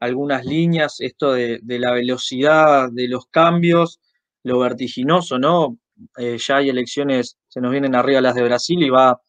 algunas 0.01 0.47
líneas, 0.47 0.97
esto 1.01 1.33
de, 1.33 1.61
la 1.63 1.93
velocidad 1.93 2.91
de 2.91 3.09
los 3.09 3.27
cambios, 3.27 4.01
lo 4.45 4.61
vertiginoso, 4.61 5.39
¿no? 5.39 5.77
Eh, 6.17 6.39
ya 6.39 6.57
hay 6.57 6.71
elecciones, 6.71 7.37
se 7.49 7.61
nos 7.61 7.71
vienen 7.71 7.95
arriba 7.95 8.21
las 8.21 8.35
de 8.35 8.45
Brasil 8.45 8.83
y 8.83 8.91
va 8.91 9.21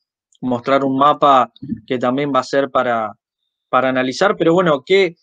mostrar 0.41 0.83
un 0.83 0.97
mapa 0.97 1.51
que 1.87 1.97
también 1.97 2.31
va 2.33 2.39
a 2.39 2.43
ser 2.43 2.69
para, 2.69 3.13
para 3.69 3.89
analizar, 3.89 4.35
pero 4.37 4.53
bueno, 4.53 4.83
¿qué, 4.85 5.15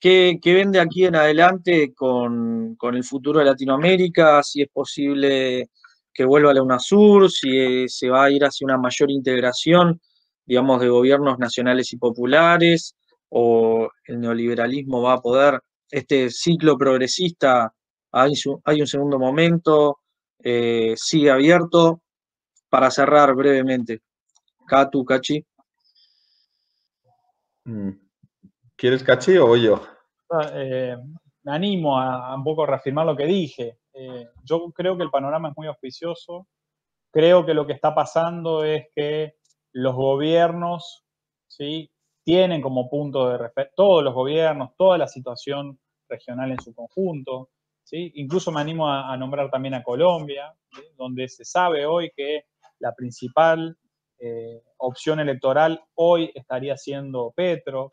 qué, 0.00 0.38
vende 0.44 0.80
aquí 0.80 1.04
en 1.04 1.16
adelante 1.16 1.92
con, 1.94 2.76
el 2.80 3.04
futuro 3.04 3.40
de 3.40 3.46
Latinoamérica? 3.46 4.42
Si 4.42 4.62
es 4.62 4.68
posible 4.68 5.70
que 6.12 6.24
vuelva 6.24 6.50
a 6.50 6.54
la 6.54 6.62
UNASUR, 6.62 7.30
si 7.30 7.58
eh, 7.58 7.84
se 7.88 8.08
va 8.08 8.24
a 8.24 8.30
ir 8.30 8.44
hacia 8.44 8.64
una 8.64 8.78
mayor 8.78 9.10
integración, 9.10 10.00
digamos, 10.44 10.80
de 10.80 10.88
gobiernos 10.88 11.38
nacionales 11.38 11.92
y 11.92 11.96
populares, 11.98 12.96
o 13.28 13.88
el 14.06 14.20
neoliberalismo 14.20 15.02
va 15.02 15.14
a 15.14 15.20
poder, 15.20 15.60
este 15.90 16.30
ciclo 16.30 16.78
progresista, 16.78 17.72
hay, 18.12 18.32
hay 18.64 18.80
un 18.80 18.86
segundo 18.86 19.18
momento, 19.18 19.98
eh, 20.42 20.94
sigue 20.96 21.30
abierto. 21.30 22.02
Para 22.68 22.90
cerrar 22.90 23.34
brevemente, 23.34 24.02
Katu, 24.66 25.04
Cachi. 25.04 25.44
Mm. 27.64 27.90
¿Quieres 28.76 29.02
Cachi 29.02 29.38
o 29.38 29.56
yo? 29.56 29.80
Ah, 30.30 30.50
eh, 30.52 30.96
me 31.44 31.52
animo 31.52 31.98
a, 31.98 32.34
un 32.34 32.44
poco 32.44 32.66
reafirmar 32.66 33.06
lo 33.06 33.16
que 33.16 33.26
dije. 33.26 33.78
Eh, 33.94 34.28
yo 34.42 34.70
creo 34.72 34.96
que 34.96 35.04
el 35.04 35.10
panorama 35.10 35.50
es 35.50 35.56
muy 35.56 35.66
auspicioso. 35.66 36.46
Creo 37.10 37.46
que 37.46 37.54
lo 37.54 37.66
que 37.66 37.72
está 37.72 37.94
pasando 37.94 38.64
es 38.64 38.86
que 38.94 39.36
los 39.72 39.94
gobiernos 39.94 41.04
¿sí? 41.46 41.90
tienen 42.24 42.60
como 42.60 42.90
punto 42.90 43.30
de 43.30 43.38
referencia 43.38 43.74
todos 43.76 44.02
los 44.02 44.12
gobiernos, 44.12 44.70
toda 44.76 44.98
la 44.98 45.08
situación 45.08 45.78
regional 46.08 46.50
en 46.50 46.60
su 46.60 46.74
conjunto. 46.74 47.50
¿sí? 47.84 48.12
Incluso 48.16 48.52
me 48.52 48.60
animo 48.60 48.90
a, 48.90 49.16
nombrar 49.16 49.50
también 49.50 49.74
a 49.74 49.82
Colombia, 49.82 50.52
donde 50.96 51.28
se 51.28 51.44
sabe 51.44 51.86
hoy 51.86 52.10
que 52.14 52.44
la 52.80 52.94
principal 52.94 53.76
eh, 54.18 54.62
opción 54.78 55.20
electoral 55.20 55.82
hoy 55.94 56.30
estaría 56.34 56.76
siendo 56.76 57.32
Petro. 57.34 57.92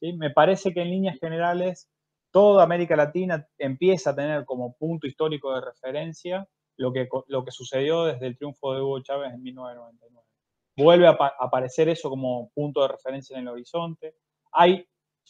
¿sí? 0.00 0.12
Me 0.12 0.30
parece 0.30 0.72
que 0.72 0.82
en 0.82 0.90
líneas 0.90 1.18
generales 1.18 1.88
toda 2.30 2.64
América 2.64 2.96
Latina 2.96 3.46
empieza 3.58 4.10
a 4.10 4.16
tener 4.16 4.44
como 4.44 4.74
punto 4.76 5.06
histórico 5.06 5.54
de 5.54 5.60
referencia 5.60 6.48
lo 6.76 6.92
que, 6.92 7.08
lo 7.28 7.44
que 7.44 7.50
sucedió 7.52 8.04
desde 8.04 8.26
el 8.26 8.36
triunfo 8.36 8.74
de 8.74 8.80
Hugo 8.80 9.00
Chávez 9.00 9.32
en 9.32 9.42
1999 9.42 10.24
vuelve 10.76 11.06
a 11.06 11.16
aparecer 11.38 11.88
eso 11.88 12.10
como 12.10 12.50
punto 12.54 12.82
de 12.82 12.88
referencia 12.88 13.36
en 13.36 13.42
el 13.42 13.48
horizonte. 13.48 14.14
Hay 14.52 14.86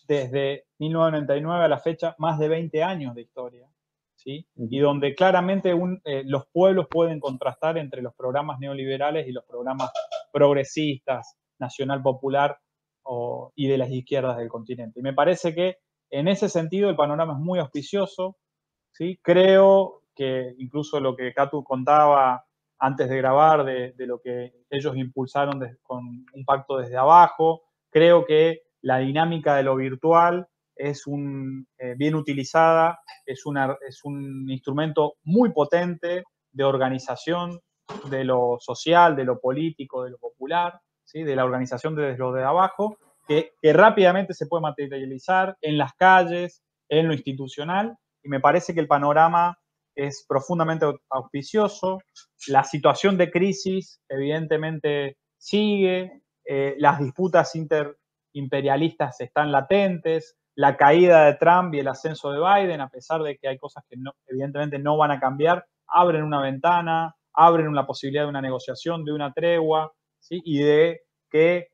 desde 0.07 0.67
1999 0.79 1.65
a 1.65 1.69
la 1.69 1.79
fecha 1.79 2.15
más 2.19 2.39
de 2.39 2.49
20 2.49 2.83
años 2.83 3.15
de 3.15 3.23
historia, 3.23 3.69
¿sí? 4.17 4.47
Y 4.57 4.79
donde 4.79 5.15
claramente 5.15 5.75
eh, 6.05 6.23
los 6.27 6.47
pueblos 6.47 6.87
pueden 6.91 7.21
contrastar 7.21 7.79
entre 7.79 8.03
los 8.03 8.15
programas 8.15 8.59
neoliberales 8.59 9.27
y 9.29 9.33
los 9.33 9.45
programas 9.45 9.91
progresistas, 10.35 11.37
nacional 11.61 12.03
popular 12.03 12.59
y 13.55 13.69
de 13.69 13.79
las 13.79 13.91
izquierdas 13.91 14.37
del 14.37 14.49
continente. 14.49 14.99
Y 14.99 15.03
me 15.03 15.13
parece 15.13 15.55
que 15.55 15.77
en 16.11 16.27
ese 16.27 16.49
sentido 16.49 16.91
el 16.91 16.97
panorama 16.97 17.35
es 17.35 17.39
muy 17.39 17.59
auspicioso, 17.61 18.37
¿sí? 18.93 19.19
Creo 19.23 20.03
que 20.15 20.55
incluso 20.59 20.99
lo 21.01 21.15
que 21.15 21.33
Katu 21.33 21.63
contaba 21.63 22.45
antes 22.79 23.09
de 23.09 23.17
grabar 23.17 23.65
de, 23.65 23.95
lo 24.07 24.21
que 24.21 24.53
ellos 24.71 24.97
impulsaron 24.97 25.61
con 25.83 26.27
un 26.33 26.45
pacto 26.45 26.79
desde 26.79 26.97
abajo. 26.97 27.63
Creo 27.91 28.25
que 28.25 28.63
la 28.83 28.99
dinámica 28.99 29.55
de 29.55 29.63
lo 29.63 29.77
virtual 29.77 30.47
es 30.75 31.07
un, 31.07 31.67
eh, 31.79 31.95
bien 31.97 32.15
utilizada, 32.15 32.99
es, 33.25 33.47
una, 33.47 33.77
es 33.87 34.05
un 34.05 34.51
instrumento 34.51 35.15
muy 35.23 35.53
potente 35.53 36.25
de 36.53 36.65
organización 36.65 37.61
de 38.11 38.25
lo 38.25 38.57
social, 38.61 39.17
de 39.17 39.25
lo 39.25 39.41
político, 39.41 40.05
de 40.05 40.11
lo 40.11 40.19
popular, 40.19 40.81
¿sí? 41.05 41.23
de 41.23 41.37
la 41.37 41.45
organización 41.45 41.95
desde 41.95 42.19
lo 42.19 42.33
de 42.33 42.45
abajo, 42.45 42.97
que, 43.27 43.53
rápidamente 43.63 44.35
se 44.35 44.47
puede 44.47 44.63
materializar 44.63 45.57
en 45.61 45.79
las 45.79 45.95
calles, 45.95 46.63
en 46.89 47.09
lo 47.09 47.15
institucional, 47.15 47.97
y 48.23 48.29
me 48.29 48.41
parece 48.41 48.75
que 48.75 48.81
el 48.81 48.89
panorama 48.89 49.59
es 49.95 50.25
profundamente 50.29 50.87
auspicioso. 51.11 51.99
La 52.49 52.65
situación 52.65 53.17
de 53.17 53.31
crisis 53.31 54.01
evidentemente 54.09 55.17
sigue, 55.39 56.23
eh, 56.45 56.75
las 56.79 56.99
disputas 56.99 57.55
interimperialistas 57.55 59.21
están 59.21 59.53
latentes, 59.53 60.37
la 60.57 60.77
caída 60.77 61.27
de 61.27 61.35
Trump 61.35 61.75
y 61.75 61.81
el 61.81 61.89
ascenso 61.89 62.31
de 62.31 62.39
Biden, 62.39 62.81
a 62.81 62.89
pesar 62.89 63.23
de 63.23 63.37
que 63.37 63.49
hay 63.49 63.59
cosas 63.59 63.85
que 63.89 63.97
evidentemente 64.27 64.79
no 64.79 64.97
van 64.97 65.11
a 65.11 65.21
cambiar, 65.21 65.67
abren 65.87 66.23
una 66.23 66.41
ventana, 66.41 67.17
abren 67.35 67.69
una 67.69 67.87
posibilidad 67.87 68.25
de 68.25 68.31
una 68.31 68.41
negociación, 68.41 69.05
de 69.05 69.13
una 69.13 69.33
tregua, 69.33 69.93
y 70.31 70.59
de 70.59 71.03
que 71.31 71.69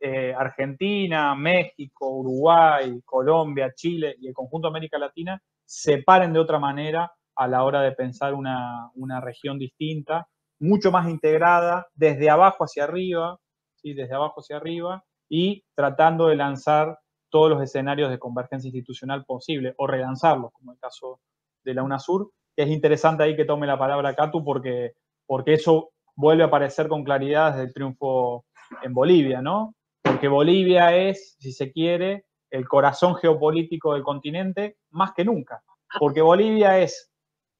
eh, 0.00 0.34
Argentina, 0.36 1.34
México, 1.34 2.08
Uruguay, 2.08 3.00
Colombia, 3.04 3.72
Chile 3.74 4.16
y 4.20 4.28
el 4.28 4.34
conjunto 4.34 4.68
de 4.68 4.72
América 4.72 4.98
Latina 4.98 5.42
se 5.64 6.02
paren 6.02 6.32
de 6.32 6.38
otra 6.38 6.58
manera 6.58 7.12
a 7.34 7.48
la 7.48 7.64
hora 7.64 7.82
de 7.82 7.92
pensar 7.92 8.34
una, 8.34 8.90
región 9.20 9.58
distinta, 9.58 10.28
mucho 10.58 10.90
más 10.90 11.08
integrada, 11.08 11.86
desde 11.94 12.30
abajo 12.30 12.64
hacia 12.64 12.84
arriba, 12.84 13.38
¿sí? 13.74 13.94
desde 13.94 14.14
abajo 14.14 14.40
hacia 14.40 14.56
arriba, 14.56 15.04
y 15.28 15.64
tratando 15.74 16.28
de 16.28 16.36
lanzar 16.36 16.98
todos 17.30 17.50
los 17.50 17.62
escenarios 17.62 18.10
de 18.10 18.18
convergencia 18.18 18.68
institucional 18.68 19.24
posible, 19.24 19.74
o 19.78 19.86
relanzarlos, 19.86 20.52
como 20.52 20.72
el 20.72 20.78
caso 20.78 21.20
de 21.64 21.74
la 21.74 21.82
UNASUR. 21.82 22.30
Es 22.56 22.68
interesante 22.68 23.22
ahí 23.22 23.36
que 23.36 23.44
tome 23.44 23.66
la 23.66 23.78
palabra 23.78 24.14
Catu 24.14 24.44
porque, 24.44 24.92
porque 25.26 25.54
eso 25.54 25.90
vuelve 26.14 26.42
a 26.42 26.46
aparecer 26.46 26.88
con 26.88 27.04
claridad 27.04 27.52
desde 27.52 27.64
el 27.64 27.74
triunfo 27.74 28.44
en 28.82 28.92
Bolivia, 28.92 29.40
¿no? 29.40 29.74
Porque 30.02 30.28
Bolivia 30.28 30.96
es, 30.96 31.36
si 31.38 31.52
se 31.52 31.72
quiere, 31.72 32.26
el 32.50 32.68
corazón 32.68 33.14
geopolítico 33.16 33.94
del 33.94 34.02
continente 34.02 34.76
más 34.90 35.12
que 35.14 35.24
nunca. 35.24 35.62
Porque 35.98 36.20
Bolivia 36.20 36.78
es 36.78 37.10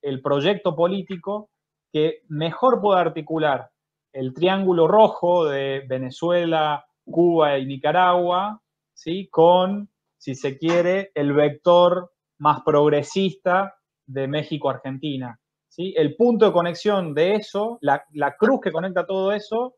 el 0.02 0.20
proyecto 0.20 0.74
político 0.76 1.50
que 1.92 2.22
mejor 2.28 2.80
puede 2.80 3.00
articular 3.00 3.70
el 4.12 4.34
triángulo 4.34 4.86
rojo 4.88 5.46
de 5.46 5.84
Venezuela, 5.88 6.84
Cuba 7.04 7.58
y 7.58 7.66
Nicaragua, 7.66 8.60
¿sí? 8.92 9.28
con, 9.30 9.90
si 10.18 10.34
se 10.34 10.58
quiere, 10.58 11.10
el 11.14 11.32
vector 11.32 12.12
más 12.38 12.60
progresista 12.62 13.74
de 14.12 14.28
México-Argentina. 14.28 15.38
¿sí? 15.68 15.94
El 15.96 16.16
punto 16.16 16.46
de 16.46 16.52
conexión 16.52 17.14
de 17.14 17.34
eso, 17.34 17.78
la, 17.80 18.04
cruz 18.38 18.60
que 18.60 18.72
conecta 18.72 19.06
todo 19.06 19.32
eso, 19.32 19.74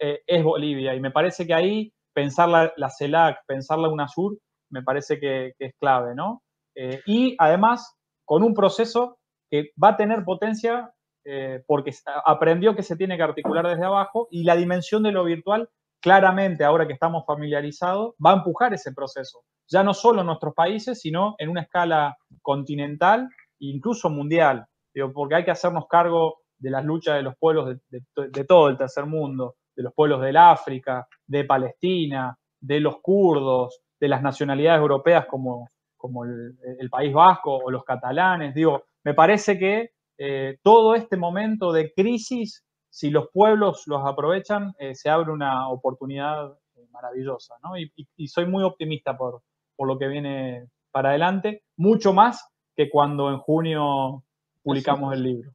eh, 0.00 0.20
es 0.26 0.42
Bolivia. 0.42 0.94
Y 0.94 1.00
me 1.00 1.10
parece 1.10 1.46
que 1.46 1.54
ahí 1.54 1.92
pensar 2.12 2.48
la, 2.48 2.90
CELAC, 2.90 3.38
pensar 3.46 3.78
la 3.78 3.88
UNASUR, 3.88 4.38
me 4.70 4.82
parece 4.82 5.20
que, 5.20 5.52
es 5.58 5.74
clave, 5.78 6.14
¿no? 6.14 6.42
Eh, 6.74 7.00
y 7.06 7.36
además, 7.38 7.94
con 8.24 8.42
un 8.42 8.54
proceso 8.54 9.18
que 9.50 9.70
va 9.82 9.90
a 9.90 9.96
tener 9.96 10.24
potencia 10.24 10.90
eh, 11.24 11.62
porque 11.66 11.92
aprendió 12.24 12.74
que 12.74 12.82
se 12.82 12.96
tiene 12.96 13.16
que 13.16 13.22
articular 13.22 13.66
desde 13.66 13.84
abajo 13.84 14.28
y 14.30 14.44
la 14.44 14.56
dimensión 14.56 15.02
de 15.02 15.12
lo 15.12 15.24
virtual, 15.24 15.68
claramente, 16.00 16.64
ahora 16.64 16.86
que 16.86 16.92
estamos 16.92 17.24
familiarizados, 17.26 18.14
va 18.24 18.30
a 18.30 18.36
empujar 18.36 18.72
ese 18.74 18.92
proceso. 18.92 19.40
Ya 19.68 19.82
no 19.82 19.92
solo 19.92 20.20
en 20.20 20.28
nuestros 20.28 20.54
países, 20.54 21.00
sino 21.00 21.34
en 21.38 21.48
una 21.48 21.62
escala 21.62 22.16
continental 22.42 23.28
incluso 23.60 24.10
mundial. 24.10 24.66
porque 25.14 25.34
hay 25.36 25.44
que 25.44 25.50
hacernos 25.50 25.86
cargo 25.88 26.38
de 26.58 26.70
las 26.70 26.84
luchas 26.84 27.16
de 27.16 27.22
los 27.22 27.36
pueblos 27.36 27.76
de 27.90 28.44
todo 28.44 28.68
el 28.68 28.78
tercer 28.78 29.06
mundo, 29.06 29.56
de 29.76 29.82
los 29.82 29.92
pueblos 29.92 30.22
del 30.22 30.36
África, 30.38 31.06
de 31.26 31.44
Palestina, 31.44 32.36
de 32.60 32.80
los 32.80 33.00
kurdos, 33.00 33.80
de 34.00 34.08
las 34.08 34.22
nacionalidades 34.22 34.80
europeas 34.80 35.26
como, 35.26 35.68
como 35.96 36.24
el, 36.24 36.90
País 36.90 37.12
Vasco 37.12 37.56
o 37.56 37.70
los 37.70 37.84
catalanes. 37.84 38.54
Digo, 38.54 38.84
me 39.04 39.14
parece 39.14 39.58
que 39.58 39.90
eh, 40.18 40.58
todo 40.62 40.94
este 40.94 41.16
momento 41.16 41.72
de 41.72 41.92
crisis, 41.92 42.64
si 42.90 43.10
los 43.10 43.28
pueblos 43.32 43.84
los 43.86 44.02
aprovechan, 44.04 44.74
eh, 44.78 44.94
se 44.94 45.10
abre 45.10 45.30
una 45.30 45.68
oportunidad 45.68 46.52
eh, 46.76 46.86
maravillosa. 46.90 47.54
¿no? 47.62 47.76
Y, 47.76 48.28
soy 48.28 48.46
muy 48.46 48.64
optimista 48.64 49.16
por, 49.16 49.42
por 49.76 49.88
lo 49.88 49.98
que 49.98 50.08
viene 50.08 50.68
para 50.90 51.10
adelante, 51.10 51.62
mucho 51.76 52.14
más 52.14 52.42
que 52.76 52.90
cuando 52.90 53.30
en 53.30 53.38
junio 53.38 54.22
publicamos 54.62 55.14
el 55.14 55.22
libro. 55.22 55.52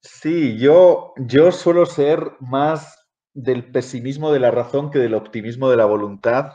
Sí, 0.00 0.58
yo, 0.58 1.12
yo 1.16 1.52
suelo 1.52 1.86
ser 1.86 2.32
más 2.40 3.06
del 3.34 3.70
pesimismo 3.70 4.32
de 4.32 4.40
la 4.40 4.50
razón 4.50 4.90
que 4.90 4.98
del 4.98 5.14
optimismo 5.14 5.70
de 5.70 5.76
la 5.76 5.84
voluntad. 5.84 6.52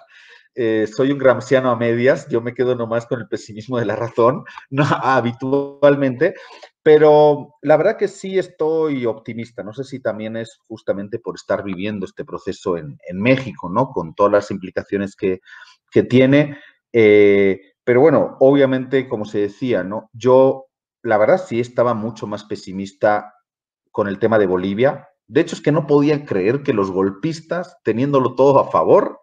Eh, 0.56 0.88
soy 0.88 1.12
un 1.12 1.20
gramsciano 1.20 1.70
a 1.70 1.76
medias, 1.76 2.28
yo 2.30 2.42
me 2.42 2.56
quedo 2.56 2.76
nomás 2.76 3.06
con 3.06 3.20
el 3.20 3.28
pesimismo 3.28 3.78
de 3.78 3.86
la 3.86 3.96
razón, 3.96 4.44
no, 4.72 4.84
habitualmente, 4.86 6.34
pero 6.82 7.56
la 7.62 7.78
verdad 7.78 7.98
que 7.98 8.08
sí 8.08 8.40
estoy 8.40 9.06
optimista. 9.06 9.62
No 9.62 9.74
sé 9.74 9.84
si 9.84 10.00
también 10.00 10.36
es 10.38 10.58
justamente 10.68 11.20
por 11.20 11.36
estar 11.36 11.64
viviendo 11.64 12.06
este 12.06 12.26
proceso 12.26 12.78
en, 12.78 12.98
México, 13.14 13.70
¿no? 13.70 13.90
Con 13.90 14.16
todas 14.16 14.32
las 14.32 14.52
implicaciones 14.52 15.16
que, 15.16 15.42
tiene. 16.10 16.58
Eh, 16.94 17.60
pero 17.88 18.02
bueno, 18.02 18.36
obviamente, 18.42 19.08
como 19.08 19.24
se 19.24 19.40
decía, 19.40 19.82
¿no? 19.82 20.10
Yo, 20.12 20.66
la 21.04 21.18
verdad, 21.18 21.38
sí 21.38 21.62
estaba 21.62 21.94
mucho 21.94 22.28
más 22.28 22.44
pesimista 22.44 23.34
con 23.92 24.10
el 24.10 24.20
tema 24.20 24.38
de 24.38 24.46
Bolivia. 24.46 25.08
De 25.26 25.40
hecho, 25.40 25.56
es 25.56 25.62
que 25.62 25.72
no 25.72 25.88
podían 25.88 26.26
creer 26.26 26.64
que 26.64 26.74
los 26.74 26.92
golpistas, 26.92 27.78
teniéndolo 27.86 28.36
todo 28.36 28.60
a 28.60 28.70
favor, 28.72 29.22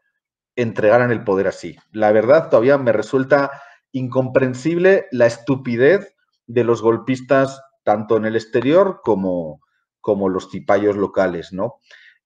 entregaran 0.57 1.11
el 1.11 1.25
poder 1.25 1.47
así. 1.47 1.77
La 1.93 2.11
verdad, 2.11 2.49
todavía 2.49 2.79
me 2.79 2.93
resulta 2.93 3.51
incomprensible 3.93 5.09
la 5.12 5.27
estupidez 5.27 6.17
de 6.47 6.65
los 6.65 6.81
golpistas, 6.81 7.61
tanto 7.83 8.17
en 8.17 8.25
el 8.25 8.35
exterior 8.35 9.03
como, 9.05 9.61
como 10.01 10.31
los 10.31 10.51
cipayos 10.51 10.97
locales, 10.97 11.53
¿no? 11.53 11.81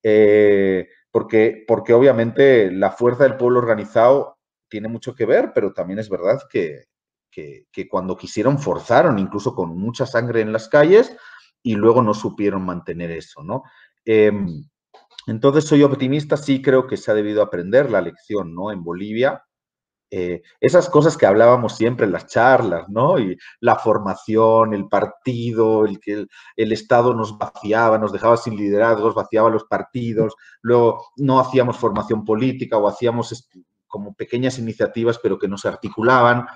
Eh, 0.04 0.86
porque, 1.10 1.64
porque 1.66 1.94
obviamente 1.94 2.70
la 2.70 2.92
fuerza 2.92 3.24
del 3.24 3.36
pueblo 3.36 3.58
organizado 3.58 4.37
tiene 4.68 4.88
mucho 4.88 5.14
que 5.14 5.26
ver, 5.26 5.52
pero 5.54 5.72
también 5.72 5.98
es 5.98 6.08
verdad 6.08 6.40
que, 6.50 6.84
que, 7.30 7.66
que 7.72 7.88
cuando 7.88 8.16
quisieron 8.16 8.58
forzaron, 8.58 9.18
incluso 9.18 9.54
con 9.54 9.76
mucha 9.76 10.06
sangre 10.06 10.40
en 10.40 10.52
las 10.52 10.68
calles, 10.68 11.16
y 11.62 11.74
luego 11.74 12.02
no 12.02 12.14
supieron 12.14 12.64
mantener 12.64 13.10
eso, 13.10 13.42
¿no? 13.42 13.62
Em, 14.04 14.64
entonces 15.26 15.64
soy 15.64 15.82
optimista, 15.82 16.36
sí 16.36 16.62
creo 16.62 16.86
que 16.86 16.96
se 16.96 17.10
ha 17.10 17.14
debido 17.14 17.42
aprender 17.42 17.90
la 17.90 18.00
lección, 18.00 18.54
¿no? 18.54 18.72
En 18.72 18.82
Bolivia, 18.82 19.44
eh, 20.10 20.40
esas 20.60 20.88
cosas 20.88 21.18
que 21.18 21.26
hablábamos 21.26 21.76
siempre 21.76 22.06
en 22.06 22.12
las 22.12 22.26
charlas, 22.26 22.88
¿no? 22.88 23.18
Y 23.18 23.36
la 23.60 23.76
formación, 23.76 24.72
el 24.72 24.88
partido, 24.88 25.84
el 25.84 26.00
que 26.00 26.26
el, 26.56 26.72
Estado 26.72 27.12
nos 27.14 27.36
vaciaba, 27.36 27.98
nos 27.98 28.12
dejaba 28.12 28.38
sin 28.38 28.56
liderazgos, 28.56 29.14
vaciaba 29.14 29.50
los 29.50 29.64
partidos, 29.64 30.34
luego 30.62 31.04
no 31.16 31.40
hacíamos 31.40 31.76
formación 31.76 32.24
política 32.24 32.78
o 32.78 32.88
hacíamos 32.88 33.50
como 33.88 34.14
pequeñas 34.14 34.58
iniciativas 34.58 35.18
pero 35.18 35.38
que 35.38 35.48
no 35.48 35.58
se 35.58 35.68
articulaban. 35.68 36.46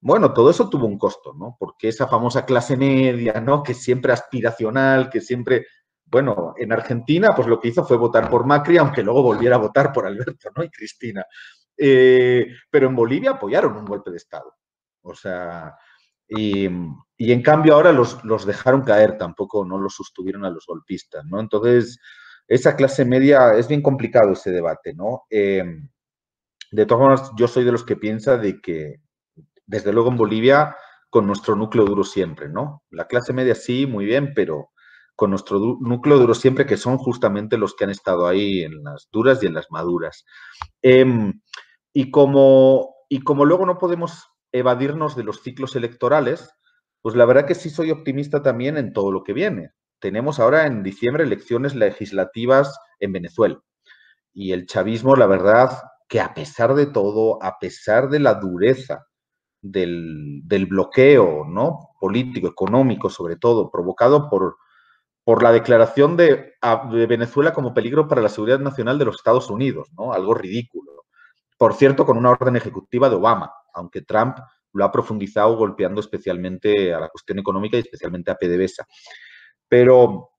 Bueno, 0.00 0.34
todo 0.34 0.50
eso 0.50 0.68
tuvo 0.68 0.86
un 0.86 0.98
costo, 0.98 1.32
¿no? 1.32 1.56
Porque 1.58 1.88
esa 1.88 2.06
famosa 2.06 2.44
clase 2.44 2.76
media, 2.76 3.40
¿no? 3.40 3.62
Que 3.62 3.72
siempre 3.72 4.12
aspiracional, 4.12 5.08
que 5.08 5.22
siempre, 5.22 5.66
bueno, 6.04 6.52
en 6.58 6.72
Argentina, 6.72 7.34
pues 7.34 7.48
lo 7.48 7.58
que 7.58 7.68
hizo 7.68 7.86
fue 7.86 7.96
votar 7.96 8.28
por 8.28 8.44
Macri, 8.44 8.76
aunque 8.76 9.02
luego 9.02 9.22
volviera 9.22 9.56
a 9.56 9.60
votar 9.60 9.92
por 9.92 10.06
Alberto, 10.06 10.50
¿no? 10.54 10.62
Y 10.62 10.68
Cristina. 10.68 11.24
Eh, 11.76 12.46
pero 12.70 12.88
en 12.88 12.96
Bolivia 12.96 13.30
apoyaron 13.30 13.76
un 13.76 13.86
golpe 13.86 14.10
de 14.10 14.18
Estado. 14.18 14.54
O 15.02 15.14
sea, 15.14 15.74
y, 16.28 16.66
en 16.66 17.42
cambio 17.42 17.74
ahora 17.74 17.92
los, 17.92 18.46
dejaron 18.46 18.82
caer, 18.82 19.18
tampoco 19.18 19.64
no 19.64 19.78
los 19.78 19.94
sostuvieron 19.94 20.44
a 20.44 20.50
los 20.50 20.66
golpistas, 20.66 21.24
¿no? 21.26 21.40
Entonces, 21.40 21.98
esa 22.46 22.76
clase 22.76 23.04
media, 23.04 23.54
es 23.54 23.68
bien 23.68 23.82
complicado 23.82 24.32
ese 24.32 24.50
debate, 24.50 24.94
¿no? 24.94 25.24
Eh, 25.30 25.64
de 26.74 26.86
todas 26.86 27.02
formas, 27.02 27.32
yo 27.36 27.46
soy 27.46 27.62
de 27.62 27.70
los 27.70 27.84
que 27.84 27.94
piensa 27.94 28.36
de 28.36 28.60
que 28.60 28.96
desde 29.64 29.92
luego 29.92 30.10
en 30.10 30.16
Bolivia, 30.16 30.76
con 31.08 31.24
nuestro 31.24 31.54
núcleo 31.54 31.84
duro 31.84 32.02
siempre, 32.02 32.48
¿no? 32.48 32.82
La 32.90 33.06
clase 33.06 33.32
media 33.32 33.54
sí, 33.54 33.86
muy 33.86 34.04
bien, 34.04 34.32
pero 34.34 34.70
con 35.14 35.30
nuestro 35.30 35.60
núcleo 35.80 36.18
duro 36.18 36.34
siempre, 36.34 36.66
que 36.66 36.76
son 36.76 36.98
justamente 36.98 37.56
los 37.58 37.76
que 37.76 37.84
han 37.84 37.90
estado 37.90 38.26
ahí 38.26 38.62
en 38.62 38.82
las 38.82 39.08
duras 39.12 39.40
y 39.42 39.46
en 39.46 39.54
las 39.54 39.70
maduras. 39.70 40.24
Em, 40.82 41.40
y, 41.92 42.10
como, 42.10 42.96
y 43.08 43.20
como 43.20 43.44
luego 43.44 43.66
no 43.66 43.78
podemos 43.78 44.24
evadirnos 44.50 45.14
de 45.14 45.22
los 45.22 45.42
ciclos 45.42 45.76
electorales, 45.76 46.50
pues 47.00 47.14
la 47.14 47.24
verdad 47.24 47.46
que 47.46 47.54
sí 47.54 47.70
soy 47.70 47.92
optimista 47.92 48.42
también 48.42 48.76
en 48.76 48.92
todo 48.92 49.12
lo 49.12 49.22
que 49.22 49.32
viene. 49.32 49.70
Tenemos 50.00 50.40
ahora 50.40 50.66
en 50.66 50.82
diciembre 50.82 51.22
elecciones 51.22 51.76
legislativas 51.76 52.76
en 52.98 53.12
Venezuela. 53.12 53.60
Y 54.32 54.50
el 54.50 54.66
chavismo, 54.66 55.14
la 55.14 55.26
verdad, 55.26 55.70
que 56.08 56.20
a 56.20 56.34
pesar 56.34 56.74
de 56.74 56.86
todo, 56.86 57.42
a 57.42 57.58
pesar 57.58 58.08
de 58.08 58.20
la 58.20 58.34
dureza 58.34 59.06
del, 59.60 60.66
bloqueo 60.68 61.44
¿no? 61.46 61.90
político, 61.98 62.48
económico, 62.48 63.08
sobre 63.08 63.36
todo, 63.36 63.70
provocado 63.70 64.28
por, 64.28 64.56
por 65.24 65.42
la 65.42 65.52
declaración 65.52 66.16
de, 66.16 66.52
Venezuela 67.08 67.52
como 67.52 67.74
peligro 67.74 68.06
para 68.06 68.20
la 68.20 68.28
seguridad 68.28 68.60
nacional 68.60 68.98
de 68.98 69.06
los 69.06 69.16
Estados 69.16 69.50
Unidos, 69.50 69.88
¿no? 69.96 70.12
algo 70.12 70.34
ridículo. 70.34 71.04
Por 71.56 71.74
cierto, 71.74 72.04
con 72.04 72.18
una 72.18 72.30
orden 72.30 72.56
ejecutiva 72.56 73.08
de 73.08 73.16
Obama, 73.16 73.52
aunque 73.72 74.02
Trump 74.02 74.36
lo 74.72 74.84
ha 74.84 74.92
profundizado 74.92 75.56
golpeando 75.56 76.00
especialmente 76.00 76.92
a 76.92 77.00
la 77.00 77.08
cuestión 77.08 77.38
económica 77.38 77.76
y 77.76 77.80
especialmente 77.80 78.30
a 78.30 78.34
PDVSA. 78.34 78.86
Pero 79.68 80.30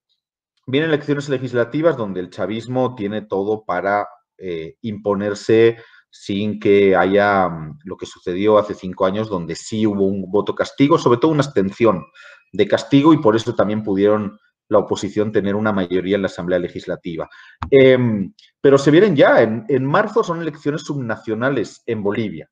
vienen 0.67 0.89
elecciones 0.89 1.29
legislativas 1.29 1.97
donde 1.97 2.19
el 2.19 2.29
chavismo 2.29 2.95
tiene 2.95 3.21
todo 3.21 3.63
para 3.65 4.07
eh, 4.37 4.75
imponerse 4.81 5.77
sin 6.09 6.59
que 6.59 6.95
haya 6.95 7.49
mm, 7.49 7.79
lo 7.83 7.97
que 7.97 8.05
sucedió 8.05 8.57
hace 8.57 8.73
cinco 8.73 9.05
años, 9.05 9.29
donde 9.29 9.55
sí 9.55 9.85
hubo 9.85 10.05
un 10.05 10.29
voto 10.31 10.55
castigo, 10.55 10.97
sobre 10.97 11.19
todo 11.19 11.31
una 11.31 11.43
abstención 11.43 12.05
de 12.53 12.67
castigo, 12.67 13.13
y 13.13 13.17
por 13.17 13.35
eso 13.35 13.53
también 13.53 13.83
pudieron 13.83 14.39
la 14.69 14.79
oposición 14.79 15.31
tener 15.31 15.55
una 15.55 15.71
mayoría 15.71 16.15
en 16.15 16.23
la 16.23 16.27
Asamblea 16.27 16.59
Legislativa. 16.59 17.29
Em, 17.69 18.33
pero 18.61 18.77
se 18.77 18.91
vienen 18.91 19.15
ya, 19.15 19.41
en, 19.41 19.65
en, 19.67 19.85
marzo 19.85 20.23
son 20.23 20.41
elecciones 20.41 20.81
subnacionales 20.83 21.83
en 21.85 22.01
Bolivia, 22.01 22.49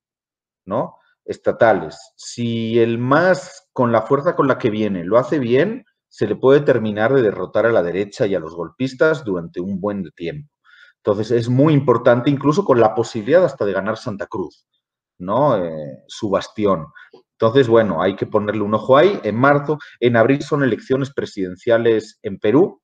¿no? 0.66 0.98
Estatales. 1.26 1.98
Si 2.16 2.80
el 2.80 2.98
MAS, 2.98 3.70
con 3.74 3.92
la 3.92 4.02
fuerza 4.02 4.36
con 4.36 4.48
la 4.48 4.58
que 4.58 4.70
viene, 4.70 5.06
lo 5.06 5.18
hace 5.18 5.40
bien, 5.40 5.86
se 6.10 6.28
le 6.28 6.36
puede 6.36 6.62
terminar 6.62 7.14
de 7.14 7.24
derrotar 7.24 7.66
a 7.66 7.72
la 7.72 7.82
derecha 7.82 8.28
y 8.28 8.36
a 8.36 8.40
los 8.40 8.54
golpistas 8.54 9.24
durante 9.24 9.60
un 9.60 9.80
buen 9.80 10.12
tiempo. 10.12 10.53
Entonces 11.06 11.32
es 11.32 11.50
muy 11.50 11.74
importante, 11.74 12.30
incluso 12.30 12.64
con 12.64 12.80
la 12.80 12.96
posibilidad 12.96 13.44
hasta 13.44 13.66
de 13.66 13.74
ganar 13.74 13.98
Santa 13.98 14.26
Cruz, 14.26 14.66
¿no? 15.20 15.58
Eh, 15.58 16.04
su 16.08 16.30
bastión. 16.30 16.88
Entonces, 17.34 17.68
bueno, 17.68 18.02
hay 18.02 18.16
que 18.16 18.26
ponerle 18.26 18.62
un 18.62 18.74
ojo 18.74 18.96
ahí. 18.96 19.20
En 19.24 19.36
marzo, 19.36 19.78
en 20.00 20.16
abril 20.16 20.42
son 20.42 20.64
elecciones 20.64 21.14
presidenciales 21.14 22.20
en 22.24 22.40
Perú 22.40 22.82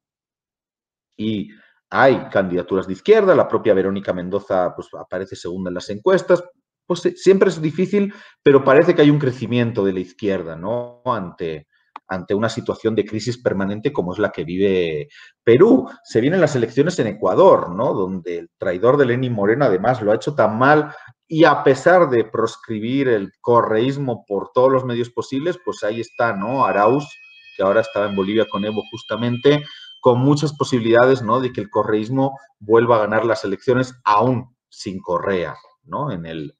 y 1.15 1.49
hay 1.89 2.27
candidaturas 2.29 2.87
de 2.87 2.93
izquierda. 2.93 3.33
La 3.33 3.47
propia 3.47 3.73
Verónica 3.73 4.11
Mendoza 4.11 4.75
pues, 4.75 4.89
aparece 4.99 5.37
segunda 5.37 5.69
en 5.69 5.75
las 5.75 5.89
encuestas. 5.89 6.43
Pues 6.85 7.01
siempre 7.15 7.49
es 7.49 7.61
difícil, 7.61 8.13
pero 8.43 8.65
parece 8.65 8.93
que 8.93 9.01
hay 9.01 9.09
un 9.09 9.19
crecimiento 9.19 9.85
de 9.85 9.93
la 9.93 10.01
izquierda, 10.01 10.57
¿no? 10.57 11.01
Ante, 11.05 11.67
ante 12.09 12.33
una 12.33 12.49
situación 12.49 12.95
de 12.95 13.05
crisis 13.05 13.37
permanente 13.37 13.93
como 13.93 14.13
es 14.13 14.19
la 14.19 14.31
que 14.31 14.43
vive 14.43 15.07
Perú. 15.43 15.87
Se 16.03 16.19
vienen 16.19 16.41
las 16.41 16.55
elecciones 16.55 16.97
en 16.99 17.07
Ecuador, 17.07 17.73
¿no? 17.75 17.93
Donde 17.93 18.39
el 18.39 18.49
traidor 18.57 18.97
de 18.97 19.05
Lenín 19.05 19.33
Moreno 19.33 19.65
además 19.65 20.01
lo 20.01 20.11
ha 20.11 20.15
hecho 20.15 20.33
tan 20.33 20.57
mal 20.57 20.93
y 21.27 21.43
a 21.43 21.63
pesar 21.63 22.09
de 22.09 22.25
proscribir 22.25 23.07
el 23.07 23.31
correísmo 23.39 24.25
por 24.27 24.49
todos 24.51 24.71
los 24.71 24.83
medios 24.83 25.11
posibles, 25.11 25.59
pues 25.63 25.83
ahí 25.83 26.01
está, 26.01 26.33
¿no? 26.33 26.65
Arauz, 26.65 27.07
que 27.55 27.61
ahora 27.61 27.81
estaba 27.81 28.07
en 28.07 28.15
Bolivia 28.15 28.47
con 28.49 28.65
Evo 28.65 28.81
justamente, 28.89 29.63
con 30.01 30.19
muchas 30.19 30.53
posibilidades, 30.53 31.21
¿no? 31.21 31.39
De 31.39 31.53
que 31.53 31.61
el 31.61 31.69
correísmo 31.69 32.39
vuelva 32.57 32.95
a 32.95 32.99
ganar 33.01 33.25
las 33.25 33.43
elecciones 33.43 33.93
aún 34.03 34.55
sin 34.69 34.99
Correa, 34.99 35.55
¿no? 35.83 36.11
En 36.11 36.25
el, 36.25 36.55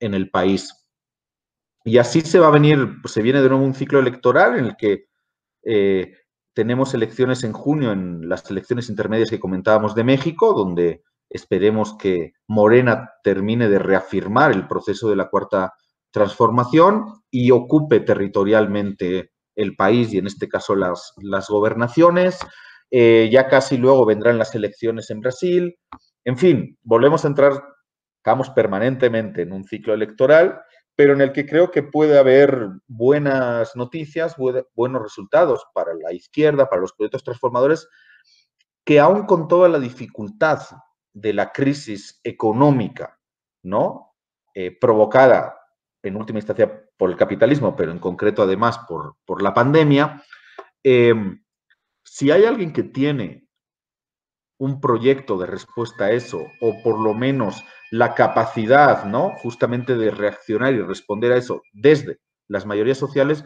en 0.00 0.14
el 0.14 0.30
país. 0.30 0.77
Y 1.88 1.96
así 1.96 2.20
se 2.20 2.38
va 2.38 2.48
a 2.48 2.50
venir, 2.50 3.00
pues 3.00 3.14
se 3.14 3.22
viene 3.22 3.40
de 3.40 3.48
nuevo 3.48 3.64
un 3.64 3.72
ciclo 3.72 3.98
electoral 3.98 4.58
en 4.58 4.66
el 4.66 4.76
que 4.76 5.06
eh, 5.64 6.12
tenemos 6.52 6.92
elecciones 6.92 7.44
en 7.44 7.54
junio, 7.54 7.92
en 7.92 8.28
las 8.28 8.50
elecciones 8.50 8.90
intermedias 8.90 9.30
que 9.30 9.40
comentábamos 9.40 9.94
de 9.94 10.04
México, 10.04 10.52
donde 10.52 11.02
esperemos 11.30 11.96
que 11.96 12.34
Morena 12.46 13.12
termine 13.24 13.70
de 13.70 13.78
reafirmar 13.78 14.52
el 14.52 14.68
proceso 14.68 15.08
de 15.08 15.16
la 15.16 15.30
cuarta 15.30 15.72
transformación 16.10 17.06
y 17.30 17.52
ocupe 17.52 18.00
territorialmente 18.00 19.30
el 19.56 19.74
país 19.74 20.12
y 20.12 20.18
en 20.18 20.26
este 20.26 20.46
caso 20.46 20.76
las, 20.76 21.14
las 21.22 21.48
gobernaciones. 21.48 22.38
Eh, 22.90 23.30
ya 23.32 23.48
casi 23.48 23.78
luego 23.78 24.04
vendrán 24.04 24.36
las 24.36 24.54
elecciones 24.54 25.08
en 25.08 25.20
Brasil. 25.20 25.78
En 26.26 26.36
fin, 26.36 26.76
volvemos 26.82 27.24
a 27.24 27.28
entrar, 27.28 27.52
estamos 28.18 28.50
permanentemente 28.50 29.40
en 29.40 29.52
un 29.52 29.64
ciclo 29.64 29.94
electoral 29.94 30.60
pero 30.98 31.12
en 31.12 31.20
el 31.20 31.30
que 31.30 31.46
creo 31.46 31.70
que 31.70 31.84
puede 31.84 32.18
haber 32.18 32.70
buenas 32.88 33.76
noticias, 33.76 34.34
buenos 34.74 35.00
resultados 35.00 35.64
para 35.72 35.94
la 35.94 36.12
izquierda, 36.12 36.68
para 36.68 36.80
los 36.82 36.92
proyectos 36.92 37.22
transformadores, 37.22 37.88
que 38.84 38.98
aún 38.98 39.24
con 39.24 39.46
toda 39.46 39.68
la 39.68 39.78
dificultad 39.78 40.60
de 41.12 41.32
la 41.34 41.52
crisis 41.52 42.18
económica, 42.24 43.16
¿no? 43.62 44.16
Eh, 44.52 44.76
provocada 44.76 45.56
en 46.02 46.16
última 46.16 46.40
instancia 46.40 46.84
por 46.96 47.10
el 47.10 47.16
capitalismo, 47.16 47.76
pero 47.76 47.92
en 47.92 48.00
concreto 48.00 48.42
además 48.42 48.80
por, 48.88 49.18
por 49.24 49.40
la 49.40 49.54
pandemia, 49.54 50.24
em, 50.82 51.44
si 52.02 52.32
hay 52.32 52.44
alguien 52.44 52.72
que 52.72 52.82
tiene 52.82 53.47
un 54.58 54.80
proyecto 54.80 55.38
de 55.38 55.46
respuesta 55.46 56.06
a 56.06 56.10
eso, 56.12 56.46
o 56.60 56.82
por 56.82 56.98
lo 57.00 57.14
menos 57.14 57.64
la 57.90 58.14
capacidad, 58.14 59.04
¿no? 59.04 59.32
Justamente 59.42 59.96
de 59.96 60.10
reaccionar 60.10 60.74
y 60.74 60.82
responder 60.82 61.32
a 61.32 61.36
eso 61.36 61.62
desde 61.72 62.18
las 62.48 62.66
mayorías 62.66 62.98
sociales, 62.98 63.44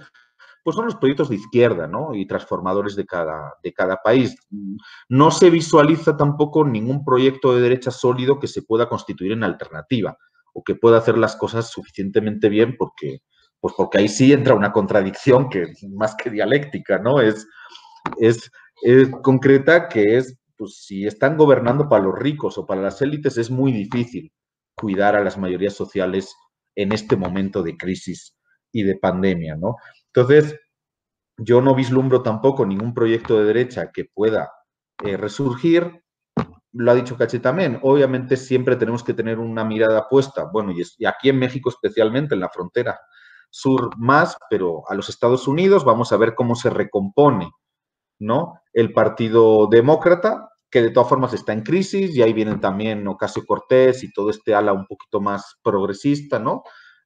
pues 0.65 0.77
son 0.77 0.87
los 0.87 0.97
proyectos 0.97 1.29
de 1.29 1.37
izquierda, 1.37 1.87
¿no? 1.87 2.15
Y 2.15 2.27
transformadores 2.27 2.97
de 2.97 3.05
cada, 3.05 3.55
de 3.63 3.73
cada 3.73 3.97
país. 3.97 4.37
No 5.09 5.31
se 5.31 5.51
visualiza 5.51 6.17
tampoco 6.17 6.65
ningún 6.65 7.05
proyecto 7.05 7.55
de 7.55 7.63
derecha 7.63 7.91
sólido 7.91 8.39
que 8.39 8.49
se 8.49 8.63
pueda 8.63 8.89
constituir 8.89 9.33
en 9.33 9.45
alternativa 9.45 10.17
o 10.55 10.63
que 10.63 10.75
pueda 10.75 10.99
hacer 10.99 11.19
las 11.19 11.37
cosas 11.37 11.71
suficientemente 11.71 12.49
bien 12.49 12.77
porque, 12.79 13.21
pues 13.61 13.75
porque 13.77 13.99
ahí 13.99 14.09
sí 14.09 14.33
entra 14.33 14.55
una 14.55 14.73
contradicción 14.73 15.49
que 15.49 15.73
más 15.91 16.15
que 16.15 16.31
dialéctica, 16.31 16.99
¿no? 16.99 17.21
Es, 17.21 17.47
es, 18.19 18.51
es 18.83 19.11
concreta 19.23 19.89
que 19.89 20.17
es 20.19 20.39
pues 20.63 20.77
si 20.77 21.09
están 21.09 21.37
gobernando 21.37 21.89
para 21.89 22.05
los 22.05 22.17
ricos 22.17 22.57
o 22.57 22.65
para 22.65 22.81
las 22.81 23.03
élites, 23.03 23.37
es 23.37 23.51
muy 23.51 23.73
difícil 23.73 24.33
cuidar 24.77 25.17
a 25.17 25.25
las 25.25 25.37
mayorías 25.37 25.75
sociales 25.75 26.37
en 26.77 26.93
este 26.93 27.17
momento 27.17 27.65
de 27.65 27.77
crisis 27.77 28.39
y 28.71 28.85
de 28.85 28.97
pandemia, 28.97 29.57
¿no? 29.57 29.75
Entonces, 30.15 30.61
yo 31.37 31.61
no 31.61 31.75
vislumbro 31.75 32.23
tampoco 32.23 32.65
ningún 32.65 32.95
proyecto 32.95 33.41
de 33.41 33.47
derecha 33.47 33.91
que 33.91 34.05
pueda 34.05 34.53
eh, 35.03 35.17
resurgir. 35.17 36.05
Lo 36.71 36.93
ha 36.93 36.95
dicho 36.95 37.17
Caché 37.17 37.41
también. 37.41 37.81
Obviamente 37.83 38.37
siempre 38.37 38.77
tenemos 38.77 39.03
que 39.03 39.15
tener 39.15 39.41
una 39.41 39.65
mirada 39.65 40.09
puesta, 40.09 40.45
bueno, 40.45 40.71
y, 40.71 41.05
aquí 41.05 41.29
en 41.29 41.41
México 41.41 41.71
especialmente, 41.71 42.37
en 42.37 42.41
la 42.41 42.51
frontera 42.51 43.01
sur 43.51 43.91
más, 43.99 44.37
pero 44.49 44.85
a 44.89 44.95
los 44.95 45.09
Estados 45.09 45.49
Unidos 45.49 45.85
vamos 45.85 46.13
a 46.13 46.17
ver 46.19 46.37
cómo 46.37 46.55
se 46.55 46.71
recompone, 46.71 47.51
¿no? 48.21 48.61
El 48.73 48.93
Partido 48.93 49.67
Demócrata, 49.67 50.52
que 50.73 50.81
de 50.81 50.91
todas 50.91 51.11
formas 51.11 51.35
está 51.35 51.53
en 51.53 51.63
crisis, 51.63 52.17
y 52.17 52.23
ahí 52.23 52.33
vienen 52.33 52.59
también 52.59 53.07
Ocasio 53.07 53.45
Cortés 53.45 54.03
y 54.03 54.11
todo 54.11 54.31
este 54.31 54.55
ala 54.55 54.73
un 54.73 54.87
poquito 54.87 55.21
más 55.21 55.59
progresista, 55.63 56.39
¿no? 56.39 56.63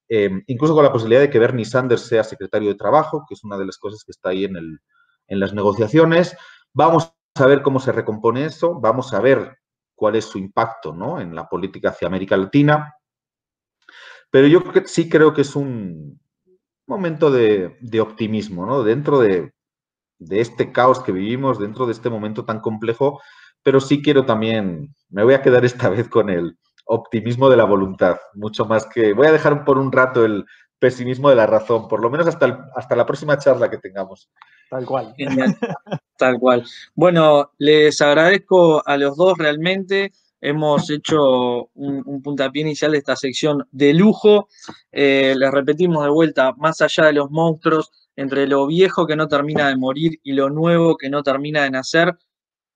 Em, 0.07 0.41
incluso 0.47 0.73
con 0.73 0.85
la 0.85 0.91
posibilidad 0.93 1.19
de 1.19 1.29
que 1.29 1.37
Bernie 1.37 1.65
Sanders 1.65 2.03
sea 2.03 2.23
secretario 2.23 2.69
de 2.69 2.75
Trabajo, 2.75 3.25
que 3.27 3.33
es 3.33 3.43
una 3.43 3.57
de 3.57 3.65
las 3.65 3.77
cosas 3.77 4.05
que 4.05 4.11
está 4.11 4.29
ahí 4.29 4.45
en, 4.45 4.55
el, 4.55 4.79
en 5.27 5.39
las 5.41 5.53
negociaciones. 5.53 6.37
Vamos 6.73 7.13
a 7.35 7.45
ver 7.45 7.61
cómo 7.61 7.81
se 7.81 7.91
recompone 7.91 8.45
eso, 8.45 8.79
vamos 8.79 9.13
a 9.13 9.19
ver 9.19 9.57
cuál 9.95 10.15
es 10.15 10.23
su 10.23 10.37
impacto 10.37 10.93
¿no? 10.93 11.19
en 11.19 11.35
la 11.35 11.49
política 11.49 11.89
hacia 11.89 12.07
América 12.07 12.37
Latina. 12.37 12.93
Pero 14.31 14.47
yo 14.47 14.63
sí 14.85 15.09
creo 15.09 15.33
que 15.33 15.41
es 15.41 15.57
un 15.57 16.21
momento 16.87 17.29
de, 17.31 17.77
de 17.81 17.99
optimismo, 17.99 18.65
¿no? 18.65 18.83
Dentro 18.83 19.19
de, 19.19 19.51
de 20.19 20.41
este 20.41 20.71
caos 20.71 21.01
que 21.01 21.11
vivimos, 21.11 21.59
dentro 21.59 21.85
de 21.85 21.91
este 21.91 22.09
momento 22.09 22.45
tan 22.45 22.59
complejo, 22.59 23.21
pero 23.67 23.81
sí 23.81 24.01
quiero 24.01 24.23
también, 24.23 24.95
me 25.09 25.25
voy 25.25 25.33
a 25.33 25.41
quedar 25.41 25.65
esta 25.65 25.89
vez 25.89 26.07
con 26.07 26.29
el 26.29 26.57
optimismo 26.85 27.49
de 27.49 27.57
la 27.57 27.65
voluntad, 27.65 28.15
mucho 28.33 28.63
más 28.63 28.85
que, 28.85 29.11
voy 29.11 29.27
a 29.27 29.33
dejar 29.33 29.65
por 29.65 29.77
un 29.77 29.91
rato 29.91 30.23
el 30.23 30.45
pesimismo 30.79 31.29
de 31.29 31.35
la 31.35 31.47
razón, 31.47 31.89
por 31.89 32.01
lo 32.01 32.09
menos 32.09 32.27
hasta, 32.27 32.69
hasta 32.73 32.95
la 32.95 33.05
próxima 33.05 33.37
charla 33.37 33.69
que 33.69 33.77
tengamos. 33.77 34.29
Tal 34.69 34.85
cual. 34.85 35.13
Tal 36.17 36.39
cual. 36.39 36.63
Bueno, 36.95 37.51
les 37.57 37.99
agradezco 37.99 38.87
a 38.87 38.95
los 38.95 39.17
dos 39.17 39.37
realmente. 39.37 40.13
Hemos 40.39 40.89
hecho 40.89 41.69
un, 41.73 42.21
puntapié 42.23 42.61
inicial 42.61 42.93
de 42.93 42.99
esta 42.99 43.17
sección 43.17 43.67
de 43.71 43.93
lujo. 43.93 44.47
Eh, 44.93 45.35
les 45.37 45.51
repetimos 45.51 46.05
de 46.05 46.09
vuelta, 46.09 46.53
más 46.53 46.79
allá 46.79 47.07
de 47.07 47.13
los 47.13 47.29
monstruos, 47.31 47.91
entre 48.15 48.47
lo 48.47 48.65
viejo 48.65 49.05
que 49.05 49.17
no 49.17 49.27
termina 49.27 49.67
de 49.67 49.75
morir 49.75 50.21
y 50.23 50.31
lo 50.31 50.49
nuevo 50.49 50.95
que 50.95 51.09
no 51.09 51.21
termina 51.21 51.63
de 51.63 51.71
nacer, 51.71 52.17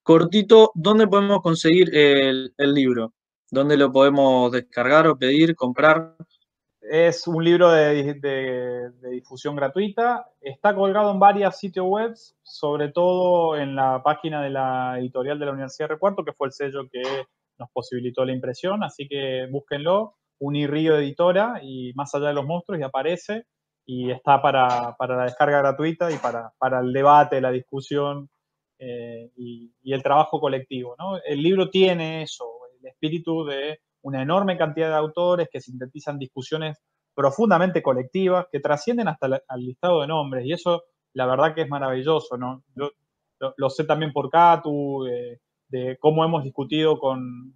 cortito, 0.04 0.72
¿dónde 0.74 1.08
podemos 1.08 1.42
conseguir 1.42 1.96
el, 1.96 2.54
libro? 2.58 3.14
¿Dónde 3.50 3.78
lo 3.78 3.92
podemos 3.92 4.52
descargar 4.52 5.08
o 5.08 5.18
pedir, 5.18 5.56
comprar? 5.56 6.16
Es 6.82 7.28
un 7.28 7.44
libro 7.44 7.72
de, 7.72 8.92
difusión 9.12 9.56
gratuita. 9.56 10.26
Está 10.42 10.74
colgado 10.74 11.12
en 11.12 11.20
varios 11.20 11.58
sitios 11.58 11.86
web, 11.88 12.14
sobre 12.42 12.90
todo 12.90 13.56
en 13.58 13.76
la 13.76 14.02
página 14.04 14.42
de 14.42 14.50
la 14.50 14.98
editorial 15.00 15.40
de 15.40 15.46
la 15.46 15.52
Universidad 15.52 15.90
de 15.90 15.96
Recuarto, 15.96 16.26
que 16.26 16.34
fue 16.34 16.48
el 16.48 16.54
sello 16.54 16.88
que 16.92 17.02
nos 17.60 17.70
posibilitó 17.72 18.26
la 18.26 18.34
impresión. 18.34 18.84
Así 18.84 19.08
que 19.08 19.48
búsquenlo, 19.52 20.16
Unirrío 20.40 20.98
Editora 20.98 21.60
y 21.62 21.94
Más 21.94 22.14
allá 22.16 22.30
de 22.30 22.34
los 22.34 22.46
monstruos, 22.46 22.80
y 22.80 22.84
aparece. 22.84 23.46
Y 23.86 24.12
está 24.12 24.42
para, 24.42 24.96
la 25.00 25.24
descarga 25.24 25.60
gratuita 25.60 26.12
y 26.12 26.18
para 26.18 26.80
el 26.80 26.94
debate, 26.94 27.42
la 27.42 27.52
discusión 27.52 28.30
eh, 28.84 29.30
y, 29.38 29.72
el 29.94 30.02
trabajo 30.02 30.40
colectivo. 30.40 30.96
El 31.24 31.44
libro 31.44 31.70
tiene 31.70 32.24
eso, 32.24 32.46
el 32.80 32.88
espíritu 32.88 33.46
de 33.46 33.80
una 34.02 34.24
enorme 34.24 34.58
cantidad 34.58 34.90
de 34.90 34.96
autores 34.96 35.50
que 35.52 35.62
sintetizan 35.62 36.18
discusiones 36.18 36.82
profundamente 37.14 37.84
colectivas 37.84 38.48
que 38.52 38.60
trascienden 38.60 39.08
hasta 39.08 39.28
el 39.28 39.66
listado 39.66 40.02
de 40.02 40.08
nombres 40.08 40.46
y 40.48 40.54
eso 40.54 40.86
la 41.14 41.28
verdad 41.28 41.54
que 41.54 41.62
es 41.62 41.70
maravilloso. 41.70 42.38
¿no? 42.38 42.64
Yo 42.76 42.90
lo, 43.56 43.70
sé 43.70 43.84
también 43.84 44.14
por 44.14 44.32
Catu, 44.32 45.04
de, 45.04 45.98
cómo 46.00 46.26
hemos 46.26 46.44
discutido 46.44 46.98
con, 46.98 47.56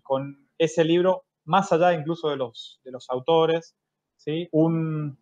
ese 0.59 0.85
libro, 0.85 1.23
más 1.45 1.71
allá 1.71 1.93
incluso 1.93 2.29
de 2.29 2.37
los, 2.37 2.79
de 2.83 2.91
los 2.91 3.09
autores. 3.09 3.75
¿sí? 4.15 4.47
Un, 4.51 5.17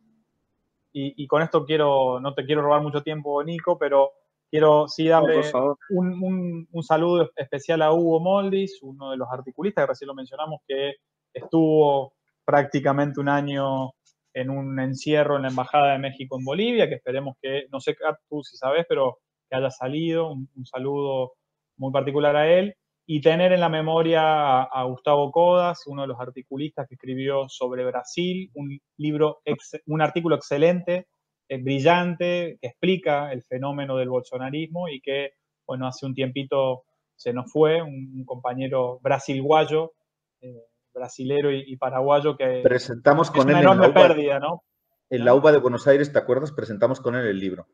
y, 0.92 1.24
y, 1.24 1.28
con 1.28 1.42
esto 1.42 1.66
quiero, 1.66 2.20
no 2.20 2.34
te 2.34 2.46
quiero 2.46 2.62
robar 2.62 2.82
mucho 2.82 3.04
tiempo, 3.04 3.42
Nico, 3.42 3.78
pero 3.78 4.12
quiero 4.54 4.88
sí 4.88 5.08
darle 5.08 5.42
un, 5.90 6.68
saludo 6.84 7.32
especial 7.36 7.82
a 7.82 7.92
Hugo 7.92 8.20
Moldis, 8.20 8.78
uno 8.84 9.10
de 9.10 9.18
los 9.18 9.28
articulistas 9.32 9.82
que 9.82 9.88
recién 9.88 10.08
lo 10.10 10.14
mencionamos, 10.14 10.62
que 10.68 10.94
estuvo 11.34 12.14
prácticamente 12.46 13.20
un 13.20 13.30
año 13.30 13.94
en 14.32 14.52
un 14.52 14.80
encierro 14.80 15.38
en 15.38 15.42
la 15.42 15.48
Embajada 15.48 15.94
de 15.94 15.98
México 15.98 16.38
en 16.38 16.46
Bolivia, 16.46 16.88
que 16.88 16.96
esperemos 16.96 17.36
que, 17.42 17.66
no 17.72 17.80
sé 17.80 17.98
tú 18.30 18.44
si 18.44 18.56
sabes, 18.56 18.86
pero 18.88 19.18
que 19.50 19.58
haya 19.58 19.72
salido. 19.72 20.32
Un, 20.32 20.48
saludo 20.66 21.34
muy 21.78 21.92
particular 21.92 22.36
a 22.36 22.48
él. 22.48 22.76
Y 23.08 23.22
tener 23.22 23.54
en 23.54 23.60
la 23.60 23.70
memoria 23.70 24.62
a, 24.62 24.84
Gustavo 24.84 25.32
Codas, 25.32 25.88
uno 25.88 26.04
de 26.04 26.10
los 26.10 26.20
articulistas 26.20 26.88
que 26.88 26.94
escribió 26.94 27.50
sobre 27.50 27.86
Brasil, 27.86 28.52
un 28.54 28.80
libro, 28.98 29.42
un 29.88 30.02
artículo 30.04 30.36
excelente, 30.36 31.08
brillante, 31.50 32.58
que 32.60 32.68
explica 32.68 33.32
el 33.32 33.44
fenómeno 33.44 33.98
del 33.98 34.10
bolsonarismo 34.10 34.90
y 34.90 35.02
que, 35.02 35.34
bueno, 35.68 35.88
hace 35.88 36.06
un 36.06 36.14
tiempito 36.14 36.84
se 37.16 37.34
nos 37.34 37.52
fue, 37.52 37.82
un, 37.82 38.24
compañero 38.26 39.00
brasilguayo, 39.02 39.94
eh, 40.42 40.66
brasilero 40.94 41.52
y, 41.52 41.76
paraguayo 41.78 42.36
que 42.38 42.62
presentamos 42.64 43.32
con 43.32 43.50
es 43.50 43.56
una 43.56 43.62
enorme 43.62 43.90
pérdida, 43.90 44.40
¿no? 44.40 44.64
En 45.10 45.26
la 45.26 45.34
UBA 45.34 45.52
de 45.52 45.60
Buenos 45.60 45.88
Aires, 45.88 46.12
¿te 46.12 46.20
acuerdas? 46.20 46.52
Presentamos 46.52 47.00
con 47.00 47.16
él 47.16 47.26
el 47.26 47.40
libro. 47.40 47.68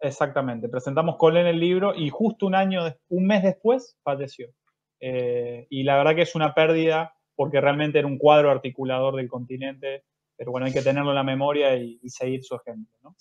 Exactamente, 0.00 0.68
presentamos 0.68 1.16
con 1.16 1.36
él 1.36 1.46
el 1.46 1.58
libro 1.58 1.94
y 1.94 2.08
justo 2.08 2.46
un 2.46 2.54
año, 2.54 2.82
un 3.08 3.26
mes 3.26 3.42
después 3.42 3.98
falleció. 4.02 4.48
Eh, 5.00 5.66
y 5.70 5.82
la 5.84 5.96
verdad 5.96 6.14
que 6.14 6.22
es 6.22 6.34
una 6.34 6.54
pérdida 6.54 7.14
porque 7.34 7.60
realmente 7.60 7.98
era 7.98 8.08
un 8.08 8.18
cuadro 8.18 8.50
articulador 8.50 9.16
del 9.16 9.28
continente, 9.28 10.04
pero 10.38 10.52
bueno, 10.52 10.66
hay 10.66 10.72
que 10.72 10.82
tenerlo 10.82 11.10
en 11.10 11.16
la 11.16 11.24
memoria 11.24 11.74
y, 11.74 11.98
seguir 12.08 12.44
su 12.44 12.54
ejemplo, 12.54 12.96
¿no? 13.02 13.16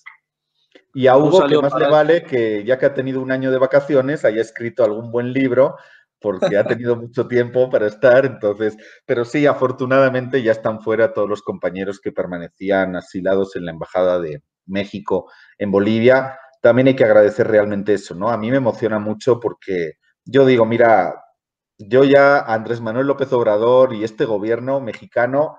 Y 0.94 1.08
a 1.08 1.18
Hugo, 1.18 1.48
que 1.48 1.58
más 1.58 1.74
le 1.74 1.90
vale 1.90 2.24
que 2.24 2.64
ya 2.64 2.78
que 2.78 2.86
ha 2.86 2.94
tenido 2.94 3.22
un 3.22 3.32
año 3.32 3.52
de 3.52 3.58
vacaciones, 3.58 4.24
haya 4.24 4.42
escrito 4.42 4.84
algún 4.84 5.12
buen 5.12 5.34
libro 5.34 5.76
porque 6.20 6.58
ha 6.58 6.64
tenido 6.64 6.96
mucho 6.96 7.28
tiempo 7.28 7.70
para 7.70 7.88
estar, 7.88 8.26
entonces, 8.26 8.78
pero 9.06 9.26
sí, 9.26 9.46
afortunadamente 9.48 10.42
ya 10.44 10.52
están 10.52 10.82
fuera 10.82 11.14
todos 11.14 11.28
los 11.28 11.42
compañeros 11.42 12.00
que 12.00 12.12
permanecían 12.12 12.96
asilados 12.96 13.56
en 13.56 13.66
la 13.66 13.72
Embajada 13.72 14.20
de 14.20 14.44
México 14.68 15.32
en 15.58 15.72
Bolivia. 15.72 16.38
También 16.62 16.88
hay 16.88 16.96
que 16.96 17.06
agradecer 17.06 17.48
realmente 17.48 17.94
eso, 17.94 18.14
¿no? 18.14 18.30
A 18.30 18.38
mí 18.38 18.52
me 18.52 18.58
emociona 18.58 19.00
mucho 19.00 19.40
porque 19.40 19.94
yo 20.24 20.46
digo, 20.46 20.66
mira, 20.66 21.24
yo 21.80 22.04
ya, 22.04 22.40
Andrés 22.40 22.82
Manuel 22.82 23.08
López 23.08 23.32
Obrador 23.34 23.94
y 23.94 24.04
este 24.04 24.26
gobierno 24.26 24.80
mexicano 24.80 25.58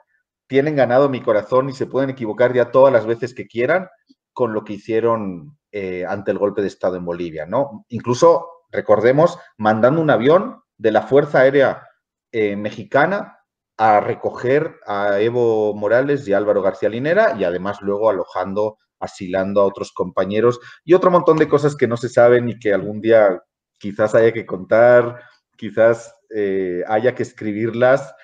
tienen 0.49 0.77
ganado 0.77 1.09
mi 1.09 1.21
corazón 1.21 1.69
y 1.69 1.73
se 1.73 1.87
pueden 1.87 2.11
equivocar 2.11 2.53
ya 2.53 2.71
todas 2.71 2.93
las 2.93 3.07
veces 3.07 3.35
que 3.35 3.47
quieran 3.47 3.89
con 4.33 4.53
lo 4.53 4.65
que 4.65 4.75
hicieron 4.75 5.59
eh, 5.73 6.05
ante 6.07 6.31
el 6.31 6.39
golpe 6.39 6.63
de 6.63 6.69
Estado 6.69 6.97
en 6.97 7.05
Bolivia, 7.05 7.47
¿no? 7.47 7.85
Incluso 7.89 8.47
recordemos, 8.71 9.39
mandando 9.57 10.01
un 10.01 10.11
avión 10.11 10.63
de 10.77 10.93
la 10.93 11.03
Fuerza 11.03 11.41
Aérea 11.41 11.87
eh, 12.33 12.57
Mexicana 12.57 13.39
a 13.77 14.01
recoger 14.01 14.77
a 14.87 15.21
Evo 15.21 15.75
Morales 15.75 16.27
y 16.27 16.33
Álvaro 16.33 16.63
García 16.63 16.89
Linera 16.89 17.37
y 17.39 17.45
además 17.45 17.79
luego 17.81 18.11
alojando, 18.11 18.79
asilando 18.99 19.61
a 19.61 19.65
otros 19.65 19.93
compañeros 19.93 20.59
y 20.85 20.95
otro 20.95 21.11
montón 21.11 21.37
de 21.37 21.49
cosas 21.49 21.77
que 21.77 21.87
no 21.87 21.97
se 21.97 22.09
saben 22.09 22.49
y 22.49 22.59
que 22.59 22.73
algún 22.73 23.01
día 23.01 23.41
quizás 23.79 24.15
haya 24.15 24.33
que 24.33 24.47
contar, 24.47 25.21
quizás 25.57 26.15
eh, 26.35 26.83
haya 26.89 27.15
que 27.15 27.23
escribirlas. 27.23 28.15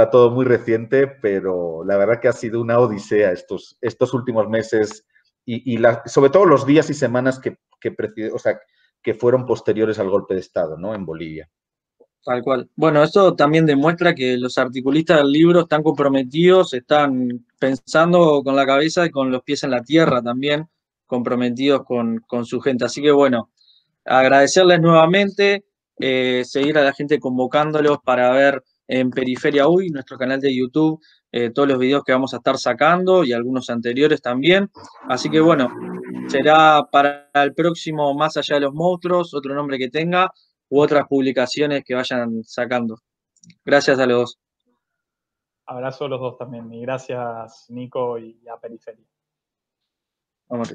Está 0.00 0.12
todo 0.12 0.30
muy 0.30 0.46
reciente, 0.46 1.06
pero 1.06 1.84
la 1.84 1.98
verdad 1.98 2.20
que 2.22 2.28
ha 2.28 2.32
sido 2.32 2.62
una 2.62 2.78
odisea 2.78 3.32
estos, 3.32 3.76
estos 3.82 4.14
últimos 4.14 4.48
meses 4.48 5.04
y, 5.44 5.78
sobre 6.06 6.30
todo 6.30 6.46
los 6.46 6.64
días 6.64 6.88
y 6.88 6.94
semanas 6.94 7.38
que, 7.38 7.58
que, 7.78 7.94
o 8.32 8.38
sea, 8.38 8.58
que 9.02 9.12
fueron 9.12 9.44
posteriores 9.44 9.98
al 9.98 10.08
golpe 10.08 10.32
de 10.32 10.40
Estado, 10.40 10.78
¿no? 10.78 10.94
En 10.94 11.04
Bolivia. 11.04 11.50
Tal 12.24 12.42
cual. 12.42 12.70
Bueno, 12.76 13.02
esto 13.02 13.34
también 13.36 13.66
demuestra 13.66 14.14
que 14.14 14.38
los 14.38 14.56
articulistas 14.56 15.18
del 15.18 15.32
libro 15.32 15.60
están 15.60 15.82
comprometidos, 15.82 16.72
están 16.72 17.44
pensando 17.58 18.40
con 18.42 18.56
la 18.56 18.64
cabeza 18.64 19.04
y 19.04 19.10
con 19.10 19.30
los 19.30 19.42
pies 19.42 19.64
en 19.64 19.72
la 19.72 19.82
tierra 19.82 20.22
también, 20.22 20.66
comprometidos 21.04 21.82
con, 21.84 22.24
su 22.46 22.58
gente. 22.62 22.86
Así 22.86 23.02
que 23.02 23.10
bueno, 23.10 23.50
agradecerles 24.06 24.80
nuevamente, 24.80 25.66
eh, 25.98 26.42
seguir 26.46 26.78
a 26.78 26.84
la 26.84 26.94
gente 26.94 27.20
convocándolos 27.20 27.98
para 28.02 28.30
ver 28.30 28.64
en 28.90 29.10
Periferia 29.10 29.68
Uy, 29.68 29.88
nuestro 29.90 30.18
canal 30.18 30.40
de 30.40 30.54
YouTube, 30.54 31.00
eh, 31.30 31.50
todos 31.50 31.68
los 31.68 31.78
videos 31.78 32.02
que 32.02 32.12
vamos 32.12 32.34
a 32.34 32.38
estar 32.38 32.58
sacando 32.58 33.22
y 33.22 33.32
algunos 33.32 33.70
anteriores 33.70 34.20
también. 34.20 34.68
Así 35.08 35.30
que 35.30 35.40
bueno, 35.40 35.72
será 36.26 36.82
para 36.90 37.30
el 37.34 37.54
próximo 37.54 38.12
Más 38.14 38.36
allá 38.36 38.56
de 38.56 38.62
los 38.62 38.74
monstruos, 38.74 39.32
otro 39.32 39.54
nombre 39.54 39.78
que 39.78 39.90
tenga, 39.90 40.28
u 40.68 40.80
otras 40.80 41.06
publicaciones 41.06 41.84
que 41.84 41.94
vayan 41.94 42.42
sacando. 42.42 42.98
Gracias 43.64 44.00
a 44.00 44.06
los 44.06 44.18
dos. 44.18 44.38
Abrazo 45.66 46.06
a 46.06 46.08
los 46.08 46.20
dos 46.20 46.36
también 46.36 46.72
y 46.72 46.80
gracias 46.80 47.66
Nico 47.68 48.18
y 48.18 48.42
a 48.52 48.58
Periferia. 48.58 49.06
Vamos. 50.48 50.74